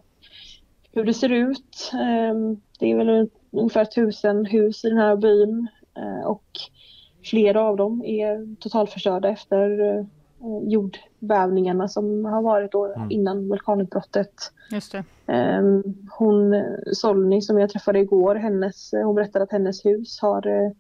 [0.92, 1.92] hur det ser ut.
[1.94, 5.68] Ehm, det är väl ungefär tusen hus i den här byn
[5.98, 6.46] eh, och
[7.24, 10.06] flera av dem är totalförstörda efter eh,
[10.64, 13.12] jordbävningarna som har varit då Mm.
[13.12, 14.34] innan vulkanutbrottet.
[14.72, 15.04] Just det.
[15.28, 16.54] Ehm, Hon,
[16.94, 20.72] Solny som jag träffade igår, hennes, hon berättade att hennes hus har eh,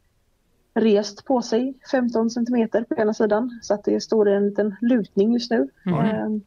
[0.73, 4.75] rest på sig 15 centimeter på ena sidan så att det står i en liten
[4.81, 5.69] lutning just nu.
[5.85, 5.99] Mhm.
[5.99, 6.41] Ehm,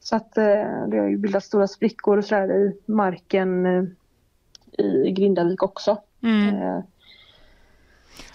[0.00, 0.44] Så att eh,
[0.88, 3.84] det har ju bildat stora sprickor och sådär i marken eh,
[4.78, 5.98] i Grindavik också.
[6.22, 6.82] Mm.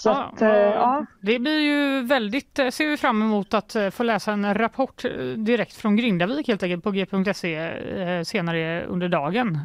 [0.02, 1.06] Så Ja, att, eh, ja.
[1.22, 5.02] Det blir ju väldigt, eh, ser vi fram emot att eh, få läsa en rapport
[5.38, 9.60] direkt från Grindavik helt enkelt på g.se senare under dagen.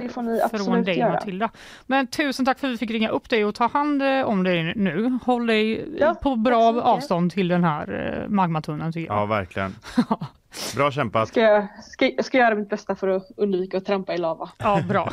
[0.00, 1.12] Det får ni Från absolut dig göra.
[1.12, 1.50] Matilda.
[1.86, 4.74] Men tusen tack för att vi fick ringa upp dig och ta hand om dig
[4.76, 5.18] nu.
[5.24, 9.22] Håll dig Ja, på bra avstånd till den här magmatunneln tycker jag.
[9.22, 9.74] Ja, verkligen.
[10.76, 11.28] Bra kämpat.
[11.28, 14.50] Ska jag, ska, jag ska göra mitt bästa för att undvika att trampa i lava.
[14.58, 15.12] Ja, bra.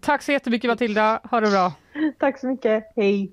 [0.00, 1.20] Tack så jättemycket Matilda.
[1.30, 1.72] Ha det bra.
[2.18, 2.92] Tack så mycket.
[2.96, 3.32] Hej!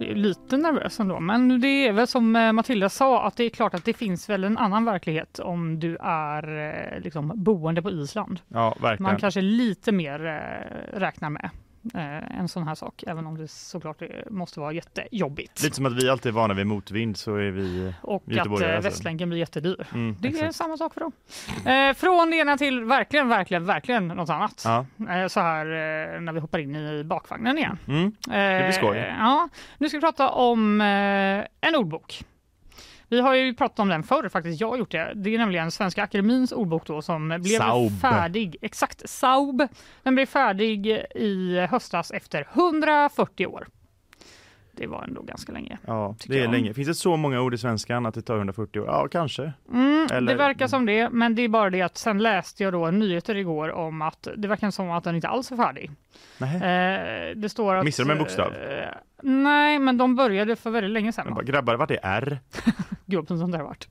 [0.00, 1.20] Lite nervös ändå.
[1.20, 4.28] Men det är väl som eh, Matilda sa att det är klart att det finns
[4.28, 6.58] väl en annan verklighet om du är
[6.94, 8.40] eh, liksom, boende på Island.
[8.48, 9.02] Ja, verkligen.
[9.02, 11.50] Man kanske lite mer eh, räknar med
[12.30, 15.62] en sån här sak, även om det såklart det måste vara jättejobbigt.
[15.62, 18.52] Lite som att vi alltid är vana vid motvind så är vi Och att eh,
[18.52, 18.66] alltså.
[18.66, 19.86] Västlänken blir jättedyr.
[19.94, 20.54] Mm, Det är exakt.
[20.54, 21.12] samma sak för dem.
[21.72, 24.62] Eh, från det ena till verkligen, verkligen, verkligen något annat.
[24.64, 24.86] Ja.
[25.14, 27.78] Eh, så här eh, när vi hoppar in i bakvagnen igen.
[27.88, 28.04] Mm.
[28.06, 29.14] Eh, blir skoj.
[29.18, 29.48] Ja,
[29.78, 30.86] nu ska vi prata om eh,
[31.68, 32.24] en ordbok.
[33.10, 35.12] Vi har ju pratat om den förr faktiskt, jag har gjort det.
[35.14, 38.00] Det är nämligen Svenska Akademins ordbok då som blev Saub.
[38.00, 39.68] färdig, exakt, Saub.
[40.02, 43.66] Den blev färdig i höstas efter 140 år.
[44.72, 45.78] Det var ändå ganska länge.
[45.86, 46.50] Ja, det är jag.
[46.52, 46.74] länge.
[46.74, 48.86] Finns det så många ord i svenskan att det tar 140 år?
[48.86, 49.52] Ja, kanske.
[49.72, 52.72] Mm, Eller- Det verkar som det, men det är bara det att sen läste jag
[52.72, 55.90] då nyheter igår om att det verkar som att den inte alls är färdig.
[56.40, 57.84] Eh, det står att...
[57.84, 58.52] Missade de en bokstav?
[58.54, 58.88] Eh,
[59.22, 61.34] nej, men de började för väldigt länge sedan.
[61.34, 62.40] Bara, grabbar, vart är R?
[63.16, 63.88] Vad pinsamt det har varit.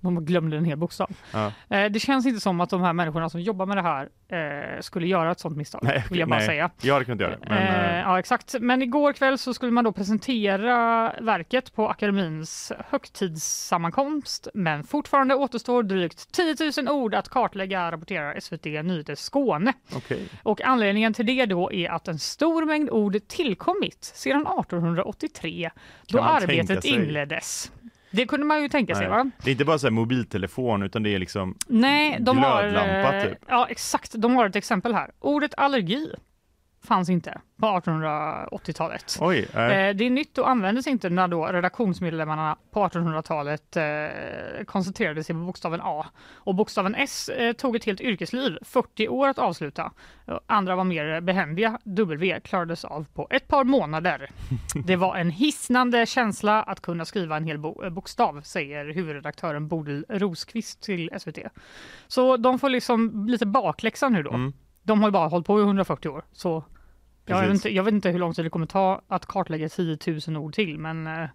[0.00, 1.10] De glömde en hel bokstav.
[1.32, 1.52] Ja.
[1.68, 4.80] Eh, det känns inte som att de här människorna som jobbar med det här eh,
[4.80, 5.80] skulle göra ett sådnt misstag.
[5.84, 6.46] Nej, vill jag bara nej.
[6.46, 6.70] säga.
[6.80, 7.38] Jag hade kunnat göra det.
[7.48, 8.54] Men, eh, eh, ja, exakt.
[8.60, 14.48] Men igår kväll så skulle man då presentera verket på akademins högtidssammankomst.
[14.54, 19.72] Men fortfarande återstår drygt 10 000 ord att kartlägga, rapporterar SVT Nyheter Skåne.
[19.96, 20.28] okej.
[20.42, 25.70] Och anledningen till det då är att en stor mängd ord tillkommit sedan 1883
[26.08, 27.70] då arbetet inleddes.
[28.10, 29.18] Det kunde man ju tänka sig Nej.
[29.18, 29.30] va?
[29.42, 32.62] Det är inte bara så mobiltelefon utan det är liksom Nej, de har...
[32.62, 33.38] Glödlampa, eh, typ.
[33.48, 34.12] Ja, exakt.
[34.12, 35.10] De har ett exempel här.
[35.18, 36.14] Ordet allergi
[36.86, 39.18] fanns inte på 1880-talet.
[39.20, 39.38] Oj.
[39.54, 45.34] Eh, Det är nytt och användes inte när då redaktionsmedlemmarna på 1800-talet eh, koncentrerade sig
[45.34, 46.06] på bokstaven A.
[46.34, 49.92] Och bokstaven S eh, tog ett helt yrkesliv, 40 år att avsluta.
[50.46, 51.78] Andra var mer behändiga.
[51.84, 54.30] W klarades av på ett par månader.
[54.86, 59.68] Det var en hisnande känsla att kunna skriva en hel bo- eh, bokstav, säger huvudredaktören
[59.68, 61.38] Bodil Rosqvist till SVT.
[62.06, 64.30] Så de får liksom lite bakläxa nu då.
[64.32, 64.52] Mm.
[64.82, 66.64] De har ju bara hållit på i 140 år, så
[67.26, 69.98] jag vet, inte, jag vet inte hur lång tid det kommer ta att kartlägga 10
[70.28, 71.28] 000 ord till, men eh,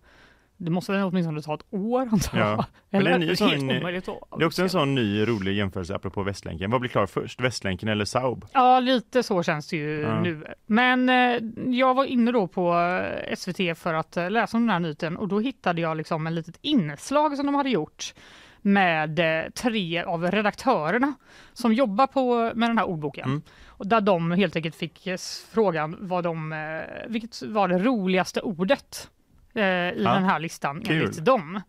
[0.58, 2.48] det måste väl åtminstone ta ett år antar jag.
[2.48, 2.66] Ja.
[2.90, 3.26] Men Eller det är ny
[3.92, 6.72] helt sån- Det är också en sån ny rolig jämförelse apropå Västlänken.
[6.72, 8.46] Vad blir klar först, Västlänken eller Saab?
[8.54, 10.22] Ja, lite så känns det ju Ja.
[10.22, 10.46] nu.
[10.66, 11.38] Men eh,
[11.76, 15.28] jag var inne då på eh, SVT för att läsa om den här nyheten och
[15.28, 18.14] då hittade jag liksom en litet inslag som de hade gjort
[18.62, 21.14] med eh, tre av redaktörerna
[21.54, 23.26] som jobbar på, med den här ordboken.
[23.30, 23.42] Mm.
[23.68, 25.18] Och där de helt enkelt fick eh,
[25.52, 29.10] frågan vad de, eh, vilket var det roligaste ordet
[29.54, 30.14] eh, i Ja.
[30.14, 30.96] den här listan Kul.
[30.96, 31.62] enligt dem.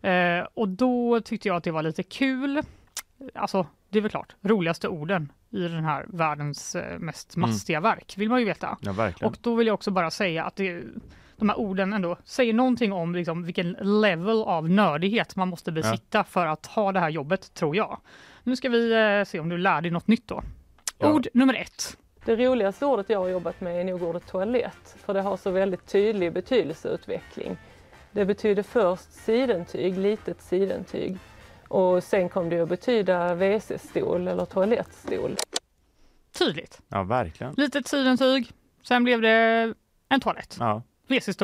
[0.00, 2.62] Eh, och då tyckte jag att det var lite kul.
[3.34, 7.50] Alltså, det är väl klart, roligaste orden i den här världens mest Mm.
[7.50, 8.78] mastiga verk vill man ju veta.
[8.80, 9.10] Ja.
[9.22, 10.82] Och då vill jag också bara säga att det,
[11.38, 16.24] de här orden ändå säger någonting om liksom vilken level av nördighet man måste besitta
[16.24, 18.00] för att ha det här jobbet, tror jag.
[18.42, 20.42] Nu ska vi eh, se om du lär dig något nytt då.
[20.98, 21.12] Ja.
[21.12, 21.96] Ord nummer ett.
[22.24, 25.50] Det roligaste ordet jag har jobbat med är nog ordet toalett, för det har så
[25.50, 27.56] väldigt tydlig betydelseutveckling.
[28.12, 31.18] Det betyder först sidentyg, litet sidentyg.
[31.68, 35.36] Och sen kom det att betyda WC-stol eller toalettstol.
[36.38, 36.80] Tydligt.
[36.88, 37.54] Ja, verkligen.
[37.56, 38.50] Litet sidentyg,
[38.82, 39.74] sen blev det
[40.08, 40.56] en toalett.
[40.60, 40.82] Ja.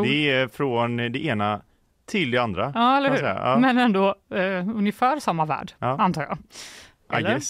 [0.03, 1.61] Det är från det ena
[2.07, 2.73] till det andra.
[2.75, 3.23] Ja, eller hur?
[3.23, 3.59] Ja.
[3.59, 5.87] Men ändå eh, ungefär samma värld, Ja.
[6.01, 6.39] antar jag.
[7.19, 7.41] Eller?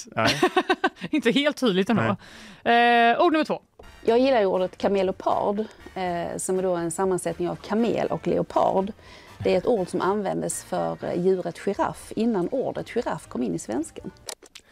[1.15, 2.03] Inte helt tydligt ändå.
[2.03, 3.61] Eh, ord nummer två.
[4.05, 5.61] Jag gillar ju ordet kamelopard,
[5.95, 8.93] eh, som är då en sammansättning av kamel och leopard.
[9.39, 13.55] Det är ett ord som användes för eh, djuret giraff innan ordet giraff kom in
[13.55, 14.11] i svenskan.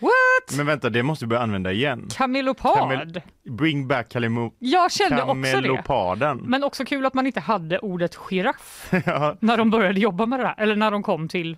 [0.03, 0.57] What?
[0.57, 2.09] Men vänta, det måste vi börja använda igen.
[2.16, 2.79] Kamelopard?
[2.79, 3.20] Kamel-
[3.51, 5.61] Bring back kalemo- Jag kände också
[6.16, 6.35] det.
[6.43, 9.37] Men också kul att man inte hade ordet giraff ja.
[9.41, 10.55] när de började jobba med det här.
[10.59, 11.57] Eller när de kom till...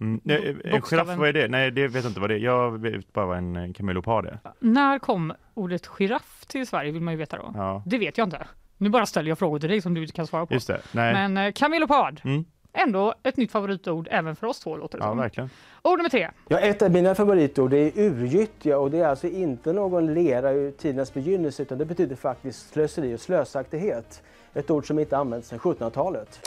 [0.00, 0.20] Mm.
[0.24, 1.06] Nej, En bokstaven.
[1.06, 1.48] giraff, vad är det?
[1.48, 2.38] Nej, det vet jag inte vad det är.
[2.38, 4.38] Jag vet bara vad en eh, kamelopard är.
[4.60, 7.52] När kom ordet giraff till Sverige vill man ju veta då.
[7.54, 8.46] Ja, Det vet jag inte.
[8.76, 10.54] Nu bara ställer jag frågor till dig som du inte kan svara på.
[10.54, 10.80] just det.
[10.92, 11.12] Nej.
[11.14, 12.44] Men eh, kamelopard, Mm.
[12.72, 15.18] Ändå ett nytt favoritord även för oss två låter det Ja, som.
[15.18, 15.50] verkligen.
[15.82, 16.30] Ord nummer tre.
[16.48, 20.70] Ja, ett av mina favoritord är urgyttja och det är alltså inte någon lera ur
[20.70, 24.22] tidernas begynnelse utan det betyder faktiskt slöseri och slösaktighet.
[24.54, 26.40] Ett ord som inte använts sedan 1700-talet.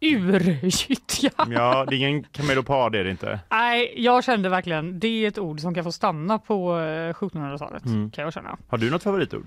[0.00, 1.30] Urgyttja.
[1.50, 3.40] Ja, det är ingen kamelopard är det inte.
[3.50, 7.84] Nej, jag kände verkligen det är ett ord som kan få stanna på eh, 1700-talet.
[7.84, 8.10] Mm.
[8.10, 8.58] Kan jag känna.
[8.68, 9.46] Har du något favoritord?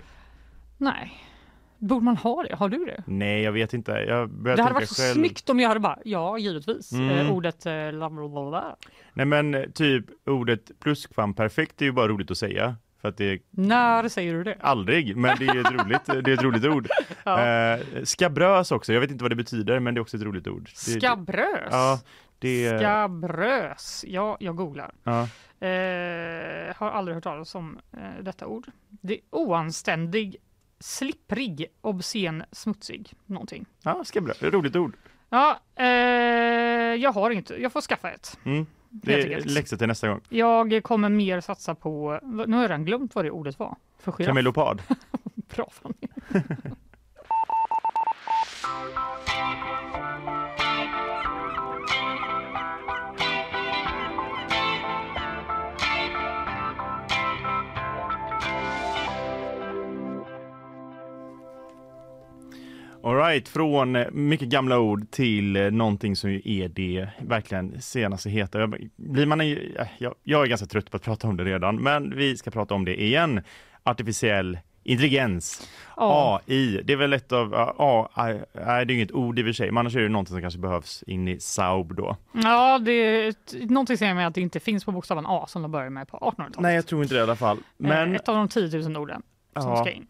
[0.77, 1.13] Nej.
[1.87, 2.55] Borde man ha det?
[2.55, 3.03] Har du det?
[3.07, 3.91] Nej, jag vet inte.
[3.91, 5.13] Jag det hade varit så själv.
[5.13, 7.09] snyggt om jag hade bara, ja givetvis, Mm.
[7.09, 8.75] eh, ordet eh, blablabla.
[9.13, 12.75] Nej, men eh, typ ordet pluskvamperfekt är ju bara roligt att säga.
[13.01, 14.57] För att det är När säger du det?
[14.59, 16.87] aldrig, men det är ett roligt, det är ett roligt ord.
[17.23, 17.45] Ja.
[17.47, 20.47] Eh, skabrös också, jag vet inte vad det betyder, men det är också ett roligt
[20.47, 20.63] ord.
[20.63, 21.67] Det, Skabrös?
[21.71, 21.99] Ja,
[22.39, 22.79] det...
[22.79, 24.05] Skabrös.
[24.07, 24.91] Ja, jag googlar.
[25.03, 25.21] Ja.
[25.67, 28.65] Eh, har aldrig hört talas om eh, detta ord.
[28.89, 30.35] Det är oanständig,
[30.83, 33.13] slipprig, obscen, smutsig.
[33.25, 33.65] Någonting.
[33.83, 34.97] Ja, skabrös, det är ett roligt ord.
[35.29, 35.85] Ja, eh,
[36.95, 37.61] jag har inte.
[37.61, 38.37] Jag får skaffa ett.
[38.45, 38.65] Mm.
[38.89, 40.21] Det är läxa till nästa gång.
[40.29, 43.75] Jag kommer mer satsa på, nu har jag redan glömt vad det ordet var.
[43.99, 44.27] För giraff.
[44.27, 44.81] Kamelopard.
[45.55, 46.07] Bra Fanny.
[63.03, 67.81] All right, från eh, mycket gamla ord till eh, någonting som ju är det verkligen
[67.81, 68.59] senaste heta.
[68.59, 69.57] Jag- Blir man, eh,
[69.97, 72.73] jag, jag är ganska trött på att prata om det redan, men vi ska prata
[72.73, 73.41] om det igen.
[73.83, 75.67] Artificiell intelligens,
[75.97, 76.41] Ja.
[76.47, 76.81] AI.
[76.83, 79.71] Det är väl ett av, ja, nej det är inget ord i och för sig,
[79.71, 82.17] men annars är det någonting som kanske behövs in i Saab då.
[82.43, 83.33] Ja, det är
[83.69, 86.17] någonting säger mig att det inte finns på bokstaven A som de började med på
[86.17, 86.59] 1800-talet.
[86.59, 87.57] Nej, jag tror inte det i alla fall.
[87.77, 89.21] Men, ett av de 10 000 orden
[89.59, 89.75] som Ja.
[89.77, 90.07] ska in.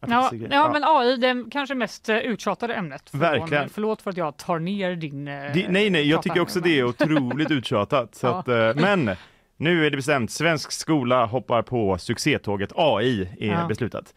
[0.00, 3.10] Ja, Artificiell- ja, men AI det är kanske mest eh, uttjatade ämnet.
[3.10, 3.68] Från, Verkligen.
[3.68, 5.28] Förlåt för att jag tar ner din...
[5.28, 8.18] eh, Det, nej, nej, jag tycker också det är otroligt uttjatat.
[8.22, 8.38] Ja.
[8.38, 9.10] att, eh, men
[9.56, 10.30] nu är det bestämt.
[10.30, 13.66] Svensk skola hoppar på succétåget AI är Ja.
[13.68, 14.14] beslutat.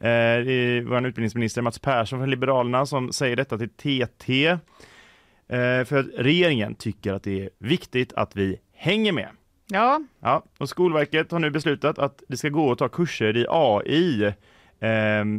[0.00, 0.06] Eh,
[0.44, 4.46] det är vår utbildningsminister Mats Persson från Liberalerna som säger detta till TT.
[4.46, 9.28] Eh, för att regeringen tycker att det är viktigt att vi hänger med.
[9.66, 13.46] Ja, Ja, och Skolverket har nu beslutat att det ska gå att ta kurser i
[13.48, 14.32] AI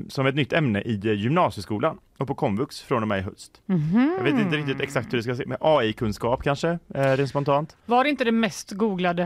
[0.10, 3.62] som ett nytt ämne i gymnasieskolan och på komvux från och med i höst.
[3.66, 4.14] Mhm.
[4.18, 7.78] Jag vet inte riktigt exakt hur det ska se med AI-kunskap kanske, eh, rent spontant.
[7.86, 9.24] Var det inte det mest googlade?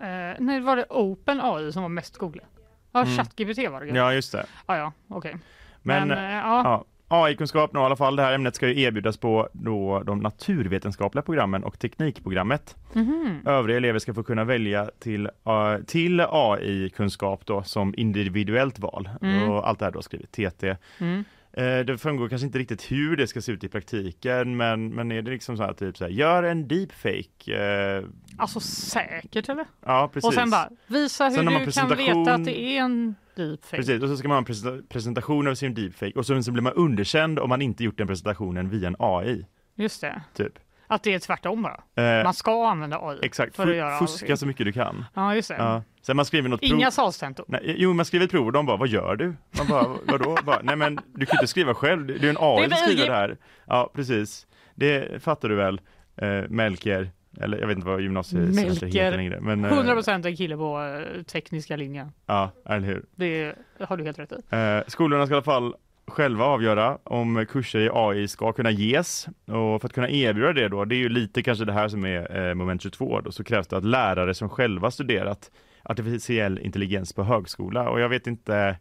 [0.00, 2.48] Eh, nej, var det Open AI som var mest googlade?
[2.92, 3.16] Ja, Mm.
[3.16, 3.86] ChatGPT var det.
[3.86, 4.46] Ja, just det.
[4.66, 5.36] Ja, ja, okej.
[5.82, 6.62] Men, Men, eh, ja.
[6.64, 6.84] ja.
[7.08, 8.16] AI-kunskap nu i alla fall.
[8.16, 12.76] Det här ämnet ska ju erbjudas på då de naturvetenskapliga programmen och teknikprogrammet.
[12.92, 13.40] Mhm.
[13.46, 19.08] Övriga elever ska få kunna välja till, eh, till AI-kunskap då som individuellt val.
[19.22, 19.50] Mm.
[19.50, 20.76] Och allt det här då skrivit TT.
[20.98, 21.24] Mm.
[21.56, 25.12] Eh, Det framgår kanske inte riktigt hur det ska se ut i praktiken men, men
[25.12, 27.56] är det liksom så här typ så här, gör en deepfake.
[27.98, 28.04] Eh,
[28.38, 29.64] Alltså säkert eller?
[29.86, 30.28] ja precis.
[30.28, 32.28] Och sen bara visa hur du kan veta presentation.
[32.28, 33.76] att det är en deepfake.
[33.76, 36.52] Precis, och så ska man ha en presenta- presentation av sin deepfake och sen så
[36.52, 39.46] blir man underkänd om man inte gjort den presentationen via en AI.
[39.74, 40.22] Just det.
[40.34, 40.58] Typ.
[40.86, 41.80] Att det är tvärtom bara.
[42.18, 44.36] Eh, Man ska använda AI Exakt, för att göra fuska allting.
[44.36, 45.04] så mycket du kan.
[45.14, 45.54] Ja, just det.
[45.58, 45.82] Ja.
[46.02, 47.44] Sen man skriver något Inga salstentor.
[47.48, 49.34] Nej, jo, man skriver ett prov och de bara, vad gör du?
[49.58, 50.36] Man bara, vadå?
[50.44, 53.12] bara, Nej men du kan inte skriva själv, det är en AI som skriver det
[53.12, 53.36] här.
[53.66, 54.46] Ja, precis.
[54.74, 55.80] Det fattar du väl,
[56.16, 57.10] eh, Melker.
[57.40, 59.40] Eller jag vet inte vad gymnasiet heter längre.
[59.40, 62.12] Men, eh, 100% en kille på eh, tekniska linjen.
[62.26, 63.04] Ja, eller hur.
[63.14, 64.36] Det har du helt rätt i.
[64.50, 65.74] Eh, skolorna ska i alla fall
[66.06, 70.68] själva avgöra om kurser i AI ska kunna ges och för att kunna erbjuda det
[70.68, 73.44] då, det är ju lite kanske det här som är eh, moment 22 då, så
[73.44, 75.50] krävs det att lärare som själva studerat
[75.82, 78.76] artificiell intelligens på högskola och jag vet inte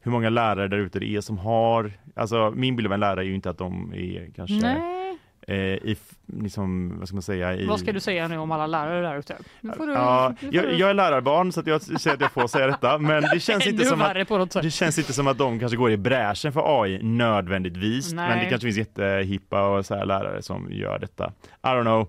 [0.00, 3.20] hur många lärare där ute det är som har, alltså min bild av en lärare
[3.20, 5.96] är ju inte att de är kanske Nej eh, i,
[6.26, 9.18] liksom, vad ska man säga, i Vad ska du säga nu om alla lärare där
[9.18, 9.36] ute?
[9.60, 12.20] Nu får du, Ja, nu får jag, du- jag är lärarbarn så jag säger att
[12.20, 15.38] jag får säga detta, men det känns, inte som att, det känns inte som att
[15.38, 18.48] de kanske går i bräschen för AI nödvändigtvis, men det Nej.
[18.50, 21.32] kanske finns jättehippa och så här lärare som gör detta.
[21.62, 22.08] I don't know.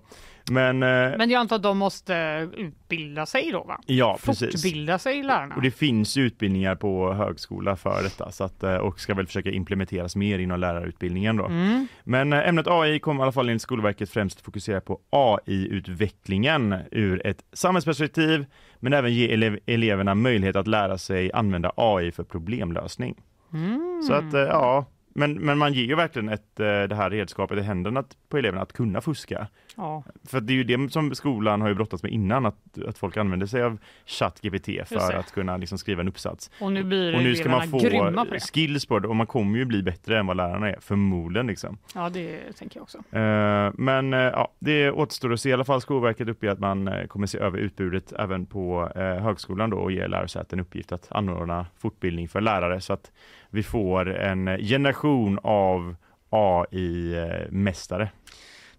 [0.50, 0.88] Men, eh,
[1.18, 3.80] Men jag antar att de måste utbilda sig då va?
[3.86, 4.62] ja, precis.
[4.62, 5.54] Fortbilda sig lärarna.
[5.54, 9.26] Och det finns ju utbildningar på högskola för detta så att, eh, och ska väl
[9.26, 11.44] försöka implementeras mer inom lärarutbildningen då.
[11.46, 11.86] Mm.
[12.04, 17.26] Men eh, ämnet AI kommer i alla fall enligt Skolverket främst fokusera på AI-utvecklingen ur
[17.26, 18.44] ett samhällsperspektiv,
[18.80, 23.14] men även ge elev- eleverna möjlighet att lära sig använda AI för problemlösning.
[23.52, 24.02] Mm.
[24.02, 27.60] Så att, ja, men, men man ger ju verkligen ett, eh, det här redskapet i
[27.62, 29.46] händerna att- på eleverna att kunna fuska.
[29.76, 30.04] Ja.
[30.28, 33.16] För det är ju det som skolan har ju brottats med innan, att, att folk
[33.16, 36.50] använder sig av ChatGPT för att kunna liksom skriva en uppsats.
[36.60, 39.58] Och nu blir Och nu ska man få på skills på det och man kommer
[39.58, 41.46] ju bli bättre än vad lärarna är, förmodligen.
[41.46, 41.78] Liksom.
[41.94, 42.98] Ja, det tänker jag också.
[42.98, 45.48] Eh, Men eh, ja, det återstår att se.
[45.48, 49.76] I alla fall Skolverket uppger att man kommer se över utbudet även på högskolan då
[49.76, 53.12] och ge lärosäten uppgift att anordna fortbildning för lärare så att
[53.52, 55.96] vi får en generation av
[56.30, 58.10] AI-mästare.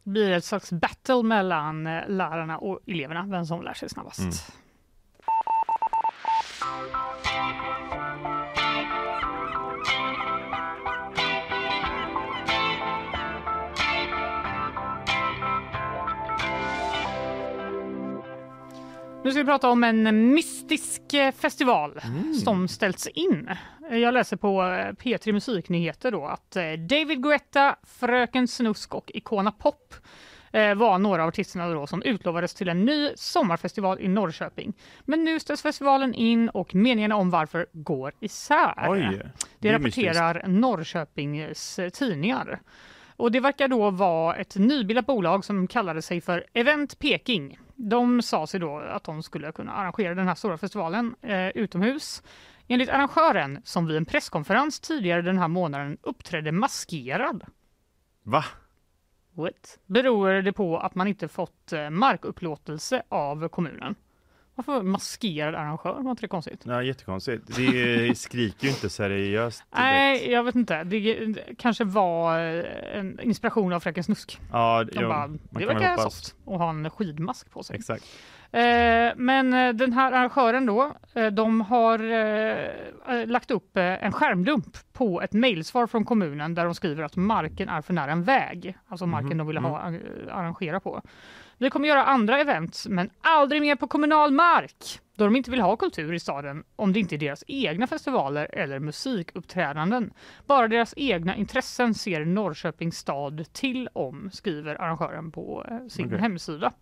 [0.04, 4.20] Det blir ett slags battle mellan lärarna och eleverna, vem som lär sig snabbast.
[4.20, 4.34] Mm.
[19.24, 22.34] Nu ska vi prata om en mystisk eh, festival Mm.
[22.34, 23.50] som ställts in.
[23.91, 29.52] Jag läser på eh, P3 Musiknyheter då att eh, David Guetta, Fröken Snusk och Icona
[29.52, 29.94] Pop
[30.76, 34.74] var några av artisterna då som utlovades till en ny sommarfestival i Norrköping.
[35.06, 38.74] Men nu ställs festivalen in och meningarna om varför går isär.
[38.90, 39.22] Oj,
[39.60, 42.60] det är rapporterar Norrköpings eh, tidningar.
[43.16, 47.60] Och det verkar då vara ett nybildat bolag som kallade sig för Event Peking.
[47.76, 52.24] De sa sig då att de skulle kunna arrangera den här stora festivalen eh, utomhus.
[52.68, 57.45] Enligt arrangören, som vid en presskonferens tidigare den här månaden uppträdde maskerad.
[58.24, 58.45] Va?
[59.34, 59.80] What?
[59.86, 63.95] Beror det på att man inte fått eh, markupplåtelse av kommunen?
[64.55, 66.01] Varför maskerad arrangör?
[66.03, 66.61] Var inte det konstigt?
[66.65, 67.55] Ja, jättekonstigt.
[67.57, 69.59] Det skriker ju inte seriöst.
[69.59, 69.77] direkt.
[69.84, 70.84] Nej, jag vet inte.
[70.84, 74.39] Det, kanske var eh, en inspiration av Fröken Snusk.
[74.51, 77.75] Ja, De ja, bara, det verkar soft att ha en skidmask på sig.
[77.75, 78.03] Exakt.
[78.51, 80.91] Eh, men eh, den här arrangören då,
[81.31, 87.03] de har eh, lagt upp en skärmdump på ett mejlsvar från kommunen där de skriver
[87.03, 90.80] att marken är för nära en väg, alltså marken Mhm, de vill ha, eh, arrangera
[90.80, 91.01] på.
[91.64, 95.61] Vi kommer göra andra event, men aldrig mer på kommunal mark, då de inte vill
[95.61, 100.14] ha kultur i staden om det inte är deras egna festivaler eller musikuppträdanden.
[100.45, 106.19] Bara deras egna intressen ser Norrköpings stad till om, skriver arrangören på eh, sin Okej.
[106.19, 106.73] hemsida.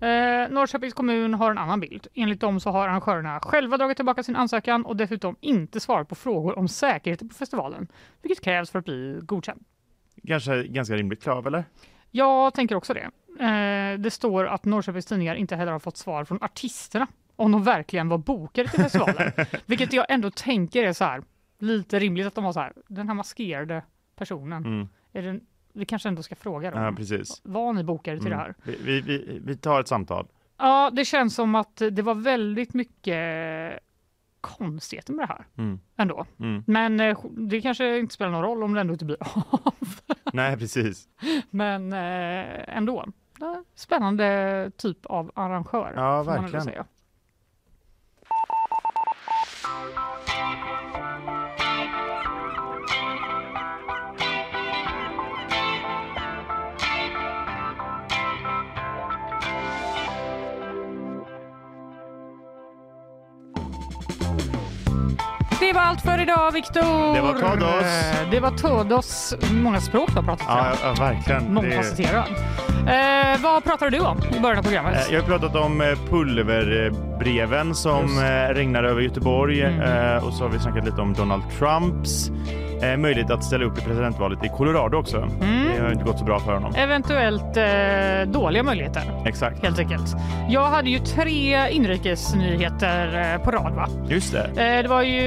[0.00, 2.06] Eh, Norrköpings kommun har en annan bild.
[2.14, 6.14] Enligt dem så har arrangörerna själva dragit tillbaka sin ansökan och dessutom inte svarat på
[6.14, 7.88] frågor om säkerheten på festivalen,
[8.22, 9.64] vilket krävs för att bli godkänd.
[10.26, 11.64] Kanske ganska rimligt krav, eller?
[12.10, 13.10] Jag tänker också det.
[13.40, 17.06] Eh, det står att Norrköpings tidningar inte heller har fått svar från artisterna
[17.36, 19.32] om de verkligen var bokade till festivalen.
[19.66, 21.22] Vilket jag ändå tänker är så här,
[21.58, 23.82] lite rimligt att de har så här, den här maskerade
[24.16, 24.88] personen, Mm.
[25.12, 25.40] är den,
[25.72, 26.82] vi kanske ändå ska fråga dem.
[26.82, 27.40] Ja, precis.
[27.44, 28.44] Var ni bokade till det här?
[28.44, 28.54] Mm.
[28.64, 30.26] Vi, vi, vi, vi tar ett samtal.
[30.58, 33.78] Ja, det känns som att det var väldigt mycket
[34.40, 35.80] konstigheter med det här Mm.
[35.96, 36.26] ändå.
[36.40, 36.64] Mm.
[36.66, 39.74] Men eh, det kanske inte spelar någon roll om det ändå inte blir av.
[40.32, 41.08] Nej, precis.
[41.50, 43.06] Men eh, ändå.
[43.74, 45.92] Spännande typ av arrangör.
[45.96, 46.84] Ja, verkligen.
[65.84, 67.14] Allt för idag, Viktor.
[67.14, 67.82] Det var Todos.
[67.82, 69.34] Eh, Det var Todos.
[69.52, 70.76] Många språk du har pratat Ja, om.
[70.96, 71.44] ja, verkligen.
[71.44, 72.24] Det- Mångfacetterad.
[72.88, 75.08] Eh, vad pratade du om i början av programmet?
[75.08, 78.20] Eh, Jag har pratat om eh, pulverbreven som
[78.50, 79.80] regnar över Göteborg Mm.
[80.16, 82.30] eh, och så har vi snackat lite om Donald Trumps
[82.82, 85.16] eh, möjlighet att ställa upp i presidentvalet i Colorado också.
[85.16, 85.68] Mm.
[85.76, 86.72] Det har inte gått så bra för honom.
[86.76, 89.02] Eventuellt eh, dåliga möjligheter.
[89.26, 89.62] Exakt.
[89.64, 90.14] Helt enkelt.
[90.48, 93.72] Jag hade ju tre inrikesnyheter eh, på rad.
[93.74, 93.88] Va?
[94.08, 94.44] Just det.
[94.76, 95.22] Eh, Det var ju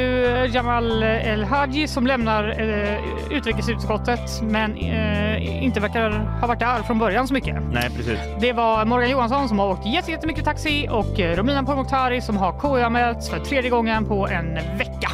[0.54, 6.10] Jamal El-Haji som lämnar eh, utrikesutskottet men eh, inte verkar
[6.42, 7.56] ha varit där från början så mycket.
[7.72, 8.20] Nej, precis.
[8.40, 12.52] Det var Morgan Johansson som har åkt jätte- jättemycket taxi och Romina Pourmokhtari som har
[12.60, 15.10] KU-anmälts för tredje gången på en vecka.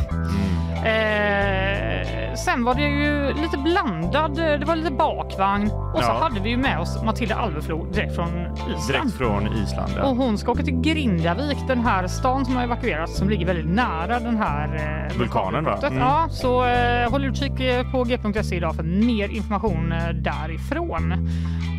[0.85, 6.19] Eh, sen var det ju lite blandad, eh, det var lite bakvagn och så Ja.
[6.23, 8.87] hade vi ju med oss Matilda Alveflo direkt från Island.
[8.87, 9.91] Direkt från Island.
[9.97, 10.03] Ja.
[10.03, 13.69] Och hon ska åka till Grindavik, den här stan som har evakuerats som ligger väldigt
[13.75, 14.75] nära den här
[15.11, 15.79] eh, Vulkanen, va?
[15.83, 15.99] Mm.
[15.99, 21.29] Ja, så eh, håll utkik eh, på g.se idag för mer information eh, därifrån.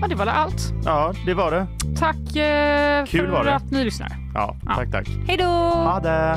[0.03, 0.73] Ja, det var allt.
[0.85, 1.67] ja, det var det.
[1.99, 3.55] Tack eh, Kul för var det.
[3.55, 4.09] att ni lyssnar.
[4.35, 5.09] Ja, tack, tack.
[5.29, 5.45] Hej då!
[5.45, 6.37] Ha det!